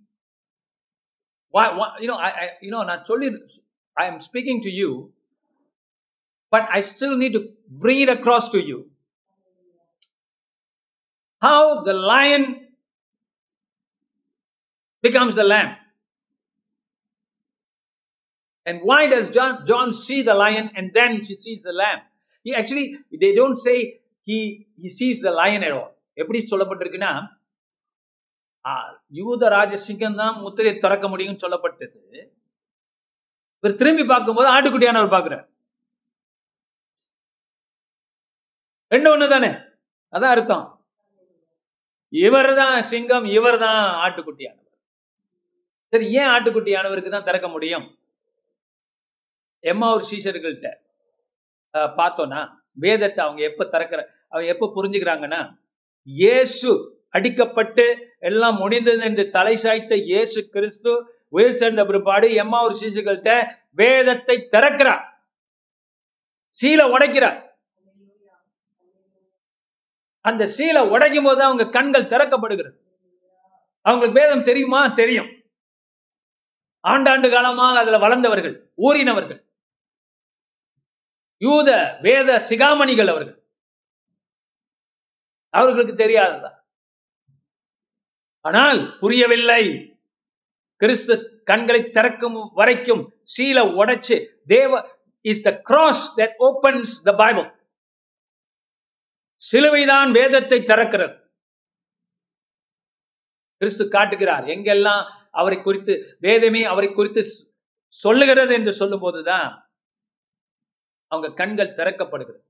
Why? 1.53 1.75
why 1.77 1.87
you 1.99 2.07
know, 2.07 2.15
I, 2.15 2.29
I, 2.29 2.49
you 2.61 2.71
know, 2.71 2.83
not 2.83 3.05
solely. 3.05 3.31
I 4.00 4.06
am 4.06 4.20
speaking 4.20 4.62
to 4.62 4.70
you, 4.70 5.12
but 6.52 6.68
I 6.70 6.80
still 6.82 7.16
need 7.16 7.32
to 7.32 7.42
bring 7.68 8.00
it 8.00 8.08
across 8.08 8.50
to 8.50 8.60
you. 8.60 8.78
How 11.42 11.82
the 11.82 11.92
lion 11.92 12.44
becomes 15.04 15.34
the 15.34 15.44
lamb. 15.44 15.76
And 18.66 18.80
why 18.82 19.06
does 19.06 19.30
John, 19.30 19.64
John 19.66 19.94
see 19.94 20.22
the 20.22 20.34
lion 20.34 20.70
and 20.74 20.92
then 20.92 21.22
she 21.22 21.34
sees 21.36 21.62
the 21.62 21.72
lamb? 21.72 22.00
He 22.44 22.54
actually, 22.54 22.96
they 23.20 23.34
don't 23.34 23.56
say 23.56 23.76
he, 24.22 24.66
he 24.76 24.88
sees 24.90 25.20
the 25.20 25.30
lion 25.32 25.62
at 25.62 25.72
all. 25.72 25.90
எப்படி 26.16 26.38
சொல்லப்பட்டிருக்குன்னா 26.50 27.10
ஆ, 28.64 28.72
யூத 29.10 29.48
ராஜசிங்கம் 29.48 30.16
தான் 30.20 30.36
முத்திரையை 30.44 30.74
திறக்க 30.84 31.06
முடியும்னு 31.08 31.42
சொல்லப்பட்டது 31.42 31.98
இவர் 33.63 33.79
திரும்பி 33.81 34.03
பார்க்கும்போது 34.11 34.47
ஆட்டுக்குட்டியானவர் 34.55 35.15
பார்க்கிறார் 35.15 35.45
ரெண்டு 38.91 39.09
ஒண்ணு 39.13 39.25
தானே 39.33 39.49
அதான் 40.13 40.33
அர்த்தம். 40.35 40.65
இவர் 42.13 42.51
தான் 42.61 42.75
சிங்கம் 42.91 43.25
இவர் 43.37 43.57
தான் 43.65 43.81
ஆட்டுக்குட்டியானவர். 44.05 44.67
சரி 45.93 46.05
ஏன் 46.19 46.31
ஆட்டுக்குட்டியானவருக்கு 46.33 47.11
தான் 47.15 47.27
திறக்க 47.29 47.47
முடியும்? 47.55 47.85
எம்மா 49.63 49.87
ஒரு 49.95 50.03
சீசர்கள்ட்ட 50.11 50.67
பார்த்தோம்னா 51.99 52.41
வேதத்தை 52.83 53.21
அவங்க 53.25 53.41
எப்ப 53.49 53.65
திறக்கிற 53.73 54.01
அவங்க 54.31 54.47
எப்ப 54.53 54.69
புரிஞ்சுக்கிறாங்கன்னா 54.77 55.41
இயேசு 56.07 56.71
அடிக்கப்பட்டு 57.17 57.85
எல்லாம் 58.29 58.57
முடிந்தது 58.63 59.01
என்று 59.09 59.23
தலை 59.37 59.55
சாய்த்த 59.63 59.95
இயேசு 60.11 60.39
கிறிஸ்து 60.55 60.91
உயிர் 61.31 61.57
சேர்ந்த 61.57 61.85
பிற்பாடு 61.85 62.33
எம்மா 62.33 62.63
ஒரு 62.63 62.77
சிசுகள்கிட்ட 62.79 63.57
வேதத்தை 63.71 64.47
திறக்கிறார். 64.51 65.03
சீலை 66.61 66.85
உடைக்கிறார். 66.95 67.39
அந்த 70.21 70.45
சீலை 70.45 70.89
உடைக்கும் 70.89 71.23
போது 71.23 71.43
அவங்க 71.43 71.69
கண்கள் 71.69 72.03
திறக்கப்படுகிறது. 72.03 72.77
அவங்களுக்கு 73.81 74.21
வேதம் 74.21 74.43
தெரியுமா? 74.43 74.87
தெரியும். 74.87 75.29
ஆண்டாண்டு 76.87 77.31
காலமாக 77.31 77.79
அதுல 77.79 77.97
வளர்ந்தவர்கள் 77.97 78.55
ஊறினவர்கள். 78.77 79.39
யூத 81.37 81.97
வேத 82.01 82.41
சிகாமணிகள் 82.49 83.09
அவர்கள். 83.09 83.37
அவர்களுக்கு 85.49 86.03
தெரியாததா? 86.03 86.51
ஆனால் 88.41 88.97
புரியவில்லை. 88.99 89.90
கிறிஸ்து 90.81 91.41
கண்களை 91.43 91.89
திறக்கும் 91.89 92.51
வரைக்கும் 92.53 93.13
சீலை 93.23 93.63
உடைச்சு 93.79 94.27
தேவ 94.45 94.89
is 95.21 95.41
the 95.41 95.59
cross 95.63 96.19
that 96.19 96.33
opens 96.39 97.03
the 97.03 97.15
Bible 97.15 97.59
சிலுவைதான் 99.51 100.11
வேதத்தை 100.11 100.59
திறக்கிறது. 100.59 101.21
கிறிஸ்து 103.57 103.89
காட்டுகிறார். 103.89 104.43
எங்கெல்லாம் 104.43 105.11
அவரை 105.31 105.61
குறித்து 105.61 106.17
வேதமே 106.19 106.63
அவரை 106.63 106.93
குறித்து 106.93 107.23
சொல்லுகிறது 107.87 108.53
என்று 108.53 108.73
சொல்லும் 108.73 108.99
போதுதான் 108.99 109.71
அவங்க 111.07 111.33
கண்கள் 111.33 111.75
திறக்கப்படுகிறது. 111.75 112.41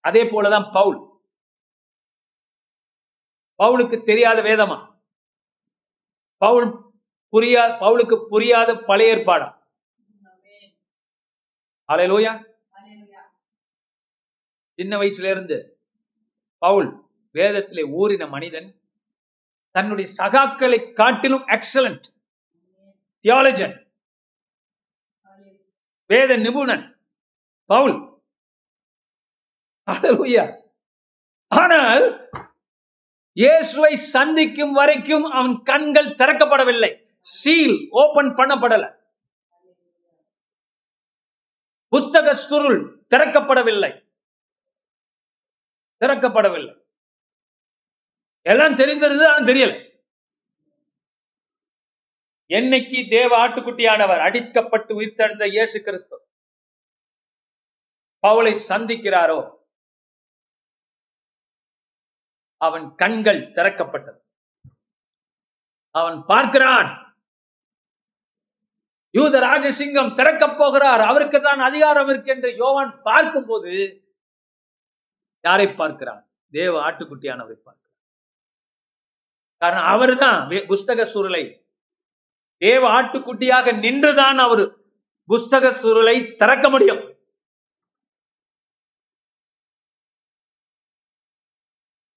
அதே 0.00 0.22
போலதான் 0.22 0.72
பவுல். 0.72 0.98
பவுலுக்கு 3.58 4.02
தெரியாத 4.02 4.42
வேதமா? 4.42 4.89
பவுல் 6.42 6.68
புரியா 7.32 7.62
பவுலுக்கு 7.82 8.16
புரியாத 8.28 8.70
பழைய 8.88 9.14
ஏற்பாடா? 9.14 9.48
அலையலோயா 11.88 12.32
சின்ன 14.78 14.92
வயசுல 14.98 15.30
இருந்து 15.30 15.56
பவுல் 16.62 16.88
வேதத்திலே 17.34 17.82
ஊறின 18.00 18.24
மனிதன் 18.28 18.68
தன்னுடைய 19.74 20.06
சகாக்களை 20.18 20.78
காட்டிலும் 20.92 21.46
எக்ஸலண்ட் 21.56 22.06
தியாலஜன் 23.24 23.76
வேத 26.10 26.36
நிபுணன் 26.36 26.86
பவுல். 27.70 27.96
ஆனால் 31.52 32.04
இயேசுவை 33.32 33.96
சந்திக்கும் 33.96 34.72
வரைக்கும் 34.72 35.24
அவன் 35.24 35.62
கண்கள் 35.62 36.06
திறக்கப்படவில்லை. 36.06 37.04
Seal 37.18 37.86
open 37.90 38.30
பண்ணப்படல. 38.34 38.98
புத்தக 41.88 42.34
சுருள் 42.34 43.04
திறக்கப்படவில்லை. 43.10 43.92
திறக்கப்படவில்லை. 46.00 46.74
எல்லாம் 48.42 48.74
தெரிந்திருந்தது 48.74 49.26
ஆனால் 49.26 49.44
தெரியல. 49.44 49.88
என்னைக்கு 52.50 53.08
தேவ 53.08 53.48
ஆட்டுக்குட்டியானவர் 53.48 54.22
அடிக்கப்பட்டு 54.26 54.92
உயிர்த்தெழுந்த 55.00 55.46
இயேசு 55.48 55.82
கிறிஸ்து 55.82 56.16
பவுலை 58.26 58.54
சந்திக்கிறாரோ? 58.68 59.59
அவன் 62.60 62.94
கண்கள் 62.94 63.52
திறக்கப்பட்டது. 63.52 64.20
அவன் 65.90 66.24
பார்க்கிறான். 66.26 66.90
யூத 69.10 69.40
ராஜசிங்கம் 69.40 70.14
திறக்கப் 70.14 70.58
போகிறார். 70.58 71.00
அவருக்கு 71.00 71.40
தான் 71.40 71.58
அதிகாரம் 71.58 72.08
இருக்கு 72.08 72.32
என்று 72.32 72.56
யோவான் 72.56 73.02
பார்க்கும்போது 73.02 73.72
யாரை 75.40 75.68
பார்க்கிறான்? 75.68 76.30
தேவ 76.50 76.90
ஆட்டுக்குட்டியானவரை 76.90 77.58
பார்க்கிறான். 77.66 77.78
காரணம் 79.56 79.84
அவர்தான் 79.84 80.48
தான் 80.48 80.48
புஸ்தக 80.48 81.00
சுருளை. 81.14 81.44
தேவ 82.56 82.82
ஆட்டுக்குட்டியாக 82.88 83.74
நின்றுதான் 83.84 84.38
அவர் 84.38 84.64
புஸ்தக 85.28 85.66
சுருளை 85.82 86.36
திறக்க 86.36 86.68
முடியும். 86.70 87.09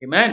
Amen. 0.04 0.32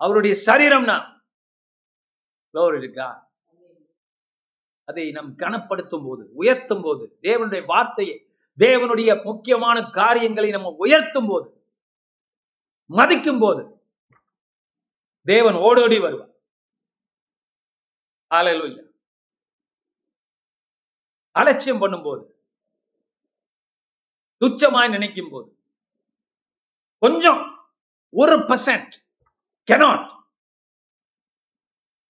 அவருடைய 0.00 0.34
சரீரம் 0.34 0.84
நாம் 0.84 1.06
காட் 2.94 3.22
அதை 4.84 5.10
நம் 5.12 5.34
கனப்படுத்தும் 5.34 6.04
போது 6.04 6.30
உயர்த்தும் 6.34 6.82
போது 6.82 7.18
தேவனுடைய 7.22 7.64
வார்த்தையை 7.64 8.16
தேவனுடைய 8.58 9.24
முக்கியமான 9.24 9.82
காரியங்களை 9.90 10.50
நம்ம 10.50 10.76
உயர்த்தும் 10.78 11.28
போது 11.28 11.48
மதிக்கும் 12.90 13.38
போது 13.38 13.77
தேவன் 15.30 15.56
ஓடோடி 15.66 15.98
வருவார். 16.04 16.32
ஹalleluya. 18.30 18.82
அலட்சியம் 21.40 21.80
பண்ணும்போது 21.82 22.22
துச்சமாய் 24.42 24.92
நினைக்கும் 24.94 25.30
போது 25.32 25.48
கொஞ்சம் 27.02 27.40
ஒரு 28.12 28.36
பர்சன்ட் 28.50 28.94
கெனாட் 29.68 30.08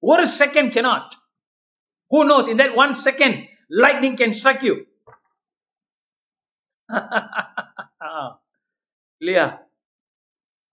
ஒரு 0.03 0.25
second 0.41 0.71
cannot 0.77 1.14
who 2.14 2.21
knows 2.33 2.51
in 2.53 2.61
that 2.62 2.77
one 2.85 2.95
second 3.09 3.39
lightning 3.85 4.19
can 4.21 4.37
struck 4.41 4.64
you 4.69 4.75
இல்லையா? 9.23 9.47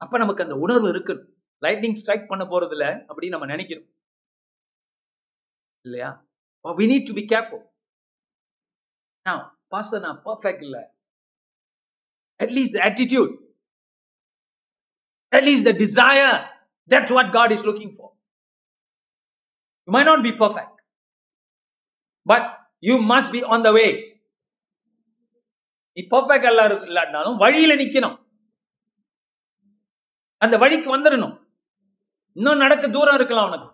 அப்ப 0.02 0.18
நமக்கு 0.18 0.44
அந்த 0.44 0.56
உணர்வு 0.66 0.90
இருக்கு 0.90 1.14
லைட்னிங் 1.62 2.00
ஸ்ட்ரைக் 2.02 2.30
பண்ண 2.32 2.44
போறதில்ல 2.46 2.88
அப்படின்னு 3.08 3.36
நம்ம 3.36 3.48
நினைக்கிறோம் 3.54 3.88
இல்லையா 5.86 6.10
we 6.66 6.86
need 6.92 7.08
to 7.08 7.16
be 7.20 7.26
careful 7.34 7.64
நான் 9.26 9.44
பாஸ்டர் 9.70 10.04
நான் 10.08 10.20
பர்ஃபெக்ட் 10.26 10.64
இல்லை 10.68 10.84
at least 12.40 12.80
attitude 12.88 13.34
at least 15.34 15.68
the 15.70 15.74
desire 15.84 16.36
that's 16.90 17.14
what 17.14 17.32
God 17.32 17.54
is 17.56 17.66
looking 17.70 17.94
for 17.96 18.12
you 19.88 19.94
may 19.94 20.04
not 20.10 20.26
be 20.28 20.34
perfect 20.44 20.78
but 22.26 22.48
you 22.84 22.96
must 23.14 23.34
be 23.36 23.42
on 23.56 23.66
the 23.68 23.72
way 23.72 23.88
நீ 25.98 26.04
perfect 26.12 26.50
எல்லாரும் 26.52 26.86
இல்லாட்டினாலும் 26.88 27.40
வழியில 27.44 27.76
நிக்கணும் 27.82 28.18
அந்த 30.42 30.56
வழிக்கு 30.64 30.90
வந்துடணும் 30.96 31.36
இன்னும் 32.36 32.62
நடக்க 32.64 32.86
தூரம் 32.98 33.18
இருக்கலாம் 33.20 33.50
உனக்கு 33.50 33.70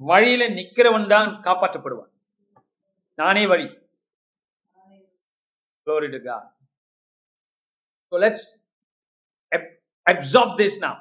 வழியில 0.00 0.44
நிக்கிறவன் 0.58 1.08
தான் 1.16 1.30
காப்பாற்றப்படுவான் 1.48 2.12
நானே 3.18 3.46
வழி 3.54 3.68
Glory 5.86 6.10
to 6.12 6.20
God. 6.20 6.44
So 8.12 8.16
let's 8.16 8.42
ab- 9.52 9.76
absorb 10.06 10.58
this 10.58 10.78
now. 10.78 10.96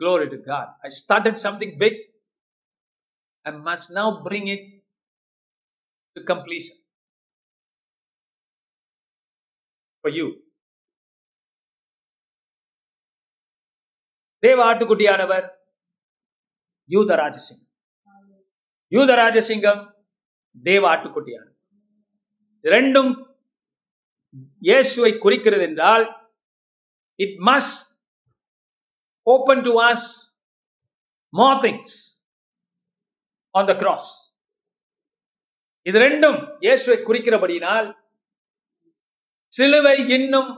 Glory 0.00 0.30
to 0.30 0.36
God. 0.38 0.68
I 0.84 0.90
started 0.90 1.38
something 1.38 1.78
big. 1.78 1.94
I 3.46 3.52
must 3.52 3.90
now 3.90 4.22
bring 4.22 4.48
it 4.48 4.82
to 6.16 6.24
completion 6.24 6.76
for 10.04 10.10
you. 10.10 10.41
தேவ 14.42 14.58
ஆட்டுக்குட்டியானவர் 14.70 15.46
யூத 16.90 17.10
ராஜசிங்கம் 17.14 17.68
யூத 18.92 19.10
ராஜசிங்கம் 19.14 19.82
தேவ 20.64 20.82
ஆட்டுக்குட்டியானவர். 20.92 21.48
இரண்டும் 22.64 23.12
இயேசுவை 24.62 25.12
குறிக்கிறது 25.18 25.64
என்றால் 25.68 26.04
it 27.18 27.38
must 27.48 27.80
open 29.26 29.62
to 29.66 29.72
was 29.80 30.04
more 31.32 31.60
things 31.64 31.96
on 33.54 33.68
the 33.70 33.74
cross 33.76 34.10
இது 35.86 35.98
ரெண்டும் 35.98 36.38
இயேசுவை 36.66 36.98
குறிக்கிறபடியினால் 37.06 37.88
சிலுவை 39.52 39.96
இன்னும் 40.16 40.50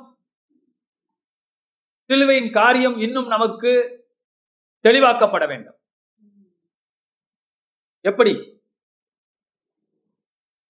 சிலுவையின் 2.11 2.51
காரியம் 2.53 2.97
இன்னும் 3.07 3.27
நமக்கு 3.35 3.71
தெளிவாக்கப்பட 4.87 5.45
வேண்டும். 5.53 5.79
எப்படி? 8.01 8.35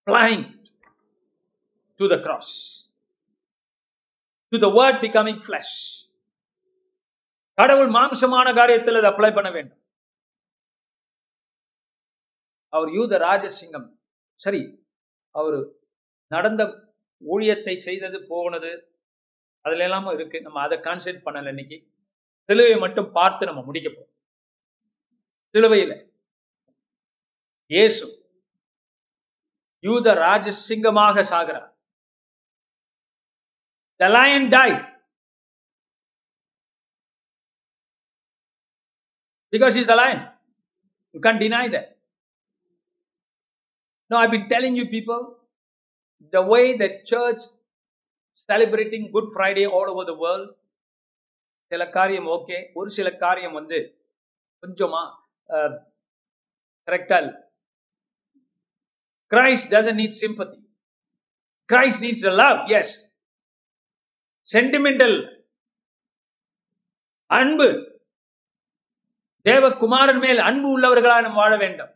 Flying 0.07 0.43
to 2.01 2.05
the 2.13 2.19
cross. 2.25 2.49
To 4.53 4.57
the 4.65 4.71
word 4.79 4.97
becoming 5.05 5.39
flesh. 5.47 5.73
கடவுள் 7.59 7.91
மாம்சமான 7.97 8.47
காரியத்தில் 8.61 8.99
அதை 9.01 9.11
அப்ளை 9.11 9.31
பண்ண 9.35 9.51
வேண்டும். 9.51 9.83
அவர் 12.69 12.91
யூத 12.99 13.19
ராஜசிங்கம் 13.19 13.89
சரி 14.45 14.63
அவர் 15.31 15.59
நடந்த 16.35 16.63
ஊழியத்தை 17.33 17.75
செய்தது 17.87 18.19
போனது 18.33 18.94
அதுல 19.65 19.87
எல்லாமே 19.89 20.13
இருக்கு 20.13 20.39
நம்ம 20.41 20.61
அதை 20.61 20.77
கான்சென்ட் 20.79 21.25
பண்ணல 21.27 21.53
இன்னைக்கு 21.55 21.79
சிலுவையை 22.49 22.79
மட்டும் 22.79 23.13
பார்த்து 23.13 23.49
நம்ம 23.51 23.63
முடிக்க 23.69 23.89
போறோம் 23.91 24.13
சிலுவையில 25.55 25.95
இயேசு 27.71 28.07
யூத 29.85 30.09
ராஜசிங்கமாக 30.25 31.23
சாகிறார் 31.33 31.69
The 34.01 34.09
lion 34.09 34.51
died 34.51 34.85
because 39.53 39.75
he's 39.75 39.89
a 39.89 39.95
lion. 39.95 40.27
You 41.15 41.21
can't 41.21 41.41
deny 41.41 41.69
that. 41.69 41.97
No, 44.11 44.17
I've 44.17 44.33
been 44.33 44.49
telling 44.49 44.75
you 44.75 44.87
people, 44.89 45.37
the 46.33 46.43
way 46.43 46.77
that 46.77 47.07
church 47.07 47.43
celebrating 48.49 49.07
good 49.11 49.31
Friday 49.33 49.65
all 49.75 49.91
over 49.93 50.09
the 50.09 50.15
world 50.21 50.51
சில 51.73 51.83
காரியம் 51.91 52.29
ஓகே 52.29 52.59
ஒரு 52.75 52.89
சில 52.91 53.09
காரியம் 53.17 53.53
வந்து 53.53 53.79
கொஞ்சமாக 54.63 55.71
கரெக்டாக 56.89 57.31
Christ 59.33 59.71
doesn't 59.73 59.99
need 60.01 60.21
sympathy 60.23 60.59
Christ 61.69 62.03
needs 62.03 62.27
love 62.37 62.61
as 62.73 62.95
sentimental 64.49 65.17
அன்பு 67.31 67.69
தேவகுமாரன் 69.47 70.21
மேல் 70.21 70.41
அன்பு 70.41 70.69
உள்ளவர்களாக 70.71 71.25
நம்ம 71.25 71.41
வாழ 71.41 71.55
வேண்டும் 71.57 71.93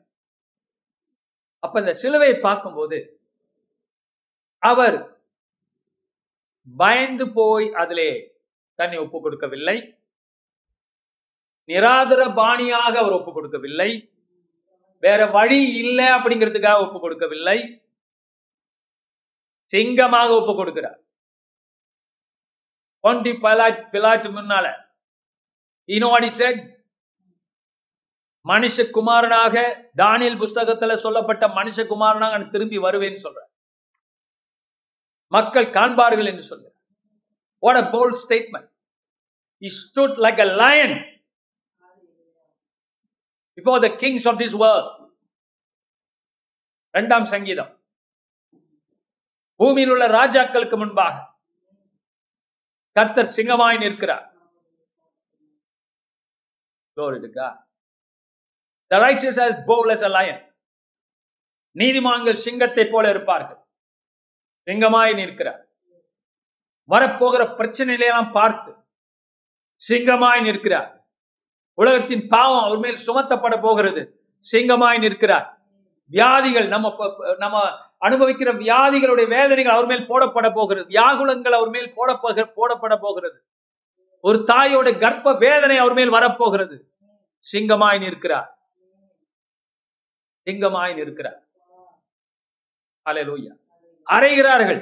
அப்ப 1.63 1.81
இந்த 1.81 1.93
சிலுவை 1.95 2.33
பார்க்கும்போது 2.39 2.99
அவர் 4.63 4.97
பயந்து 6.77 7.33
போய் 7.33 7.73
அதிலே 7.73 8.37
தன்னை 8.75 8.99
ஒப்பு 8.99 9.21
கொடுக்கவில்லை. 9.21 10.01
நிராதர 11.67 12.35
பாணியாக 12.35 12.99
அவர் 12.99 13.13
ஒப்பு 13.13 13.33
கொடுக்கவில்லை. 13.33 14.11
வேற 14.99 15.27
வழி 15.27 15.73
இல்லை 15.73 16.05
அப்படிங்கிறதுக்காக 16.05 16.85
ஒப்பு 16.87 17.01
கொடுக்கவில்லை. 17.01 17.83
சிங்கமாக 19.65 20.29
ஒப்பு 20.41 20.53
கொடுக்கிறார். 20.53 20.99
ஒன்டி 23.03 23.33
பலாட் 23.45 23.81
பிலாட்டு 23.93 24.29
முன்னால. 24.31 24.75
இனோடி 25.87 26.27
செட் 26.27 26.77
மனுஷகுமாரனாக 28.49 29.85
தானியல் 29.97 30.41
புஸ்தகத்துல 30.41 30.95
சொல்லப்பட்ட 30.95 31.49
மனுஷகுமாரனாக 31.49 32.39
நான் 32.39 32.51
திரும்பி 32.51 32.79
வருவேன்னு 32.79 33.25
சொல்ற 33.25 33.48
மக்கள் 35.29 35.75
காண்பார்கள் 35.79 36.31
என்று 36.31 36.43
சொல்கிறார். 36.43 36.77
What 37.59 37.81
a 37.85 37.87
bold 37.95 38.15
statement 38.25 38.77
He 39.63 39.69
stood 39.69 40.13
like 40.25 40.39
a 40.39 40.49
lion 40.61 40.93
before 43.59 43.81
the 43.85 43.91
kings 44.03 44.25
of 44.31 44.37
this 44.43 44.53
world. 44.53 44.89
இரண்டாம் 46.95 47.25
சங்கீதம். 47.25 47.73
பூமியில் 49.61 49.91
உள்ள 49.91 50.05
ராஜாக்களுக்கு 50.09 50.77
முன்பாக 50.83 51.17
கர்த்தர் 52.97 53.35
சிங்கமாய் 53.37 53.79
நிற்கிறார். 53.79 54.27
The 58.91 58.99
righteous 59.07 59.37
as 59.47 59.55
bold 59.71 59.91
as 59.93 60.03
a 60.03 60.13
lion. 60.19 60.39
நீதிமான்கள் 61.75 62.43
சிங்கத்தை 62.47 62.85
போல 62.91 63.09
இருப்பார்கள். 63.11 63.61
சிங்கமாய் 64.69 65.15
நிற்கிறார். 65.15 65.61
வரப்போகிற 66.89 67.43
பிரச்சனையிலாம் 67.59 68.31
பார்த்து 68.31 68.73
சிங்கமாய் 69.89 70.43
நிற்கிறார். 70.43 70.91
உலகத்தின் 71.75 72.29
பாவம் 72.29 72.65
அவர் 72.65 72.79
மேல் 72.79 73.05
சுமத்தப்பட 73.07 73.61
போகிறது. 73.61 74.03
சிங்கமாய் 74.53 74.99
நிற்கிறார். 74.99 75.47
வியாதிகள் 76.07 76.69
நம்ம 76.69 76.89
நம்ம 77.39 77.59
அனுபவிக்கிற 78.07 78.51
வியாதிகளுடைய 78.65 79.27
வேதனைகள் 79.29 79.75
அவர் 79.75 79.87
மேல் 79.87 80.09
போடப்பட 80.11 80.49
போகிறது. 80.55 80.87
வியாகுலங்கள் 80.89 81.57
அவர் 81.59 81.69
மேல் 81.69 81.95
போட 81.95 82.13
போடப்பட 82.59 82.97
போகிறது. 83.01 83.39
ஒரு 84.21 84.45
தாயோட 84.53 84.89
கர்ப்ப 85.05 85.33
வேதனை 85.39 85.77
அவர் 85.77 85.93
மேல் 85.93 86.15
வரப்போகிறது. 86.17 86.77
சிங்கமாய் 87.53 88.01
நிற்கிறார். 88.05 88.51
சிங்கமாய் 90.47 90.95
நிற்கிறார். 90.95 91.41
அல்லேலூயா 93.11 93.55
அறைகிறார்கள் 94.09 94.81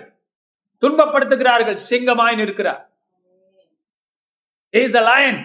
துன்பப்படுத்துகிறார்கள் 0.82 1.78
சிங்கமாய் 1.88 2.38
நிற்கிறார் 2.40 2.82
is 4.74 4.84
is 4.86 4.92
the 4.92 5.02
lion 5.02 5.36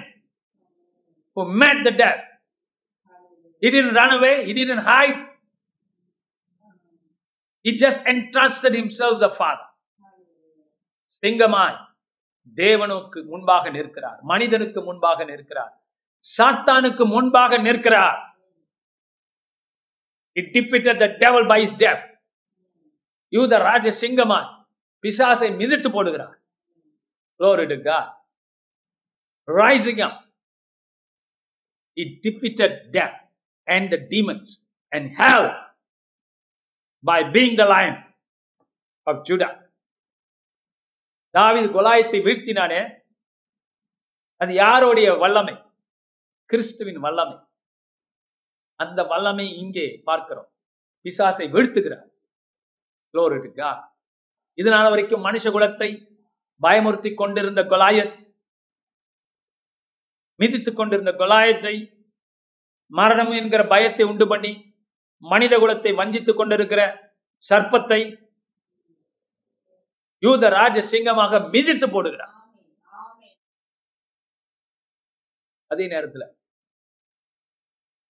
who 1.37 1.41
met 1.61 1.77
the 1.87 1.91
death. 1.93 2.21
He 3.63 3.69
didn't 3.69 3.93
run 3.93 4.11
away, 4.17 4.45
he 4.47 4.53
didn't 4.53 4.83
hide. 4.89 5.19
He 7.65 7.71
just 7.77 7.99
entrusted 8.05 8.73
himself 8.81 9.13
the 9.19 9.31
Father. 9.41 9.67
சிங்கமாய் 11.23 11.77
தேவனுக்கு 12.57 13.19
முன்பாக 13.31 13.69
நிற்கிறார் 13.69 14.19
மனிதனுக்கு 14.31 14.79
முன்பாக 14.81 15.25
நிற்கிறார் 15.31 15.73
சாத்தானுக்கு 16.25 17.05
முன்பாக 17.15 17.57
நிற்கிறார் 17.67 18.19
It 20.35 20.53
defeated 20.53 20.97
the 20.99 21.09
devil 21.19 21.43
by 21.45 21.59
his 21.59 21.71
death. 21.73 22.03
யூத 23.33 23.57
ராஜ 23.57 23.85
சிங்கமாய் 24.01 24.49
பிசாசை 25.03 25.55
மிதித்து 25.55 25.89
போடுகிறார். 25.89 26.39
Glory 27.39 27.65
to 27.67 27.77
God. 27.89 28.07
Rising 29.47 29.99
up, 30.07 30.17
and 31.93 32.11
defeated 32.25 32.73
death 32.97 33.15
and 33.65 33.91
the 33.91 33.99
demons 34.13 34.49
and 34.95 35.05
hell 35.19 35.47
by 37.05 37.17
being 37.35 37.55
the 37.57 37.67
lion 37.73 37.95
of 39.05 39.15
Judah. 39.21 39.53
கொலாயத்தை 41.71 42.19
வீழ்த்தினானே. 42.21 42.81
அது 44.35 44.53
யாருடைய 44.53 45.13
வல்லமை? 45.13 45.55
கிறிஸ்துவின் 46.45 46.99
வல்லமை. 46.99 47.37
அந்த 48.75 49.03
வல்லமை 49.03 49.57
இங்கே 49.57 50.01
பார்க்கிறோம். 50.03 50.51
பிசாசை 51.03 51.47
வீழ்த்துகிறார். 51.51 52.10
Glory 53.13 53.53
இதனால 54.57 54.89
வரைக்கும் 54.89 55.25
மனுஷ 55.25 55.45
குலத்தை 55.45 55.89
பயமுறுத்தி 56.61 57.13
கொண்டிருந்த 57.15 57.61
கொலாயத் 57.61 58.19
மிதித்துக் 60.39 60.75
கொண்டிருந்த 60.75 61.11
கொலாயத்தை 61.11 62.05
மரணம் 62.85 63.31
என்கிற 63.31 63.67
பயத்தை 63.67 64.05
உண்டு 64.05 64.27
பண்ணி 64.27 64.75
மனித 65.17 65.57
குலத்தை 65.57 65.95
வஞ்சித்துக் 65.95 66.37
கொண்டிருக்கிற 66.37 67.11
சர்ப்பத்தை 67.49 67.99
யூத 70.17 70.49
ராஜ 70.49 70.81
சிங்கமாக 70.81 71.39
மிதித்து 71.49 71.87
போடுகிறார். 71.87 72.35
அதே 75.67 75.85
நேரத்துல 75.85 76.23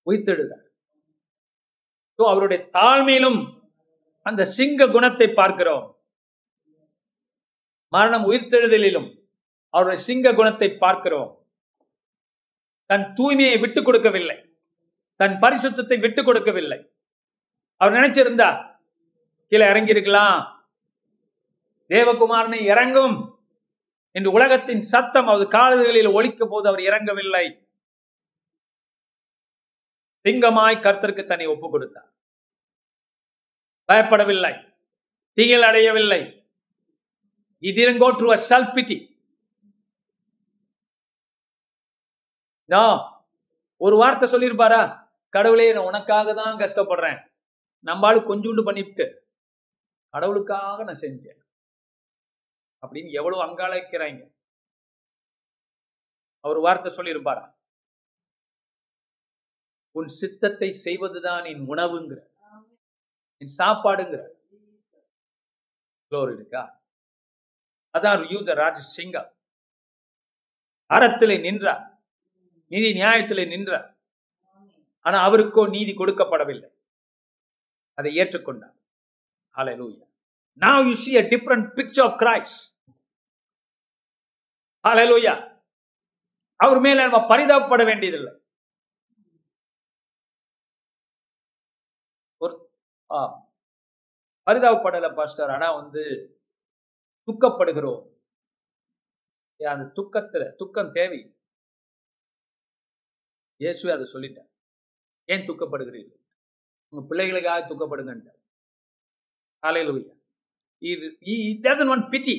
உயிர்த்தெழுகிறார் 0.06 0.66
அவருடைய 2.16 2.70
தாழ்மையிலும் 2.74 3.61
அந்த 4.22 4.46
சிங்க 4.46 4.88
குணத்தை 4.88 5.28
பார்க்கிறோம். 5.28 6.00
மரணம் 7.88 8.32
உயிர்த்தெழுதலிலும் 8.32 9.24
அவருடைய 9.70 10.04
சிங்க 10.04 10.34
குணத்தை 10.34 10.78
பார்க்கிறோம். 10.78 11.46
தன் 12.86 13.14
தூய்மையை 13.14 13.60
விட்டுக் 13.60 13.86
கொடுக்கவில்லை. 13.86 14.56
தன் 15.16 15.32
பரிசுத்தத்தை 15.32 16.00
விட்டுக் 16.00 16.26
கொடுக்கவில்லை. 16.26 16.92
அவர் 17.76 17.94
நினைச்சிருந்தா 17.94 18.80
கீழே 19.48 19.70
இறங்கி 19.70 19.90
இருக்கலாம் 19.90 20.60
தேவகுமாரனை 21.90 22.62
இறங்கும் 22.62 23.40
என்று 24.12 24.32
உலகத்தின் 24.32 24.82
சத்தம் 24.82 25.28
அவர் 25.28 25.48
காதுகளில் 25.48 26.08
ஒழிக்கும் 26.08 26.50
போது 26.50 26.68
அவர் 26.68 26.80
இறங்கவில்லை. 26.80 27.70
சிங்கமாய் 30.24 30.84
கர்த்தருக்கு 30.84 31.24
தன்னை 31.24 31.46
ஒப்பு 31.46 31.70
கொடுத்தார். 31.70 32.11
பயப்படவில்லை. 33.92 34.76
திகில் 35.34 35.62
அடையவில்லை. 35.62 36.48
He 37.62 37.64
didn't 37.64 38.02
go 38.02 38.10
through 38.18 38.40
a 38.40 38.48
self 38.50 38.74
pity. 38.74 39.20
No. 42.72 43.10
ஒரு 43.78 43.96
வார்த்தை 43.96 44.32
சொல்லியிருப்பாரா? 44.32 45.10
கடவுளே 45.30 45.74
நான் 45.74 45.84
உனக்காக 45.84 46.34
தான் 46.34 46.58
கஷ்டப்படுறேன். 46.58 47.32
நம்மளால 47.86 48.20
கொஞ்சோண்டு 48.30 48.64
பண்ணிவிட்டு 48.66 49.20
கடவுளுக்காக 50.10 50.84
நான் 50.84 51.00
செஞ்சேன். 51.00 51.40
அப்படின்னு 52.88 53.12
எவ்வளவு 53.12 53.46
அங்காளிக்கிறாங்க. 53.46 54.34
அவர் 56.40 56.58
வார்த்தை 56.58 56.96
சொல்லியிருப்பாரா? 56.96 57.54
உன் 59.92 60.08
சித்தத்தை 60.08 60.72
செய்வதுதான் 60.72 61.46
என் 61.46 61.68
உணவுங்கிற. 61.68 62.31
என் 63.42 63.56
சாப்பாடுங்கிற. 63.58 64.28
Glory 66.10 66.70
அதான் 67.98 68.32
யூத 68.32 68.54
ராஜ 68.54 68.82
சிங்கம். 68.82 69.36
அறத்திலே 70.90 71.40
நின்றார். 71.40 72.04
நீதி 72.68 73.00
நியாயத்திலே 73.00 73.48
நின்றார். 73.48 74.00
ஆனா 75.00 75.30
அவருக்கோ 75.30 75.70
நீதி 75.70 75.92
கொடுக்கப்படவில்லை. 75.92 76.70
அதை 77.94 78.16
ஏற்றுக்கொண்டார். 78.16 78.80
Hallelujah. 79.56 80.10
Now 80.60 80.84
you 80.88 80.96
see 81.06 81.18
a 81.18 81.28
different 81.28 81.78
picture 81.78 82.04
of 82.04 82.20
Christ. 82.20 82.78
Hallelujah. 84.88 85.50
அவர் 86.56 86.80
மேல 86.80 87.08
நம்ம 87.08 87.36
பரிதாபப்பட 87.36 87.86
வேண்டியதில்லை 87.86 88.34
ஒரு 92.38 92.72
ஆ, 93.01 93.01
பரிதாபப்படலை 94.48 95.10
பாஸ்டர் 95.14 95.50
ஆனா 95.50 95.68
வந்து 95.76 96.04
துக்கப்படுகிறோம் 97.28 98.02
அந்த 99.60 99.86
துக்கத்துல 99.98 100.44
துக்கம் 100.56 100.92
தேவை 100.92 101.20
இயேசுவே 103.62 103.92
அதை 103.92 104.06
சொல்லிட்டார் 104.14 104.50
ஏன் 105.30 105.46
துக்கப்படுகிறீர்கள் 105.50 106.20
உங்க 106.94 107.02
பிள்ளைகளுக்காக 107.12 107.62
துக்கப்படுங்கன்ட்டார் 107.68 108.40
காலையில் 109.64 109.92
ஒய்யா 109.92 110.16
இது 110.82 111.06
it 111.34 111.62
doesn't 111.68 111.92
want 111.92 112.04
pity 112.10 112.36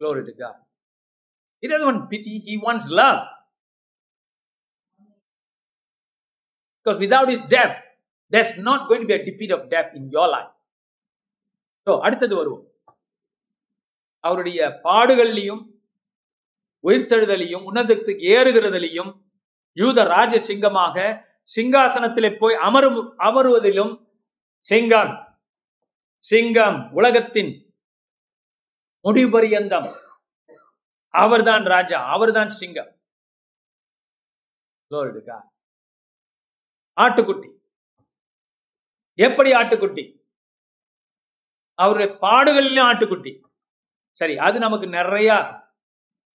Glory 0.00 0.24
to 0.24 0.32
one 0.32 0.56
He 1.62 1.68
doesn't 1.68 1.86
want 1.86 2.10
pity, 2.10 2.38
he 2.38 2.58
wants 2.58 2.88
love. 2.90 3.20
Because 6.86 6.98
there's 8.32 8.60
not 8.60 8.90
going 8.90 9.02
to 9.02 9.06
be 9.06 9.20
a 9.20 9.24
defeat 9.24 9.52
of 9.52 9.66
death 9.68 9.96
in 9.96 10.10
your 10.10 10.28
life. 10.28 10.50
அடுத்தது 12.02 12.36
வருவோம். 12.36 12.66
அவருடைய 14.20 14.80
பாடுகள்லையும் 14.84 15.70
உயிர்த்தெழுதலையும் 16.82 17.64
உன்னதத்துக்கு 17.72 18.16
ஏறுகிறதிலையும் 18.34 19.20
யூத 19.72 20.04
ராஜ 20.04 20.38
சிங்கமாக 20.38 21.26
சிங்காசனத்திலே 21.56 22.36
போய் 22.38 22.54
அமரும் 22.54 23.18
அமருவதிலும் 23.18 24.06
சிங்கம் 24.58 25.38
சிங்கம் 26.18 26.92
உலகத்தின் 26.92 27.74
முடிபரியந்தம். 29.04 29.94
அவர்தான் 31.08 31.64
ராஜா 31.64 32.04
அவர்தான் 32.04 32.50
சிங்கம். 32.50 32.92
ஆட்டுக்குட்டி. 36.96 37.60
எப்படி 39.18 39.50
ஆட்டுக்குட்டி? 39.60 40.04
அவருடைய 41.78 42.08
பாடுகளிலும் 42.24 42.88
ஆட்டுக்குட்டி. 42.90 43.32
சரி 44.20 44.34
அது 44.46 44.56
நமக்கு 44.58 44.86
நிறைய 44.98 45.30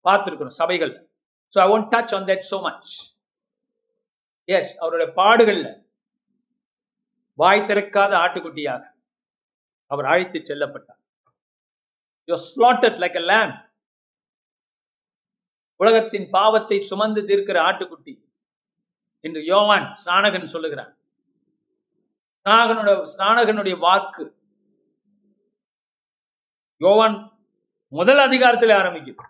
பார்த்துருக்கணும் 0.06 0.58
சபைகள். 0.62 0.92
So 1.54 1.58
I 1.64 1.68
won't 1.74 1.90
touch 1.94 2.14
on 2.16 2.26
that 2.30 2.46
so 2.52 2.58
much 2.66 2.94
as 4.48 4.72
அவருடைய 4.82 5.08
பாடுகள்ல 5.20 5.68
வாய் 7.38 7.66
திறக்காத 7.68 8.12
ஆட்டுக்குட்டியாக 8.24 8.84
அவர் 9.90 10.06
அழைத்து 10.12 10.38
செல்லப்பட்டார். 10.50 11.00
யோ 12.28 12.36
ஸ்லாட்டட் 12.48 13.00
லைக் 13.04 13.18
அ 13.22 13.24
லேம் 13.32 13.54
உலகத்தின் 15.80 16.28
பாவத்தை 16.36 16.78
சுமந்து 16.90 17.22
தீர்க்கிற 17.30 17.58
ஆட்டுக்குட்டி. 17.68 18.14
என்று 19.24 19.40
யோவான் 19.44 19.86
ஸ்நானகன் 20.02 20.52
சொல்லுகிறான். 20.54 20.92
ஸ்நானகனுடைய 22.46 23.10
ஸ்நானகனுடைய 23.16 23.78
வாக்கு. 23.78 24.36
யோவான் 26.76 27.38
முதல் 27.88 28.18
அதிகாரத்தில் 28.18 28.68
ஆரம்பிக்குது. 28.68 29.22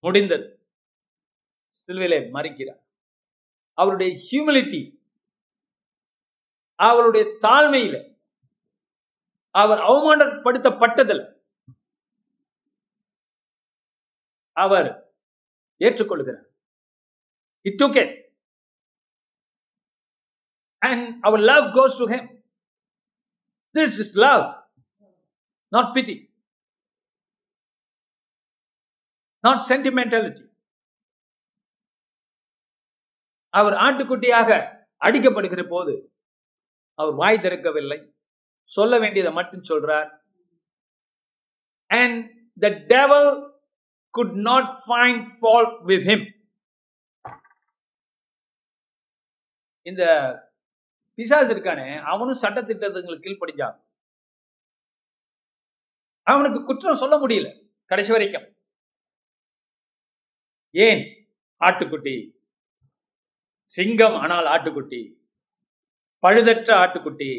முடிந்தது. 0.00 0.68
சிலுவிலே 1.86 2.30
மறிக்கிறார். 2.32 2.82
அவருடைய 3.72 4.16
ஹியூமிலிட்டி 4.16 4.98
அவருடைய 6.74 7.26
தாழ்மையில 7.42 8.18
அவர் 9.50 9.78
அவமானப்படுத்தப்பட்டதில் 9.78 11.40
அவர் 14.52 15.14
ஏற்றுக்கொள்கிறார். 15.78 16.44
It 17.60 17.80
took. 17.80 18.24
And 20.86 21.00
our 21.24 21.38
love 21.40 21.66
goes 21.74 21.94
to 21.96 22.06
Him. 22.06 22.24
This 23.74 23.98
is 23.98 24.10
love, 24.16 24.44
not 25.72 25.94
pity, 25.94 26.16
not 29.44 29.64
sentimentality. 29.64 30.44
அவர் 33.54 33.74
ஆட்டுக்குட்டியாக 33.84 34.50
அடிக்கப்படுகிற 35.02 35.62
போது 35.68 35.92
அவர் 36.98 37.14
வாய் 37.20 37.42
திறக்கவில்லை 37.44 37.98
சொல்ல 38.70 38.94
வேண்டியதை 38.98 39.30
மட்டும் 39.32 39.68
சொல்றார் 39.68 40.08
and 41.90 42.18
the 42.58 42.68
devil 42.92 43.30
could 44.14 44.34
not 44.48 44.70
find 44.84 45.24
fault 45.38 45.76
with 45.90 46.04
him 46.10 46.26
இந்த 49.86 50.04
பிசாஸ் 51.18 51.52
இருக்கானே 51.52 52.02
அவனும் 52.02 52.34
சட்ட 52.34 52.62
திட்டங்களுக்கு 52.62 53.28
கீழ்ப்படிஞ்சான். 53.28 53.76
அவனுக்கு 56.26 56.64
குற்றம் 56.64 56.94
சொல்ல 56.94 57.16
முடியல 57.16 57.48
கடைசி 57.90 58.12
வரைக்கும். 58.12 58.46
ஏன்? 60.74 61.02
ஆட்டுக்குட்டி. 61.60 62.16
சிங்கம் 63.62 64.14
ஆனால் 64.14 64.46
ஆட்டுக்குட்டி. 64.46 65.00
பழுதற்ற 66.22 66.68
ஆட்டுக்குட்டி. 66.76 67.30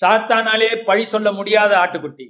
சாத்தானாலே 0.00 0.84
பழி 0.84 1.04
சொல்ல 1.04 1.32
முடியாத 1.32 1.76
ஆட்டுக்குட்டி. 1.76 2.26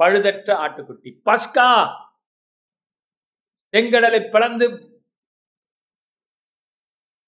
பழுதற்ற 0.00 0.48
ஆட்டுக்குட்டி. 0.56 1.20
பஸ்கா! 1.24 1.68
செங்கடலை 3.72 4.30
பிளந்து 4.30 4.66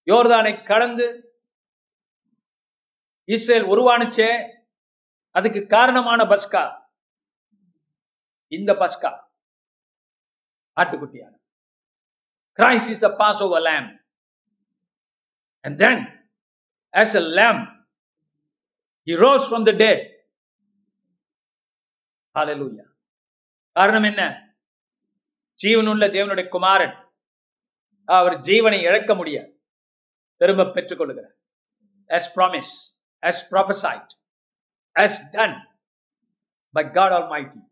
யோர்தானை 0.08 0.64
கடந்து 0.64 1.06
இஸ்ரேல் 3.24 3.62
உருவானுச்சே 3.62 4.56
அதுக்கு 5.30 5.66
காரணமான 5.66 6.24
பஸ்கா. 6.24 6.82
இந்த 8.48 8.72
பஸ்கா. 8.72 9.10
ஆட்டுக்குட்டியான. 10.80 11.34
Christ 12.58 12.90
is 12.90 13.00
the 13.00 13.16
pass 13.16 13.42
over 13.42 13.62
lamb 13.62 13.98
and 15.60 15.78
then 15.78 16.30
as 16.92 17.14
a 17.14 17.20
lamb 17.20 17.86
he 19.06 19.16
rose 19.16 19.52
from 19.52 19.64
the 19.64 19.70
day 19.70 20.16
Hallelujah. 22.34 22.88
காரணம் 23.72 24.02
என்ன? 24.02 24.22
ஜீவனுள்ள 25.64 26.04
தேவனுடைய 26.16 26.48
குமாரன். 26.48 27.12
அவர் 28.04 28.32
ஜீவனை 28.32 28.80
இழக்க 28.82 29.14
முடியாது. 29.14 29.57
திரும்ப 30.40 30.70
பெற்றுக்கொள்கிறார் 30.76 31.32
as 32.10 32.26
promised 32.36 32.76
as 33.22 33.36
prophesied 33.52 34.08
as 34.96 35.12
done 35.34 35.54
by 36.74 36.82
God 36.98 37.10
Almighty 37.18 37.62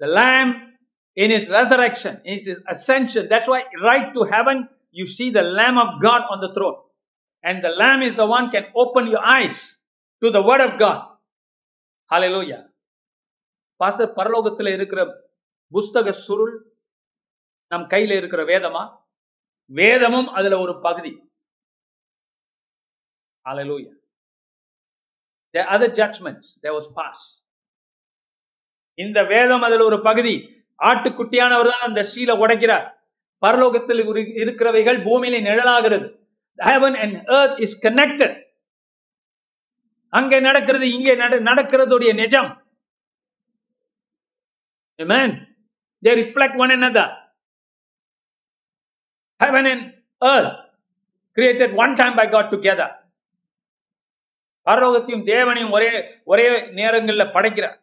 the 0.00 0.10
lamb 0.18 0.50
in 1.16 1.28
his 1.36 1.46
resurrection 1.56 2.14
in 2.24 2.34
his 2.38 2.46
ascension 2.74 3.24
that's 3.32 3.48
why 3.52 3.60
right 3.88 4.08
to 4.16 4.22
heaven 4.34 4.58
you 4.98 5.06
see 5.16 5.28
the 5.38 5.46
lamb 5.58 5.78
of 5.84 5.90
God 6.06 6.22
on 6.32 6.38
the 6.44 6.50
throne 6.56 6.78
and 7.44 7.56
the 7.66 7.72
lamb 7.82 8.02
is 8.08 8.14
the 8.22 8.28
one 8.36 8.46
can 8.54 8.66
open 8.82 9.06
your 9.14 9.24
eyes 9.38 9.58
to 10.22 10.30
the 10.36 10.42
word 10.50 10.62
of 10.68 10.72
God 10.84 11.00
hallelujah 12.10 12.62
pastor 13.80 14.14
பரலோகத்தில் 14.18 14.70
இருக்கிற 14.72 15.00
புஸ்தக 15.72 16.10
சுருள் 16.24 16.54
நம் 17.72 17.86
கையில 17.92 18.12
இருக்கிற 18.20 18.42
வேதமா 18.50 18.82
வேதமும் 19.70 20.28
அதுல 20.38 20.58
ஒரு 20.64 20.74
பகுதி 20.86 21.12
Hallelujah. 23.46 23.94
There 25.54 25.64
are 25.64 25.74
other 25.76 25.88
judgments 25.92 26.58
there 26.62 26.74
was 26.74 26.86
passed. 26.98 27.30
இந்த 28.98 29.18
வேதம் 29.24 29.64
அதில் 29.66 29.86
ஒரு 29.86 29.98
பகுதி 30.02 30.34
ஆட்டுக்குட்டியானவர் 30.80 31.70
தான் 31.70 31.86
அந்த 31.86 32.00
சீல 32.10 32.32
உடைக்கிறார் 32.42 32.84
பரலோகத்தில் 33.42 34.00
இரு- 34.04 34.32
இருக்கிறவைகள் 34.42 34.98
பூமியில 35.06 35.40
நிழலாகிறது 35.46 36.06
heaven 36.58 36.94
and 37.04 37.14
earth 37.36 37.56
is 37.66 37.72
connected 37.86 38.32
அங்கே 40.12 40.38
நடக்கிறது 40.40 40.86
இங்கே 40.96 41.14
நட- 41.22 41.44
நடக்கிறதுடைய 41.50 42.12
நிஜம் 42.22 42.50
Amen. 44.98 45.30
They 46.02 46.14
reflect 46.14 46.56
one 46.56 46.70
another. 46.70 47.06
Heaven 49.40 49.66
and 49.66 49.82
earth 50.22 50.52
created 51.36 51.74
one 51.74 51.96
time 51.96 52.14
by 52.14 52.26
God 52.26 52.46
together. 52.50 52.86
பரலோகத்தையும் 54.70 55.24
தேவனையும் 55.24 55.70
ஒரே 55.70 56.20
ஒரே 56.24 56.70
நேரங்களில் 56.70 57.26
படைக்கிறார் 57.26 57.82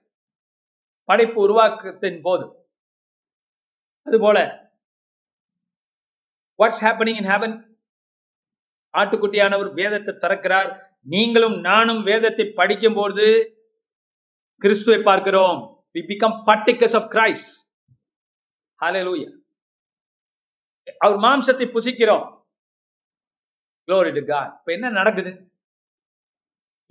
படைப்பு 1.04 1.50
உருவாக்கத்தின் 1.50 2.20
போது. 2.22 2.70
அதுபோல 4.04 4.70
வாட்ஸ் 6.58 6.82
ஹேப்பனிங் 6.82 7.16
இன் 7.16 7.26
ஹேவன் 7.26 7.70
ஆட்டுக்குட்டியானவர் 8.98 9.74
வேதத்தை 9.74 10.16
திறக்கிறார். 10.16 10.86
நீங்களும் 11.02 11.60
நானும் 11.60 12.04
வேதத்தை 12.04 12.52
படிக்கும்போது 12.56 13.56
கிறிஸ்துவை 14.58 15.04
பார்க்கிறோம். 15.04 15.70
We 15.94 16.02
become 16.02 16.44
partakers 16.46 16.94
of 16.94 17.12
Christ. 17.12 17.70
Hallelujah. 18.80 19.40
அவர் 20.98 21.18
மாம்சத்தை 21.18 21.70
புசிக்கிறோம். 21.72 22.44
Glory 23.88 24.16
இப்ப 24.16 24.60
என்ன 24.66 24.90
நடக்குது? 24.90 25.51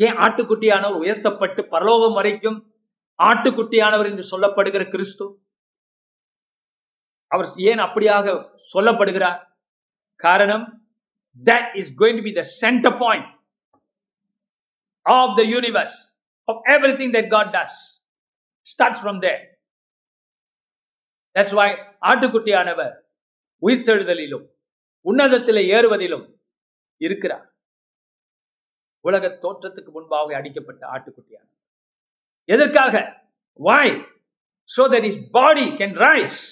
ஏன் 0.06 0.16
ஆட்டுக்குட்டியானவர் 0.16 1.01
உயர்த்தப்பட்டு 1.05 1.68
பரலோகம் 1.68 2.12
வரைக்கும் 2.12 2.59
ஆட்டுக்குட்டியானவர் 3.18 4.09
என்று 4.10 4.24
சொல்லப்படுகிற 4.32 4.90
கிறிஸ்து? 4.90 5.27
அவர் 7.27 7.48
ஏன் 7.56 7.78
அப்படியாக 7.78 8.27
சொல்லப்படுகிறார்? 8.74 9.40
காரணம் 10.16 10.66
that 11.47 11.66
is 11.81 11.89
going 12.01 12.16
to 12.16 12.22
be 12.22 12.32
centre 12.43 12.97
point 12.98 13.28
of 15.02 15.36
the 15.36 15.43
universe 15.55 15.98
of 16.44 16.62
everything 17.01 17.14
that 17.16 17.28
God 17.28 17.52
does 17.55 17.78
start 18.62 18.98
from 19.01 19.20
there. 19.27 19.40
That's 21.36 21.55
why 21.55 21.77
ஆட்டுக்குட்டியானவர் 22.01 22.94
உயிர்த்தெழுதலிலும் 23.62 24.47
உன்னதத்தில் 25.06 25.62
ஏறுவதிலும் 25.77 26.27
இருக்கிறார். 26.97 27.47
உலக 29.09 29.28
தோற்றத்துக்கு 29.44 29.90
முன்பாக 29.97 30.35
அடிக்கப்பட்ட 30.39 30.82
ஆட்டுக்குட்டியாக 30.94 31.48
எதற்காக? 32.55 32.94
Why 33.66 33.94
so 34.70 34.82
that 34.93 35.06
is 35.10 35.22
body 35.36 35.66
can 35.78 35.97
rise 36.05 36.43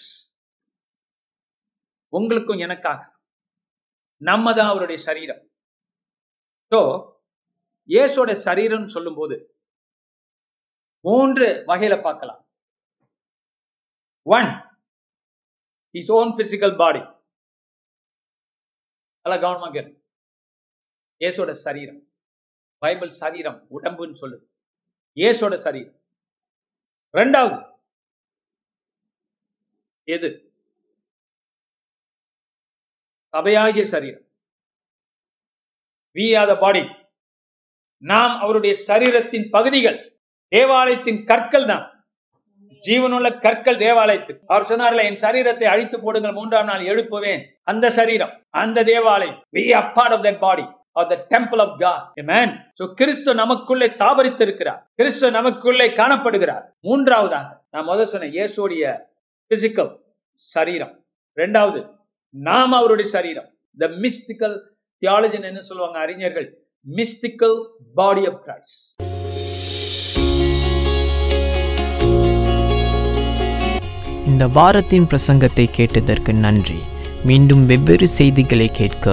உங்களுக்கும் 2.19 2.63
எனக்காக. 2.67 3.01
நம்ம 4.29 4.53
தான் 4.59 4.71
அவருடைய 4.73 4.99
சரீரம். 5.09 5.43
ஸோ 6.73 6.81
இயேசோட 7.95 8.31
சரீரம் 8.47 8.89
சொல்லும்போது 8.95 9.37
மூன்று 11.09 11.47
வகையில 11.71 11.95
பார்க்கலாம். 12.07 12.41
One 14.37 14.51
is 15.99 16.11
own 16.19 16.33
physical 16.41 16.75
body 16.83 17.03
நல்லா 19.23 19.39
கவனமாக 19.45 19.77
இயேசோட 21.21 21.51
சரீரம். 21.67 22.01
பைபிள் 22.79 23.11
சரீரம் 23.11 23.67
உடம்புன்னு 23.77 24.17
சொல்லுது. 24.21 24.45
இயேசோட 25.15 25.57
சரீரம். 25.57 25.97
ரெண்டாவது 27.13 27.59
எது? 30.05 30.53
சபையாகிய 33.37 33.83
சரீரம். 33.83 34.25
We 36.15 36.39
are 36.39 36.47
the 36.47 36.59
body. 36.59 36.83
நாம் 38.03 38.41
அவருடைய 38.41 38.75
சரீரத்தின் 38.87 39.51
பகுதிகள் 39.51 40.21
தேவாலயத்தின் 40.49 41.25
கற்கள் 41.25 41.67
தான் 41.67 41.85
ஜீவனுள்ள 42.89 43.29
கற்கள் 43.41 43.77
தேவாலயத்துக்கு. 43.77 44.45
அவர் 44.47 44.63
சொன்னார்ல 44.63 45.05
என் 45.05 45.23
சரீரத்தை 45.25 45.65
அழித்து 45.65 46.01
போடுங்கள் 46.01 46.33
மூன்றாம் 46.33 46.65
நாள் 46.65 46.81
எழுப்புவேன். 46.81 47.43
அந்த 47.63 47.91
சரீரம் 47.91 48.35
அந்த 48.51 48.85
தேவாலயம். 48.85 49.41
We 49.53 49.65
are 49.75 50.13
of 50.13 50.25
that 50.25 50.39
body 50.39 50.65
are 51.01 51.09
the 51.13 51.17
temple 51.33 51.61
of 51.65 51.75
God 51.83 52.05
man 52.31 52.53
so 52.79 52.85
கிறிஸ்து 53.01 53.31
நமக்குள்ளே 53.41 53.89
தாபரித்திருக்கிறார். 54.03 54.81
கிறிஸ்து 55.01 55.27
நமக்குள்ளே 55.39 55.87
காணப்படுகிறார். 56.01 56.65
மூன்றாவதாக 56.89 57.49
நான் 57.75 57.89
முதல் 57.91 58.11
சொன்ன 58.13 58.31
இயேசுடைய 58.39 58.85
பிசிக்கல் 59.51 59.93
சரீரம். 60.57 60.95
ரெண்டாவது 61.43 61.81
நாம் 62.35 62.75
அவருடைய 62.79 63.09
சரீரம். 63.17 63.49
த 63.79 63.91
மிஸ்டிக்கல் 64.05 64.57
தியாலஜன் 65.03 65.49
என்ன 65.51 65.61
சொல்லுவாங்க 65.69 65.99
அறிஞர்கள்? 66.05 66.49
மிஸ்டிக்கல் 66.87 67.57
பாடி 68.01 68.25
ஆஃப் 68.31 68.41
கிரைஸ்ட் 68.47 68.85
இந்த 74.31 74.47
வாரத்தின் 74.57 75.07
பிரசங்கத்தை 75.11 75.65
கேட்டதற்கு 75.77 76.33
நன்றி. 76.47 76.81
மீண்டும் 77.29 77.63
வெவ்வேறு 77.71 78.07
செய்திகளை 78.19 78.67
கேட்க 78.81 79.07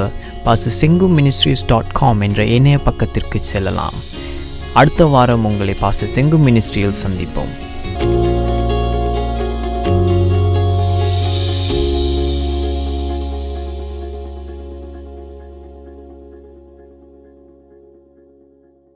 பாச 0.46 0.70
செங்கு 0.82 1.08
மினிஸ்ட்ரிஸ் 1.18 1.66
டாட் 1.68 1.92
காம் 1.92 2.22
என்ற 2.22 2.46
இணைய 2.46 2.78
பக்கத்திற்கு 2.78 3.40
செல்லலாம். 3.40 3.94
அடுத்த 4.74 5.06
வாரம் 5.06 5.46
உங்களை 5.46 5.76
பாச 5.82 6.08
செங்கு 6.16 6.38
மினிஸ்ட்ரியில் 6.48 6.94
சந்திப்போம். 7.04 7.54